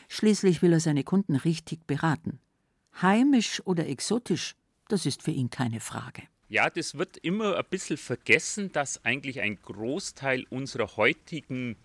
Schließlich 0.08 0.62
will 0.62 0.72
er 0.72 0.80
seine 0.80 1.04
Kunden 1.04 1.36
richtig 1.36 1.86
beraten. 1.86 2.40
Heimisch 3.00 3.62
oder 3.64 3.88
exotisch, 3.88 4.54
das 4.88 5.06
ist 5.06 5.22
für 5.22 5.30
ihn 5.30 5.50
keine 5.50 5.80
Frage. 5.80 6.22
Ja, 6.48 6.68
das 6.70 6.96
wird 6.96 7.16
immer 7.16 7.56
ein 7.56 7.64
bisschen 7.68 7.96
vergessen, 7.96 8.70
dass 8.72 9.04
eigentlich 9.04 9.40
ein 9.40 9.58
Großteil 9.60 10.44
unserer 10.50 10.96
heutigen 10.96 11.76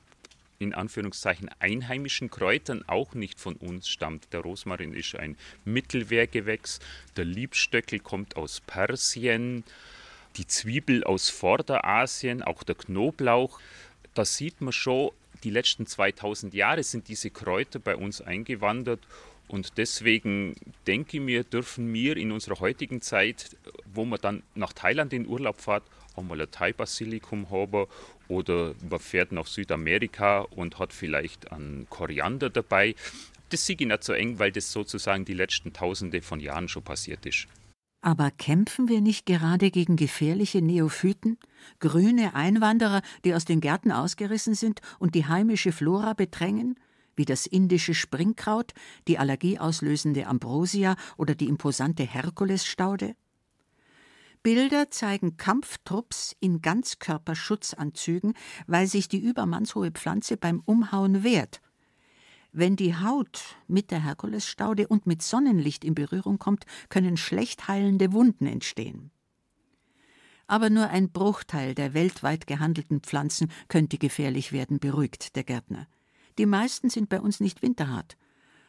in 0.60 0.74
Anführungszeichen 0.74 1.50
einheimischen 1.60 2.30
Kräutern 2.30 2.84
auch 2.86 3.14
nicht 3.14 3.40
von 3.40 3.56
uns 3.56 3.88
stammt. 3.88 4.34
Der 4.34 4.42
Rosmarin 4.42 4.94
ist 4.94 5.16
ein 5.16 5.38
Mittelwehrgewächs, 5.64 6.80
der 7.16 7.26
Liebstöckel 7.26 8.00
kommt 8.00 8.36
aus 8.36 8.60
Persien, 8.60 9.64
die 10.36 10.46
Zwiebel 10.46 11.06
aus 11.06 11.30
Vorderasien, 11.30 12.44
auch 12.44 12.64
der 12.64 12.76
Knoblauch. 12.76 13.60
Da 14.14 14.26
sieht 14.26 14.60
man 14.60 14.74
schon, 14.74 15.12
die 15.46 15.50
letzten 15.50 15.88
2000 15.88 16.54
Jahre 16.54 16.84
sind 16.84 17.08
diese 17.08 17.30
Kräuter 17.30 17.80
bei 17.80 17.96
uns 17.96 18.22
eingewandert 18.22 19.00
und 19.50 19.78
deswegen 19.78 20.56
denke 20.86 21.18
ich 21.18 21.24
mir, 21.24 21.44
dürfen 21.44 21.92
wir 21.92 22.18
in 22.18 22.32
unserer 22.32 22.60
heutigen 22.60 23.02
Zeit, 23.02 23.58
wo 23.92 24.06
man 24.06 24.20
dann 24.22 24.44
nach 24.54 24.74
Thailand 24.74 25.12
in 25.12 25.28
Urlaub 25.28 25.60
fährt, 25.60 25.84
auch 26.16 26.24
mal 26.24 26.40
ein 26.40 26.52
Thai-Basilikum 26.52 27.50
haben 27.50 27.88
oder 28.28 28.76
man 28.88 29.00
fährt 29.00 29.32
nach 29.32 29.48
Südamerika 29.48 30.42
und 30.42 30.78
hat 30.78 30.94
vielleicht 30.94 31.52
einen 31.52 31.88
Koriander 31.90 32.52
dabei. 32.52 32.94
Das 33.50 33.66
sehe 33.66 33.76
ich 33.80 33.88
nicht 33.88 34.04
so 34.04 34.14
eng, 34.14 34.38
weil 34.38 34.52
das 34.52 34.72
sozusagen 34.72 35.26
die 35.26 35.34
letzten 35.34 35.74
Tausende 35.74 36.22
von 36.22 36.40
Jahren 36.40 36.68
schon 36.68 36.84
passiert 36.84 37.26
ist. 37.26 37.48
Aber 38.02 38.32
kämpfen 38.32 38.88
wir 38.88 39.02
nicht 39.02 39.26
gerade 39.26 39.72
gegen 39.72 39.96
gefährliche 39.96 40.62
Neophyten, 40.62 41.38
grüne 41.80 42.36
Einwanderer, 42.36 43.02
die 43.26 43.34
aus 43.34 43.46
den 43.46 43.62
Gärten 43.62 43.92
ausgerissen 43.92 44.54
sind 44.54 44.80
und 45.00 45.16
die 45.16 45.26
heimische 45.26 45.72
Flora 45.72 46.14
bedrängen, 46.14 46.80
wie 47.20 47.26
das 47.26 47.46
indische 47.46 47.94
Springkraut, 47.94 48.74
die 49.08 49.20
allergieauslösende 49.20 50.26
Ambrosia 50.26 50.96
oder 51.18 51.36
die 51.36 51.50
imposante 51.50 52.04
Herkulesstaude? 52.04 53.14
Bilder 54.42 54.90
zeigen 54.90 55.36
Kampftrupps 55.36 56.34
in 56.40 56.62
Ganzkörperschutzanzügen, 56.62 58.36
weil 58.68 58.88
sich 58.88 59.10
die 59.10 59.20
übermannshohe 59.20 59.92
Pflanze 59.92 60.38
beim 60.38 60.62
Umhauen 60.64 61.24
wehrt. 61.24 61.62
Wenn 62.54 62.78
die 62.78 62.96
Haut 62.96 63.58
mit 63.68 63.92
der 63.92 64.02
Herkulesstaude 64.02 64.88
und 64.88 65.06
mit 65.06 65.22
Sonnenlicht 65.22 65.84
in 65.84 65.94
Berührung 65.94 66.40
kommt, 66.40 66.66
können 66.88 67.18
schlecht 67.18 67.68
heilende 67.68 68.14
Wunden 68.14 68.48
entstehen. 68.48 69.12
Aber 70.48 70.70
nur 70.70 70.88
ein 70.88 71.12
Bruchteil 71.12 71.76
der 71.76 71.94
weltweit 71.94 72.48
gehandelten 72.48 73.02
Pflanzen 73.02 73.52
könnte 73.68 73.98
gefährlich 73.98 74.54
werden, 74.54 74.80
beruhigt 74.80 75.36
der 75.36 75.44
Gärtner. 75.44 75.86
Die 76.40 76.46
meisten 76.46 76.90
sind 76.90 77.10
bei 77.10 77.20
uns 77.20 77.42
nicht 77.42 77.62
winterhart. 77.62 78.16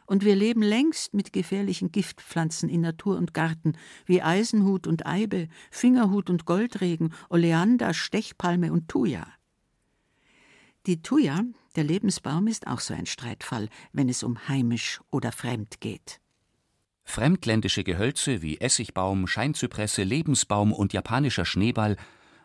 Und 0.05 0.25
wir 0.25 0.35
leben 0.35 0.61
längst 0.61 1.13
mit 1.13 1.31
gefährlichen 1.31 1.93
Giftpflanzen 1.93 2.67
in 2.67 2.81
Natur 2.81 3.17
und 3.17 3.33
Garten, 3.33 3.77
wie 4.05 4.21
Eisenhut 4.21 4.87
und 4.87 5.05
Eibe, 5.05 5.47
Fingerhut 5.71 6.29
und 6.29 6.43
Goldregen, 6.43 7.13
Oleander, 7.29 7.93
Stechpalme 7.93 8.73
und 8.73 8.89
Thuja. 8.89 9.25
Die 10.85 11.01
Thuja, 11.01 11.45
der 11.77 11.85
Lebensbaum, 11.85 12.47
ist 12.47 12.67
auch 12.67 12.81
so 12.81 12.93
ein 12.93 13.05
Streitfall, 13.05 13.69
wenn 13.93 14.09
es 14.09 14.21
um 14.21 14.49
heimisch 14.49 14.99
oder 15.09 15.31
fremd 15.31 15.79
geht. 15.79 16.19
Fremdländische 17.05 17.85
Gehölze 17.85 18.41
wie 18.41 18.59
Essigbaum, 18.59 19.27
Scheinzypresse, 19.27 20.03
Lebensbaum 20.03 20.73
und 20.73 20.91
japanischer 20.91 21.45
Schneeball 21.45 21.95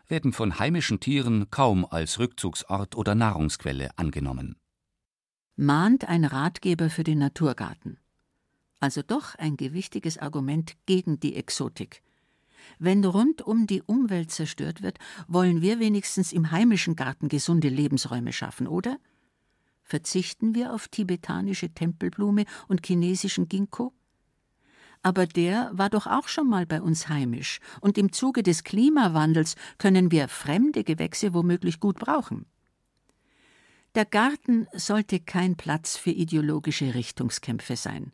werden 0.07 0.31
von 0.31 0.57
heimischen 0.57 1.01
Tieren 1.01 1.51
kaum 1.51 1.85
als 1.85 2.17
Rückzugsort 2.17 2.95
oder 2.95 3.13
Nahrungsquelle 3.13 3.89
angenommen 3.97 4.55
mahnt 5.57 6.07
ein 6.07 6.23
Ratgeber 6.23 6.91
für 6.91 7.03
den 7.03 7.17
Naturgarten. 7.17 7.97
Also 8.79 9.01
doch 9.01 9.33
ein 9.35 9.57
gewichtiges 9.57 10.19
Argument 10.19 10.75
gegen 10.85 11.19
die 11.19 11.35
Exotik. 11.35 12.03
Wenn 12.77 13.03
rund 13.03 13.41
um 13.41 13.65
die 13.65 13.81
Umwelt 13.81 14.29
zerstört 14.29 14.83
wird, 14.83 14.99
wollen 15.27 15.61
wir 15.61 15.79
wenigstens 15.79 16.31
im 16.31 16.51
heimischen 16.51 16.95
Garten 16.95 17.27
gesunde 17.27 17.69
Lebensräume 17.69 18.33
schaffen, 18.33 18.67
oder? 18.67 18.99
Verzichten 19.83 20.53
wir 20.53 20.73
auf 20.73 20.89
tibetanische 20.89 21.73
Tempelblume 21.73 22.45
und 22.67 22.85
chinesischen 22.85 23.49
Ginkgo? 23.49 23.93
Aber 25.01 25.25
der 25.25 25.71
war 25.73 25.89
doch 25.89 26.05
auch 26.05 26.27
schon 26.27 26.47
mal 26.47 26.67
bei 26.67 26.83
uns 26.83 27.09
heimisch, 27.09 27.59
und 27.81 27.97
im 27.97 28.11
Zuge 28.11 28.43
des 28.43 28.63
Klimawandels 28.63 29.55
können 29.79 30.11
wir 30.11 30.27
fremde 30.27 30.83
Gewächse 30.83 31.33
womöglich 31.33 31.79
gut 31.79 31.97
brauchen. 31.97 32.45
Der 33.95 34.05
Garten 34.05 34.67
sollte 34.73 35.19
kein 35.19 35.55
Platz 35.55 35.97
für 35.97 36.11
ideologische 36.11 36.93
Richtungskämpfe 36.93 37.75
sein. 37.75 38.11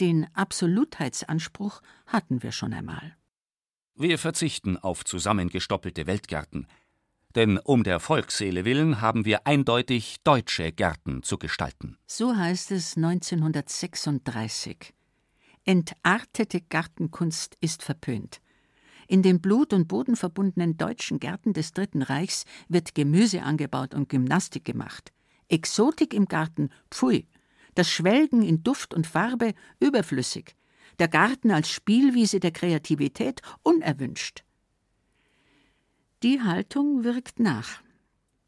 Den 0.00 0.26
Absolutheitsanspruch 0.34 1.80
hatten 2.06 2.42
wir 2.42 2.52
schon 2.52 2.72
einmal. 2.74 3.16
Wir 3.94 4.18
verzichten 4.18 4.76
auf 4.76 5.04
zusammengestoppelte 5.04 6.06
Weltgärten. 6.06 6.66
Denn 7.34 7.58
um 7.58 7.82
der 7.82 8.00
Volksseele 8.00 8.64
willen 8.64 9.00
haben 9.00 9.24
wir 9.24 9.46
eindeutig 9.46 10.16
deutsche 10.22 10.72
Gärten 10.72 11.22
zu 11.22 11.38
gestalten. 11.38 11.98
So 12.06 12.36
heißt 12.36 12.70
es 12.70 12.96
1936. 12.96 14.94
Entartete 15.64 16.60
Gartenkunst 16.60 17.56
ist 17.60 17.82
verpönt. 17.82 18.40
In 19.06 19.22
den 19.22 19.40
blut- 19.40 19.72
und 19.72 19.88
bodenverbundenen 19.88 20.76
deutschen 20.76 21.20
Gärten 21.20 21.52
des 21.52 21.72
Dritten 21.72 22.02
Reichs 22.02 22.44
wird 22.68 22.94
Gemüse 22.94 23.42
angebaut 23.42 23.94
und 23.94 24.08
Gymnastik 24.08 24.64
gemacht. 24.64 25.12
Exotik 25.48 26.12
im 26.12 26.26
Garten, 26.26 26.70
pfui. 26.90 27.26
Das 27.74 27.90
Schwelgen 27.90 28.42
in 28.42 28.62
Duft 28.62 28.94
und 28.94 29.06
Farbe, 29.06 29.54
überflüssig. 29.80 30.56
Der 30.98 31.08
Garten 31.08 31.50
als 31.50 31.68
Spielwiese 31.68 32.40
der 32.40 32.50
Kreativität, 32.50 33.42
unerwünscht. 33.62 34.44
Die 36.22 36.40
Haltung 36.42 37.04
wirkt 37.04 37.38
nach. 37.38 37.82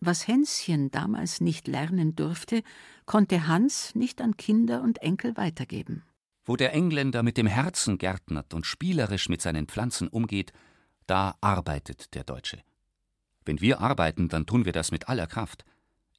Was 0.01 0.27
Hänschen 0.27 0.91
damals 0.91 1.41
nicht 1.41 1.69
lernen 1.69 2.17
durfte, 2.17 2.63
konnte 3.05 3.47
Hans 3.47 3.95
nicht 3.95 4.21
an 4.21 4.37
Kinder 4.37 4.83
und 4.83 5.03
Enkel 5.03 5.37
weitergeben. 5.37 6.03
Wo 6.49 6.57
der 6.57 6.73
Engländer 6.73 7.23
mit 7.23 7.37
dem 7.37 7.47
Herzen 7.47 7.99
gärtnert 7.99 8.55
und 8.55 8.65
spielerisch 8.65 9.29
mit 9.29 9.43
seinen 9.43 9.67
Pflanzen 9.67 10.09
umgeht, 10.09 10.53
da 11.07 11.37
arbeitet 11.43 12.15
der 12.15 12.25
Deutsche. 12.25 12.63
Wenn 13.45 13.61
wir 13.61 13.81
arbeiten, 13.81 14.29
dann 14.29 14.47
tun 14.47 14.65
wir 14.65 14.73
das 14.73 14.91
mit 14.91 15.09
aller 15.09 15.27
Kraft 15.27 15.67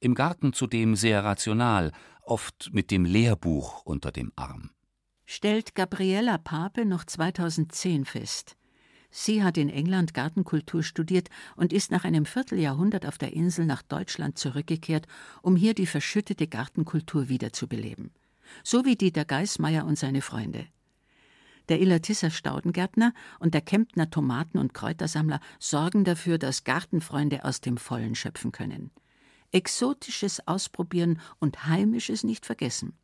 im 0.00 0.14
Garten 0.14 0.52
zudem 0.52 0.96
sehr 0.96 1.24
rational, 1.24 1.92
oft 2.22 2.70
mit 2.72 2.90
dem 2.90 3.04
Lehrbuch 3.04 3.82
unter 3.82 4.10
dem 4.10 4.32
Arm. 4.34 4.70
Stellt 5.26 5.74
Gabriella 5.74 6.38
Pape 6.38 6.86
noch 6.86 7.04
2010 7.04 8.04
fest. 8.04 8.56
Sie 9.10 9.42
hat 9.42 9.58
in 9.58 9.68
England 9.68 10.14
Gartenkultur 10.14 10.82
studiert 10.82 11.28
und 11.56 11.72
ist 11.72 11.90
nach 11.90 12.04
einem 12.04 12.24
Vierteljahrhundert 12.24 13.04
auf 13.04 13.18
der 13.18 13.32
Insel 13.32 13.66
nach 13.66 13.82
Deutschland 13.82 14.38
zurückgekehrt, 14.38 15.06
um 15.42 15.56
hier 15.56 15.74
die 15.74 15.86
verschüttete 15.86 16.46
Gartenkultur 16.46 17.28
wiederzubeleben. 17.28 18.12
So 18.62 18.84
wie 18.84 18.96
Dieter 18.96 19.24
Geismeier 19.24 19.84
und 19.84 19.98
seine 19.98 20.22
Freunde. 20.22 20.66
Der 21.68 21.80
Illertisser 21.80 22.30
Staudengärtner 22.30 23.14
und 23.38 23.54
der 23.54 23.60
Kemptner 23.60 24.10
Tomaten- 24.10 24.58
und 24.58 24.74
Kräutersammler 24.74 25.40
sorgen 25.60 26.04
dafür, 26.04 26.36
dass 26.36 26.64
Gartenfreunde 26.64 27.44
aus 27.44 27.60
dem 27.60 27.76
Vollen 27.76 28.16
schöpfen 28.16 28.50
können. 28.50 28.90
Exotisches 29.52 30.46
ausprobieren 30.48 31.20
und 31.38 31.66
Heimisches 31.66 32.24
nicht 32.24 32.44
vergessen. 32.44 32.94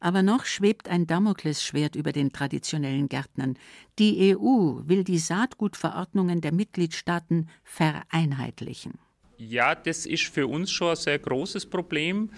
Aber 0.00 0.22
noch 0.22 0.46
schwebt 0.46 0.88
ein 0.88 1.06
Damoklesschwert 1.06 1.94
über 1.94 2.12
den 2.12 2.32
traditionellen 2.32 3.10
Gärtnern. 3.10 3.58
Die 3.98 4.34
EU 4.34 4.80
will 4.84 5.04
die 5.04 5.18
Saatgutverordnungen 5.18 6.40
der 6.40 6.52
Mitgliedstaaten 6.52 7.50
vereinheitlichen. 7.62 8.98
Ja, 9.36 9.74
das 9.74 10.06
ist 10.06 10.24
für 10.24 10.46
uns 10.46 10.70
schon 10.70 10.90
ein 10.90 10.96
sehr 10.96 11.18
großes 11.18 11.66
Problem, 11.66 12.30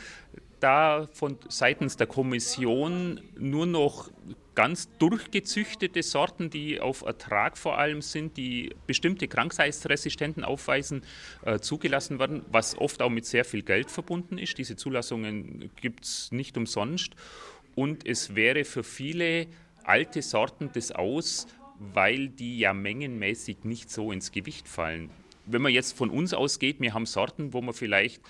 da 0.62 1.08
von 1.12 1.38
seitens 1.48 1.96
der 1.96 2.06
Kommission 2.06 3.20
nur 3.36 3.66
noch 3.66 4.10
ganz 4.54 4.90
durchgezüchtete 4.98 6.02
Sorten, 6.02 6.50
die 6.50 6.80
auf 6.80 7.02
Ertrag 7.02 7.56
vor 7.56 7.78
allem 7.78 8.02
sind, 8.02 8.36
die 8.36 8.74
bestimmte 8.86 9.28
Krankheitsresistenten 9.28 10.44
aufweisen, 10.44 11.02
äh, 11.44 11.58
zugelassen 11.58 12.18
werden, 12.18 12.44
was 12.50 12.76
oft 12.76 13.00
auch 13.02 13.10
mit 13.10 13.24
sehr 13.24 13.44
viel 13.44 13.62
Geld 13.62 13.90
verbunden 13.90 14.38
ist. 14.38 14.58
Diese 14.58 14.76
Zulassungen 14.76 15.70
gibt 15.80 16.04
es 16.04 16.32
nicht 16.32 16.56
umsonst. 16.56 17.14
Und 17.74 18.06
es 18.06 18.34
wäre 18.34 18.64
für 18.64 18.84
viele 18.84 19.46
alte 19.84 20.20
Sorten 20.22 20.70
das 20.74 20.92
aus, 20.92 21.46
weil 21.78 22.28
die 22.28 22.58
ja 22.58 22.74
mengenmäßig 22.74 23.64
nicht 23.64 23.90
so 23.90 24.12
ins 24.12 24.30
Gewicht 24.32 24.68
fallen. 24.68 25.10
Wenn 25.46 25.62
man 25.62 25.72
jetzt 25.72 25.96
von 25.96 26.10
uns 26.10 26.34
ausgeht, 26.34 26.76
wir 26.80 26.94
haben 26.94 27.06
Sorten, 27.06 27.52
wo 27.52 27.62
man 27.62 27.74
vielleicht 27.74 28.22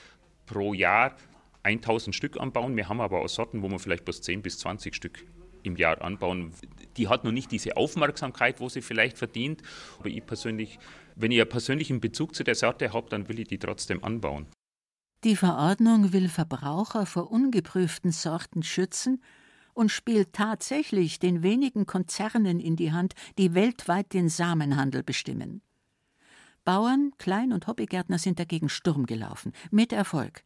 pro 0.47 0.73
Jahr 0.73 1.17
1000 1.63 2.15
Stück 2.15 2.41
anbauen, 2.41 2.77
wir 2.77 2.89
haben 2.89 3.01
aber 3.01 3.21
auch 3.23 3.29
Sorten, 3.29 3.63
wo 3.63 3.69
man 3.69 3.79
vielleicht 3.79 4.05
bloß 4.05 4.23
10 4.23 4.43
bis 4.43 4.59
20 4.59 4.95
Stück 4.95 5.25
im 5.63 5.77
Jahr 5.77 6.03
anbauen. 6.03 6.53
Die 6.97 7.09
hat 7.09 7.25
noch 7.25 7.33
nicht 7.33 7.51
diese 7.53 7.77
Aufmerksamkeit, 7.77 8.61
wo 8.61 8.69
sie 8.69 8.83
vielleicht 8.83 9.19
verdient. 9.19 9.63
Aber 9.99 10.09
ich 10.09 10.25
persönlich, 10.25 10.79
wenn 11.17 11.33
einen 11.33 11.49
persönlichen 11.49 12.01
Bezug 12.01 12.35
zu 12.35 12.45
der 12.45 12.55
Sorte 12.55 12.93
habe, 12.93 13.09
dann 13.11 13.29
will 13.29 13.39
ich 13.39 13.49
die 13.49 13.59
trotzdem 13.59 14.03
anbauen. 14.03 14.47
Die 15.25 15.37
Verordnung 15.37 16.13
will 16.13 16.29
Verbraucher 16.29 17.07
vor 17.07 17.31
ungeprüften 17.31 18.11
Sorten 18.11 18.65
schützen 18.65 19.23
und 19.73 19.91
spielt 19.91 20.33
tatsächlich 20.33 21.19
den 21.21 21.43
wenigen 21.43 21.87
Konzernen 21.87 22.59
in 22.59 22.77
die 22.77 22.93
Hand, 22.93 23.15
die 23.39 23.55
weltweit 23.55 24.13
den 24.13 24.29
Samenhandel 24.29 25.03
bestimmen. 25.03 25.63
Bauern, 26.65 27.13
Klein- 27.19 27.53
und 27.53 27.67
Hobbygärtner 27.67 28.19
sind 28.19 28.39
dagegen 28.39 28.69
Sturm 28.69 29.07
gelaufen, 29.07 29.53
mit 29.71 29.93
Erfolg. 29.93 30.45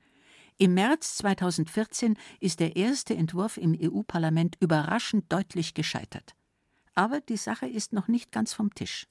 Im 0.59 0.73
März 0.73 1.17
2014 1.19 2.17
ist 2.41 2.61
der 2.61 2.77
erste 2.77 3.15
Entwurf 3.15 3.59
im 3.59 3.77
EU-Parlament 3.79 4.57
überraschend 4.59 5.31
deutlich 5.31 5.75
gescheitert. 5.75 6.35
Aber 6.95 7.21
die 7.21 7.37
Sache 7.37 7.67
ist 7.67 7.93
noch 7.93 8.09
nicht 8.09 8.33
ganz 8.33 8.55
vom 8.55 8.75
Tisch. 8.75 9.07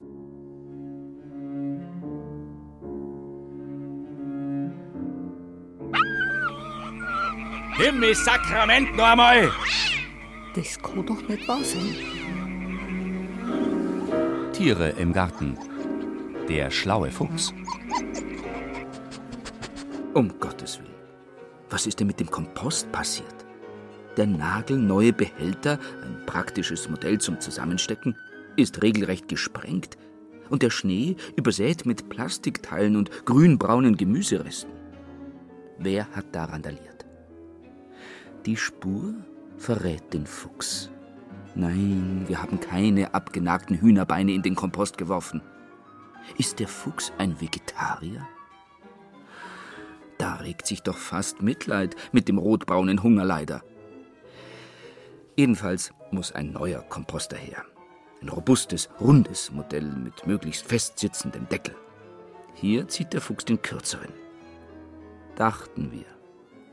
Himmelssakrament 7.78 8.96
noch 8.96 9.04
einmal! 9.04 9.52
Das 10.56 10.80
kann 10.80 11.06
doch 11.06 11.22
nicht 11.28 11.48
wahr 11.48 11.64
sein. 11.64 11.96
Tiere 14.52 14.90
im 14.92 15.14
Garten. 15.14 15.60
Der 16.50 16.72
schlaue 16.72 17.12
Fuchs. 17.12 17.54
Um. 20.16 20.34
Was 21.70 21.88
ist 21.88 22.00
denn 22.00 22.08
mit 22.08 22.20
dem 22.20 22.30
Kompost 22.30 22.92
passiert? 22.92 23.46
Der 24.18 24.28
nagelneue 24.28 25.12
Behälter, 25.12 25.80
ein 26.04 26.26
praktisches 26.26 26.90
Modell 26.90 27.20
zum 27.20 27.40
Zusammenstecken, 27.40 28.16
ist 28.56 28.82
regelrecht 28.82 29.28
gesprengt 29.28 29.98
und 30.50 30.62
der 30.62 30.70
Schnee 30.70 31.16
übersät 31.36 31.86
mit 31.86 32.10
Plastikteilen 32.10 32.96
und 32.96 33.26
grünbraunen 33.26 33.98
Gemüseresten. 33.98 34.72
Wer 35.78 36.08
hat 36.12 36.28
da 36.32 36.46
randaliert? 36.46 37.06
Die 38.46 38.56
Spur 38.56 39.16
verrät 39.58 40.14
den 40.14 40.26
Fuchs. 40.26 40.90
Nein, 41.56 42.26
wir 42.28 42.42
haben 42.42 42.60
keine 42.60 43.14
abgenagten 43.14 43.80
Hühnerbeine 43.80 44.34
in 44.34 44.44
den 44.44 44.56
Kompost 44.56 44.98
geworfen. 44.98 45.42
Ist 46.38 46.60
der 46.60 46.68
Fuchs 46.68 47.12
ein 47.18 47.40
Vegetarier? 47.40 48.28
Da 50.18 50.36
regt 50.36 50.66
sich 50.66 50.82
doch 50.82 50.98
fast 50.98 51.42
Mitleid 51.42 51.96
mit 52.12 52.28
dem 52.28 52.38
rotbraunen 52.38 53.04
Hungerleider. 53.04 53.64
Jedenfalls 55.36 55.92
muss 56.12 56.32
ein 56.32 56.52
neuer 56.52 56.82
Komposter 56.82 57.38
her. 57.38 57.66
Ein 58.22 58.30
robustes, 58.30 58.90
rundes 59.00 59.52
Modell 59.52 59.92
mit 59.92 60.26
möglichst 60.26 60.66
festsitzendem 60.66 61.50
Deckel. 61.50 61.76
Hier 62.54 62.88
zieht 62.88 63.12
der 63.12 63.22
Fuchs 63.22 63.44
den 63.44 63.62
kürzeren. 63.62 64.14
Dachten 65.36 65.92
wir. 65.92 66.06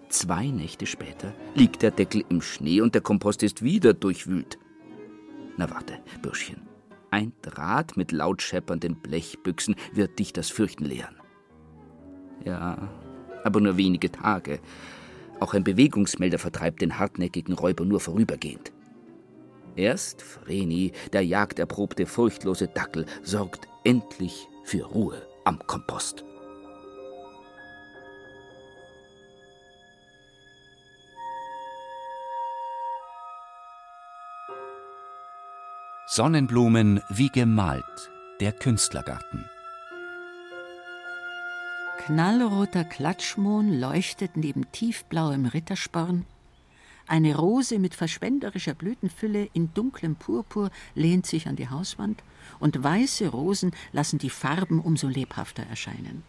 Zwei 0.09 0.47
Nächte 0.47 0.87
später 0.87 1.35
liegt 1.55 1.83
der 1.83 1.91
Deckel 1.91 2.25
im 2.29 2.41
Schnee 2.41 2.81
und 2.81 2.95
der 2.95 3.03
Kompost 3.03 3.43
ist 3.43 3.63
wieder 3.63 3.93
durchwühlt. 3.95 4.59
Na 5.57 5.69
warte, 5.71 5.99
Bürschchen. 6.21 6.69
Ein 7.11 7.33
Draht 7.43 7.97
mit 7.97 8.13
laut 8.13 8.41
scheppernden 8.41 8.97
Blechbüchsen 8.97 9.75
wird 9.93 10.19
dich 10.19 10.33
das 10.33 10.51
Fürchten 10.51 10.85
lehren. 10.85 11.17
Ja, 12.45 12.89
aber 13.45 13.61
nur 13.61 13.77
wenige 13.77 14.11
Tage. 14.11 14.61
Auch 15.41 15.55
ein 15.55 15.65
Bewegungsmelder 15.65 16.39
vertreibt 16.39 16.83
den 16.83 16.99
hartnäckigen 16.99 17.55
Räuber 17.55 17.85
nur 17.85 18.01
vorübergehend. 18.01 18.73
Erst 19.75 20.23
Vreni, 20.23 20.93
der 21.13 21.25
jagderprobte, 21.25 22.07
furchtlose 22.07 22.69
Dackel, 22.69 23.07
sorgt 23.23 23.67
endlich 23.85 24.47
für 24.65 24.85
Ruhe 24.85 25.27
am 25.45 25.59
Kompost. 25.67 26.25
Sonnenblumen 36.07 37.01
wie 37.09 37.31
gemalt. 37.31 38.11
Der 38.41 38.53
Künstlergarten. 38.53 39.47
Knallroter 41.99 42.85
Klatschmohn 42.85 43.79
leuchtet 43.79 44.37
neben 44.37 44.71
tiefblauem 44.73 45.47
Rittersporn. 45.47 46.25
Eine 47.07 47.37
Rose 47.37 47.79
mit 47.79 47.95
verschwenderischer 47.95 48.75
Blütenfülle 48.75 49.49
in 49.53 49.73
dunklem 49.73 50.17
Purpur 50.17 50.71
lehnt 50.95 51.27
sich 51.27 51.47
an 51.47 51.55
die 51.55 51.69
Hauswand, 51.69 52.23
und 52.59 52.83
weiße 52.83 53.29
Rosen 53.29 53.71
lassen 53.93 54.19
die 54.19 54.31
Farben 54.31 54.81
umso 54.81 55.07
lebhafter 55.07 55.63
erscheinen. 55.65 56.25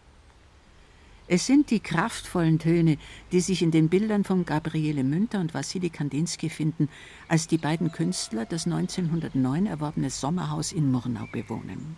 Es 1.26 1.46
sind 1.46 1.70
die 1.70 1.80
kraftvollen 1.80 2.58
Töne, 2.58 2.98
die 3.32 3.40
sich 3.40 3.62
in 3.62 3.70
den 3.70 3.88
Bildern 3.88 4.24
von 4.24 4.44
Gabriele 4.44 5.02
Münter 5.02 5.40
und 5.40 5.54
Wassili 5.54 5.90
Kandinsky 5.90 6.50
finden, 6.50 6.88
als 7.28 7.48
die 7.48 7.58
beiden 7.58 7.90
Künstler 7.90 8.44
das 8.44 8.66
1909 8.66 9.66
erworbene 9.66 10.10
Sommerhaus 10.10 10.70
in 10.70 10.92
Murnau 10.92 11.26
bewohnen. 11.32 11.96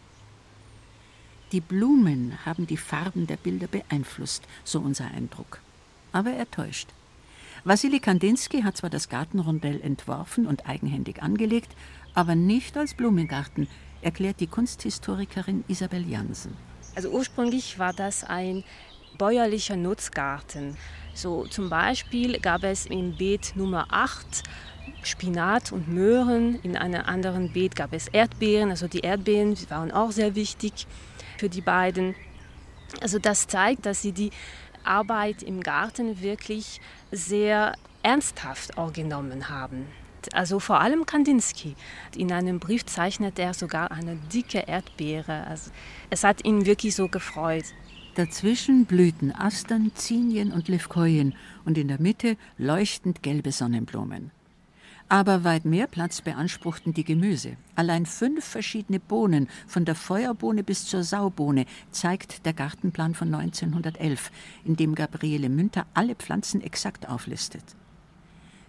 Die 1.56 1.62
Blumen 1.62 2.36
haben 2.44 2.66
die 2.66 2.76
Farben 2.76 3.26
der 3.26 3.38
Bilder 3.38 3.66
beeinflusst, 3.66 4.42
so 4.62 4.78
unser 4.78 5.06
Eindruck. 5.06 5.60
Aber 6.12 6.28
er 6.28 6.50
täuscht. 6.50 6.90
Wassili 7.64 7.98
Kandinsky 7.98 8.60
hat 8.60 8.76
zwar 8.76 8.90
das 8.90 9.08
Gartenrondell 9.08 9.80
entworfen 9.80 10.46
und 10.46 10.68
eigenhändig 10.68 11.22
angelegt, 11.22 11.74
aber 12.12 12.34
nicht 12.34 12.76
als 12.76 12.92
Blumengarten, 12.92 13.68
erklärt 14.02 14.40
die 14.40 14.48
Kunsthistorikerin 14.48 15.64
Isabel 15.66 16.06
Jansen. 16.06 16.52
Also 16.94 17.08
ursprünglich 17.08 17.78
war 17.78 17.94
das 17.94 18.22
ein 18.22 18.62
bäuerlicher 19.16 19.76
Nutzgarten. 19.76 20.76
So 21.14 21.46
zum 21.46 21.70
Beispiel 21.70 22.38
gab 22.38 22.64
es 22.64 22.84
im 22.84 23.16
Beet 23.16 23.54
Nummer 23.56 23.86
8 23.88 24.42
Spinat 25.02 25.72
und 25.72 25.88
Möhren, 25.88 26.60
in 26.62 26.76
einem 26.76 27.02
anderen 27.06 27.50
Beet 27.50 27.76
gab 27.76 27.94
es 27.94 28.08
Erdbeeren, 28.08 28.68
also 28.68 28.88
die 28.88 29.00
Erdbeeren 29.00 29.56
waren 29.70 29.90
auch 29.90 30.10
sehr 30.10 30.34
wichtig 30.34 30.86
für 31.36 31.48
die 31.48 31.60
beiden. 31.60 32.14
Also 33.00 33.18
das 33.18 33.46
zeigt, 33.46 33.86
dass 33.86 34.02
sie 34.02 34.12
die 34.12 34.30
Arbeit 34.84 35.42
im 35.42 35.62
Garten 35.62 36.20
wirklich 36.20 36.80
sehr 37.10 37.74
ernsthaft 38.02 38.72
genommen 38.92 39.48
haben. 39.48 39.86
Also 40.32 40.58
vor 40.58 40.80
allem 40.80 41.06
Kandinsky. 41.06 41.76
In 42.16 42.32
einem 42.32 42.58
Brief 42.58 42.84
zeichnet 42.84 43.38
er 43.38 43.54
sogar 43.54 43.90
eine 43.90 44.16
dicke 44.16 44.64
Erdbeere. 44.66 45.46
Also 45.46 45.70
es 46.10 46.24
hat 46.24 46.44
ihn 46.44 46.66
wirklich 46.66 46.94
so 46.94 47.08
gefreut. 47.08 47.64
Dazwischen 48.14 48.86
blühten 48.86 49.30
Astern, 49.30 49.92
Zinien 49.94 50.50
und 50.52 50.68
Levkojen 50.68 51.34
und 51.64 51.76
in 51.76 51.88
der 51.88 52.00
Mitte 52.00 52.36
leuchtend 52.56 53.22
gelbe 53.22 53.52
Sonnenblumen. 53.52 54.30
Aber 55.08 55.44
weit 55.44 55.64
mehr 55.64 55.86
Platz 55.86 56.20
beanspruchten 56.20 56.92
die 56.92 57.04
Gemüse. 57.04 57.56
Allein 57.76 58.06
fünf 58.06 58.44
verschiedene 58.44 58.98
Bohnen, 58.98 59.48
von 59.68 59.84
der 59.84 59.94
Feuerbohne 59.94 60.64
bis 60.64 60.86
zur 60.86 61.04
Saubohne, 61.04 61.66
zeigt 61.92 62.44
der 62.44 62.52
Gartenplan 62.52 63.14
von 63.14 63.32
1911, 63.32 64.32
in 64.64 64.74
dem 64.74 64.96
Gabriele 64.96 65.48
Münter 65.48 65.86
alle 65.94 66.16
Pflanzen 66.16 66.60
exakt 66.60 67.08
auflistet. 67.08 67.62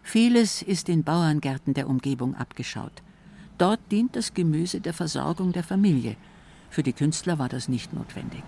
Vieles 0.03 0.61
ist 0.61 0.89
in 0.89 1.03
Bauerngärten 1.03 1.73
der 1.73 1.89
Umgebung 1.89 2.35
abgeschaut. 2.35 3.01
Dort 3.57 3.79
dient 3.91 4.15
das 4.15 4.35
Gemüse 4.35 4.79
der 4.79 4.93
Versorgung 4.93 5.51
der 5.53 5.63
Familie. 5.63 6.15
Für 6.69 6.83
die 6.83 6.93
Künstler 6.93 7.39
war 7.39 7.49
das 7.49 7.67
nicht 7.67 7.93
notwendig. 7.93 8.43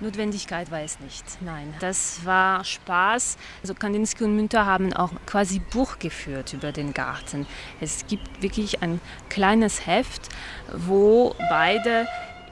Notwendigkeit 0.00 0.70
war 0.70 0.80
es 0.80 0.98
nicht, 1.00 1.24
nein. 1.42 1.74
Das 1.80 2.24
war 2.24 2.64
Spaß. 2.64 3.36
Also 3.62 3.74
Kandinsky 3.74 4.24
und 4.24 4.34
Münter 4.34 4.64
haben 4.64 4.92
auch 4.92 5.10
quasi 5.26 5.58
Buch 5.58 5.98
geführt 5.98 6.54
über 6.54 6.72
den 6.72 6.94
Garten. 6.94 7.46
Es 7.80 8.06
gibt 8.06 8.42
wirklich 8.42 8.82
ein 8.82 9.00
kleines 9.28 9.86
Heft, 9.86 10.28
wo 10.72 11.34
beide 11.50 12.06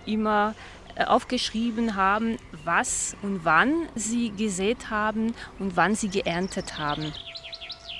immer 0.04 0.54
äh, 0.94 1.04
aufgeschrieben 1.04 1.96
haben, 1.96 2.36
was 2.64 3.16
und 3.22 3.44
wann 3.44 3.88
sie 3.94 4.30
gesät 4.30 4.90
haben 4.90 5.34
und 5.58 5.76
wann 5.76 5.94
sie 5.94 6.08
geerntet 6.08 6.78
haben. 6.78 7.12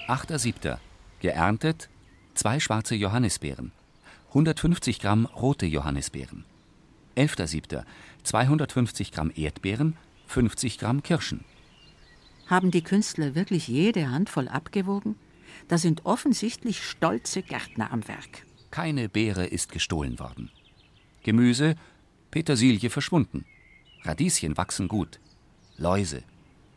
8.7. 0.08 0.78
Geerntet 1.20 1.88
zwei 2.34 2.60
schwarze 2.60 2.94
Johannisbeeren, 2.94 3.72
150 4.28 5.00
Gramm 5.00 5.26
rote 5.26 5.66
Johannisbeeren. 5.66 6.44
11.7. 7.16 7.82
250 8.22 9.12
Gramm 9.12 9.32
Erdbeeren, 9.34 9.96
50 10.26 10.78
Gramm 10.78 11.02
Kirschen. 11.02 11.44
Haben 12.46 12.70
die 12.70 12.82
Künstler 12.82 13.34
wirklich 13.34 13.68
jede 13.68 14.10
Handvoll 14.10 14.48
abgewogen? 14.48 15.16
Da 15.68 15.78
sind 15.78 16.06
offensichtlich 16.06 16.82
stolze 16.82 17.42
Gärtner 17.42 17.92
am 17.92 18.06
Werk. 18.08 18.46
Keine 18.70 19.08
Beere 19.08 19.46
ist 19.46 19.72
gestohlen 19.72 20.18
worden. 20.18 20.50
Gemüse, 21.22 21.74
Petersilie 22.30 22.90
verschwunden. 22.90 23.44
Radieschen 24.02 24.56
wachsen 24.56 24.88
gut. 24.88 25.20
Läuse, 25.76 26.22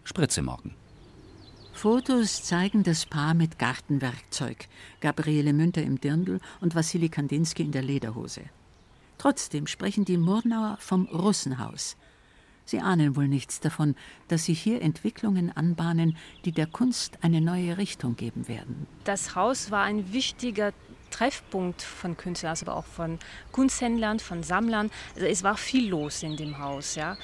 Spritze 0.03 0.41
morgen. 0.41 0.75
Fotos 1.73 2.43
zeigen 2.43 2.83
das 2.83 3.05
Paar 3.05 3.33
mit 3.33 3.57
Gartenwerkzeug. 3.57 4.67
Gabriele 4.99 5.53
Münter 5.53 5.81
im 5.81 5.99
Dirndl 5.99 6.39
und 6.59 6.75
Wassili 6.75 7.09
Kandinsky 7.09 7.63
in 7.63 7.71
der 7.71 7.81
Lederhose. 7.81 8.41
Trotzdem 9.21 9.67
sprechen 9.67 10.03
die 10.03 10.17
Murnauer 10.17 10.77
vom 10.79 11.05
Russenhaus. 11.05 11.95
Sie 12.65 12.79
ahnen 12.79 13.15
wohl 13.15 13.27
nichts 13.27 13.59
davon, 13.59 13.93
dass 14.29 14.45
sich 14.45 14.59
hier 14.59 14.81
Entwicklungen 14.81 15.55
anbahnen, 15.55 16.17
die 16.43 16.51
der 16.51 16.65
Kunst 16.65 17.19
eine 17.21 17.39
neue 17.39 17.77
Richtung 17.77 18.15
geben 18.15 18.47
werden. 18.47 18.87
Das 19.03 19.35
Haus 19.35 19.69
war 19.69 19.83
ein 19.83 20.11
wichtiger 20.11 20.73
Treffpunkt 21.11 21.83
von 21.83 22.17
Künstlern, 22.17 22.49
also 22.49 22.65
aber 22.65 22.77
auch 22.77 22.85
von 22.85 23.19
Kunsthändlern, 23.51 24.17
von 24.19 24.41
Sammlern. 24.41 24.89
Also 25.13 25.27
es 25.27 25.43
war 25.43 25.55
viel 25.55 25.89
los 25.89 26.23
in 26.23 26.35
dem 26.35 26.57
Haus. 26.57 26.95
Ja. 26.95 27.15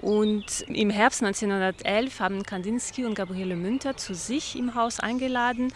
Und 0.00 0.62
im 0.68 0.88
Herbst 0.88 1.22
1911 1.22 2.20
haben 2.20 2.44
Kandinsky 2.44 3.04
und 3.04 3.14
Gabriele 3.14 3.56
Münter 3.56 3.96
zu 3.98 4.14
sich 4.14 4.56
im 4.56 4.74
Haus 4.74 5.00
eingeladen. 5.00 5.72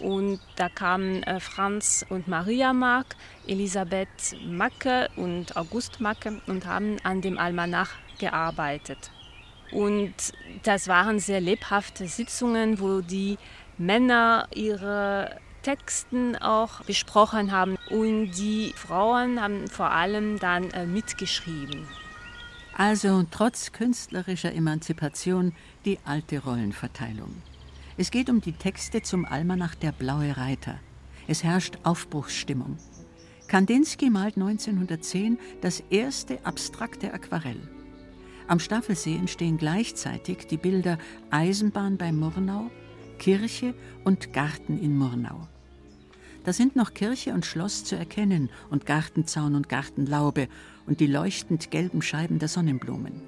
Und 0.00 0.40
da 0.56 0.68
kamen 0.68 1.22
äh, 1.22 1.40
Franz 1.40 2.04
und 2.08 2.28
Maria 2.28 2.72
Mark, 2.72 3.16
Elisabeth 3.46 4.36
Macke 4.46 5.08
und 5.16 5.56
August 5.56 6.00
Macke 6.00 6.40
und 6.46 6.66
haben 6.66 6.96
an 7.02 7.20
dem 7.20 7.38
Almanach 7.38 7.90
gearbeitet. 8.18 9.10
Und 9.72 10.14
das 10.62 10.88
waren 10.88 11.20
sehr 11.20 11.40
lebhafte 11.40 12.06
Sitzungen, 12.06 12.80
wo 12.80 13.00
die 13.00 13.38
Männer 13.78 14.48
ihre 14.54 15.38
Texten 15.62 16.36
auch 16.36 16.82
besprochen 16.84 17.52
haben 17.52 17.76
und 17.90 18.32
die 18.32 18.72
Frauen 18.76 19.40
haben 19.40 19.68
vor 19.68 19.90
allem 19.90 20.38
dann 20.38 20.70
äh, 20.70 20.86
mitgeschrieben. 20.86 21.86
Also 22.76 23.24
trotz 23.30 23.72
künstlerischer 23.72 24.54
Emanzipation 24.54 25.52
die 25.84 25.98
alte 26.04 26.38
Rollenverteilung. 26.38 27.42
Es 28.00 28.10
geht 28.10 28.30
um 28.30 28.40
die 28.40 28.54
Texte 28.54 29.02
zum 29.02 29.26
Almanach 29.26 29.74
Der 29.74 29.92
Blaue 29.92 30.34
Reiter. 30.38 30.80
Es 31.28 31.44
herrscht 31.44 31.76
Aufbruchsstimmung. 31.82 32.78
Kandinsky 33.46 34.08
malt 34.08 34.38
1910 34.38 35.38
das 35.60 35.80
erste 35.90 36.42
abstrakte 36.46 37.12
Aquarell. 37.12 37.60
Am 38.48 38.58
Staffelsee 38.58 39.16
entstehen 39.16 39.58
gleichzeitig 39.58 40.46
die 40.46 40.56
Bilder 40.56 40.96
Eisenbahn 41.28 41.98
bei 41.98 42.10
Murnau, 42.10 42.70
Kirche 43.18 43.74
und 44.02 44.32
Garten 44.32 44.80
in 44.80 44.96
Murnau. 44.96 45.46
Da 46.44 46.54
sind 46.54 46.76
noch 46.76 46.94
Kirche 46.94 47.34
und 47.34 47.44
Schloss 47.44 47.84
zu 47.84 47.96
erkennen 47.96 48.48
und 48.70 48.86
Gartenzaun 48.86 49.54
und 49.54 49.68
Gartenlaube 49.68 50.48
und 50.86 51.00
die 51.00 51.06
leuchtend 51.06 51.70
gelben 51.70 52.00
Scheiben 52.00 52.38
der 52.38 52.48
Sonnenblumen. 52.48 53.20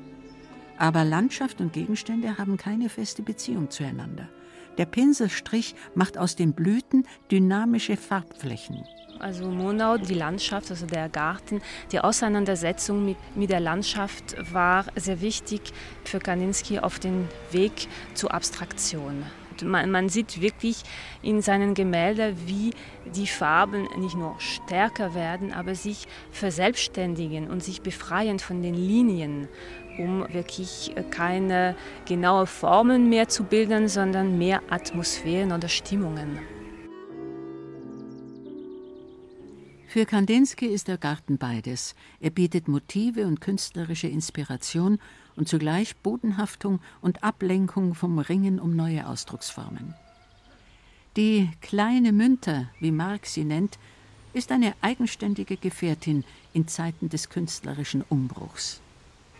Aber 0.78 1.04
Landschaft 1.04 1.60
und 1.60 1.74
Gegenstände 1.74 2.38
haben 2.38 2.56
keine 2.56 2.88
feste 2.88 3.22
Beziehung 3.22 3.70
zueinander. 3.70 4.30
Der 4.78 4.86
Pinselstrich 4.86 5.74
macht 5.94 6.16
aus 6.16 6.36
den 6.36 6.54
Blüten 6.54 7.06
dynamische 7.30 7.96
Farbflächen. 7.96 8.84
Also 9.20 9.44
Monau, 9.44 9.98
die 9.98 10.14
Landschaft, 10.14 10.70
also 10.70 10.86
der 10.86 11.08
Garten, 11.08 11.60
die 11.92 12.00
Auseinandersetzung 12.00 13.04
mit, 13.04 13.16
mit 13.36 13.50
der 13.50 13.60
Landschaft 13.60 14.34
war 14.52 14.86
sehr 14.96 15.20
wichtig 15.20 15.60
für 16.04 16.18
Kandinsky 16.18 16.80
auf 16.80 16.98
dem 16.98 17.28
Weg 17.52 17.86
zur 18.14 18.34
Abstraktion. 18.34 19.24
Man, 19.62 19.90
man, 19.90 20.08
sieht 20.08 20.40
wirklich 20.40 20.82
in 21.22 21.40
seinen 21.42 21.74
Gemälden, 21.74 22.36
wie 22.46 22.72
die 23.14 23.26
Farben 23.26 23.86
nicht 23.98 24.16
nur 24.16 24.34
stärker 24.40 25.14
werden, 25.14 25.52
aber 25.52 25.74
sich 25.74 26.08
verselbstständigen 26.32 27.48
und 27.48 27.62
sich 27.62 27.82
befreien 27.82 28.38
von 28.38 28.62
den 28.62 28.74
Linien 28.74 29.48
um 29.99 30.26
wirklich 30.32 30.95
keine 31.11 31.76
genauen 32.07 32.47
Formen 32.47 33.09
mehr 33.09 33.28
zu 33.28 33.45
bilden, 33.45 33.88
sondern 33.88 34.38
mehr 34.38 34.62
Atmosphären 34.70 35.53
oder 35.53 35.68
Stimmungen. 35.68 36.38
Für 39.93 40.07
Kandinsky 40.07 40.66
ist 40.66 40.88
der 40.88 40.97
Garten 40.97 41.36
beides. 41.36 41.95
Er 42.18 42.30
bietet 42.30 42.66
Motive 42.66 43.26
und 43.26 43.43
künstlerische 43.43 44.09
Inspiration 44.09 44.99
und 45.36 45.49
zugleich 45.49 45.97
Bodenhaftung 45.97 46.80
und 47.03 47.22
Ablenkung 47.22 47.95
vom 47.95 48.18
Ringen 48.18 48.59
um 48.59 48.74
neue 48.74 49.07
Ausdrucksformen. 49.07 49.95
Die 51.16 51.51
kleine 51.61 52.12
Münter, 52.12 52.70
wie 52.80 52.90
Marx 52.90 53.34
sie 53.34 53.45
nennt, 53.45 53.78
ist 54.32 54.51
eine 54.51 54.74
eigenständige 54.80 55.59
Gefährtin 55.59 56.24
in 56.55 56.68
Zeiten 56.68 57.11
des 57.11 57.28
künstlerischen 57.28 58.03
Umbruchs. 58.09 58.81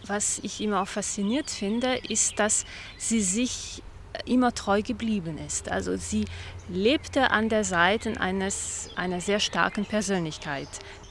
Was 0.07 0.41
ich 0.43 0.61
immer 0.61 0.83
auch 0.83 0.89
fasziniert 0.89 1.51
finde, 1.51 1.97
ist, 2.09 2.39
dass 2.39 2.65
sie 2.99 3.21
sich 3.21 3.83
immer 4.27 4.55
treu 4.55 4.83
geblieben 4.83 5.39
ist. 5.39 5.71
Also 5.71 5.97
sie 5.97 6.25
lebte 6.69 7.31
an 7.31 7.49
der 7.49 7.65
Seite 7.65 8.21
eines, 8.21 8.91
einer 8.97 9.21
sehr 9.21 9.41
starken 9.41 9.85
Persönlichkeit. 9.85 10.69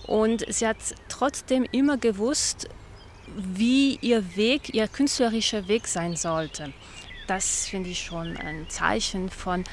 Und 0.07 0.45
sie 0.49 0.67
hat 0.67 0.77
trotzdem 1.07 1.65
immer 1.71 1.97
gewusst, 1.97 2.69
wie 3.35 3.97
ihr 4.01 4.35
Weg, 4.35 4.73
ihr 4.73 4.87
künstlerischer 4.87 5.67
Weg 5.67 5.87
sein 5.87 6.15
sollte. 6.15 6.73
Das 7.27 7.65
finde 7.67 7.89
ich 7.89 8.01
schon 8.01 8.35
ein 8.37 8.69
Zeichen 8.69 9.29
von 9.29 9.63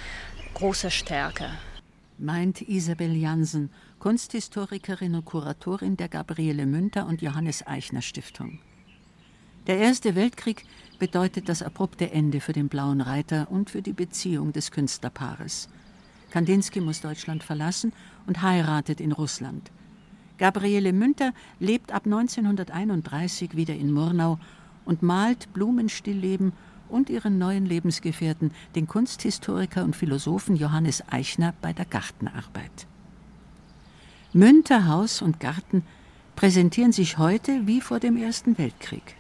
großer 0.55 0.91
Stärke. 0.91 1.51
Meint 2.19 2.62
Isabel 2.62 3.16
Jansen, 3.16 3.71
Kunsthistorikerin 3.99 5.14
und 5.14 5.25
Kuratorin 5.25 5.97
der 5.97 6.09
Gabriele 6.09 6.66
Münter 6.66 7.07
und 7.07 7.23
Johannes 7.23 7.66
Eichner 7.66 8.03
Stiftung. 8.03 8.61
Der 9.69 9.77
Erste 9.77 10.14
Weltkrieg 10.14 10.64
bedeutet 10.99 11.51
das 11.51 11.62
abrupte 11.62 12.11
Ende 12.11 12.41
für 12.41 12.55
den 12.55 12.69
Blauen 12.69 13.03
Reiter 13.03 13.49
und 13.51 13.69
für 13.69 13.83
die 13.83 13.93
Beziehung 13.93 14.55
des 14.55 14.71
Künstlerpaares. 14.71 15.69
Kandinsky 16.31 16.81
muss 16.81 17.03
Deutschland 17.03 17.43
verlassen 17.43 17.93
und 18.27 18.41
heiratet 18.41 18.99
in 18.99 19.12
Russland. 19.12 19.71
Gabriele 20.39 20.95
Münter 20.95 21.35
lebt 21.61 21.93
ab 21.93 22.07
1931 22.07 23.57
wieder 23.57 23.75
in 23.75 23.93
Murnau 23.93 24.39
und 24.87 25.03
malt 25.03 25.53
Blumenstillleben 25.53 26.55
und 26.89 27.11
ihren 27.11 27.37
neuen 27.37 27.66
Lebensgefährten, 27.66 28.53
den 28.75 28.87
Kunsthistoriker 28.87 29.85
und 29.85 29.95
Philosophen 29.95 30.57
Johannes 30.57 31.05
Eichner, 31.11 31.53
bei 31.61 31.75
der 31.75 31.85
Gartenarbeit. 31.85 32.87
Münter 34.33 34.87
Haus 34.87 35.21
und 35.21 35.41
Garten 35.41 35.83
präsentieren 36.37 36.93
sich 36.93 37.19
heute 37.19 37.66
wie 37.66 37.83
vor 37.83 38.01
dem 38.01 38.16
Ersten 38.16 38.57
Weltkrieg. 38.57 39.18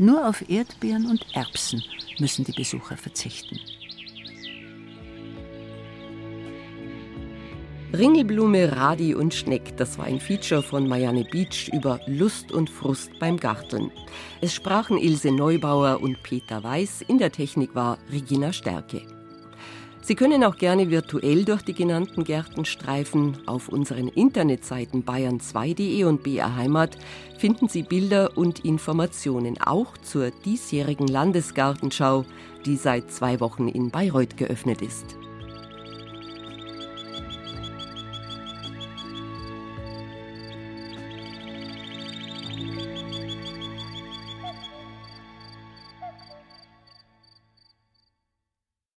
Nur 0.00 0.26
auf 0.26 0.48
Erdbeeren 0.48 1.10
und 1.10 1.26
Erbsen 1.34 1.84
müssen 2.18 2.42
die 2.46 2.52
Besucher 2.52 2.96
verzichten. 2.96 3.60
Ringelblume, 7.92 8.74
Radi 8.74 9.14
und 9.14 9.34
Schneck, 9.34 9.76
das 9.76 9.98
war 9.98 10.06
ein 10.06 10.18
Feature 10.18 10.62
von 10.62 10.88
Marianne 10.88 11.24
Beach 11.24 11.68
über 11.74 12.00
Lust 12.06 12.50
und 12.50 12.70
Frust 12.70 13.10
beim 13.18 13.36
Garten. 13.36 13.92
Es 14.40 14.54
sprachen 14.54 14.96
Ilse 14.96 15.32
Neubauer 15.32 16.00
und 16.00 16.22
Peter 16.22 16.64
Weiß, 16.64 17.02
in 17.02 17.18
der 17.18 17.30
Technik 17.30 17.74
war 17.74 17.98
Regina 18.10 18.54
Stärke. 18.54 19.19
Sie 20.02 20.14
können 20.14 20.42
auch 20.44 20.56
gerne 20.56 20.90
virtuell 20.90 21.44
durch 21.44 21.62
die 21.62 21.74
genannten 21.74 22.24
Gärten 22.24 22.64
streifen. 22.64 23.36
Auf 23.46 23.68
unseren 23.68 24.08
Internetseiten 24.08 25.04
bayern2.de 25.04 26.04
und 26.04 26.22
BR 26.22 26.56
Heimat 26.56 26.96
finden 27.38 27.68
Sie 27.68 27.82
Bilder 27.82 28.36
und 28.36 28.64
Informationen 28.64 29.60
auch 29.60 29.96
zur 29.98 30.30
diesjährigen 30.30 31.06
Landesgartenschau, 31.06 32.24
die 32.64 32.76
seit 32.76 33.10
zwei 33.12 33.40
Wochen 33.40 33.68
in 33.68 33.90
Bayreuth 33.90 34.36
geöffnet 34.36 34.82
ist. 34.82 35.16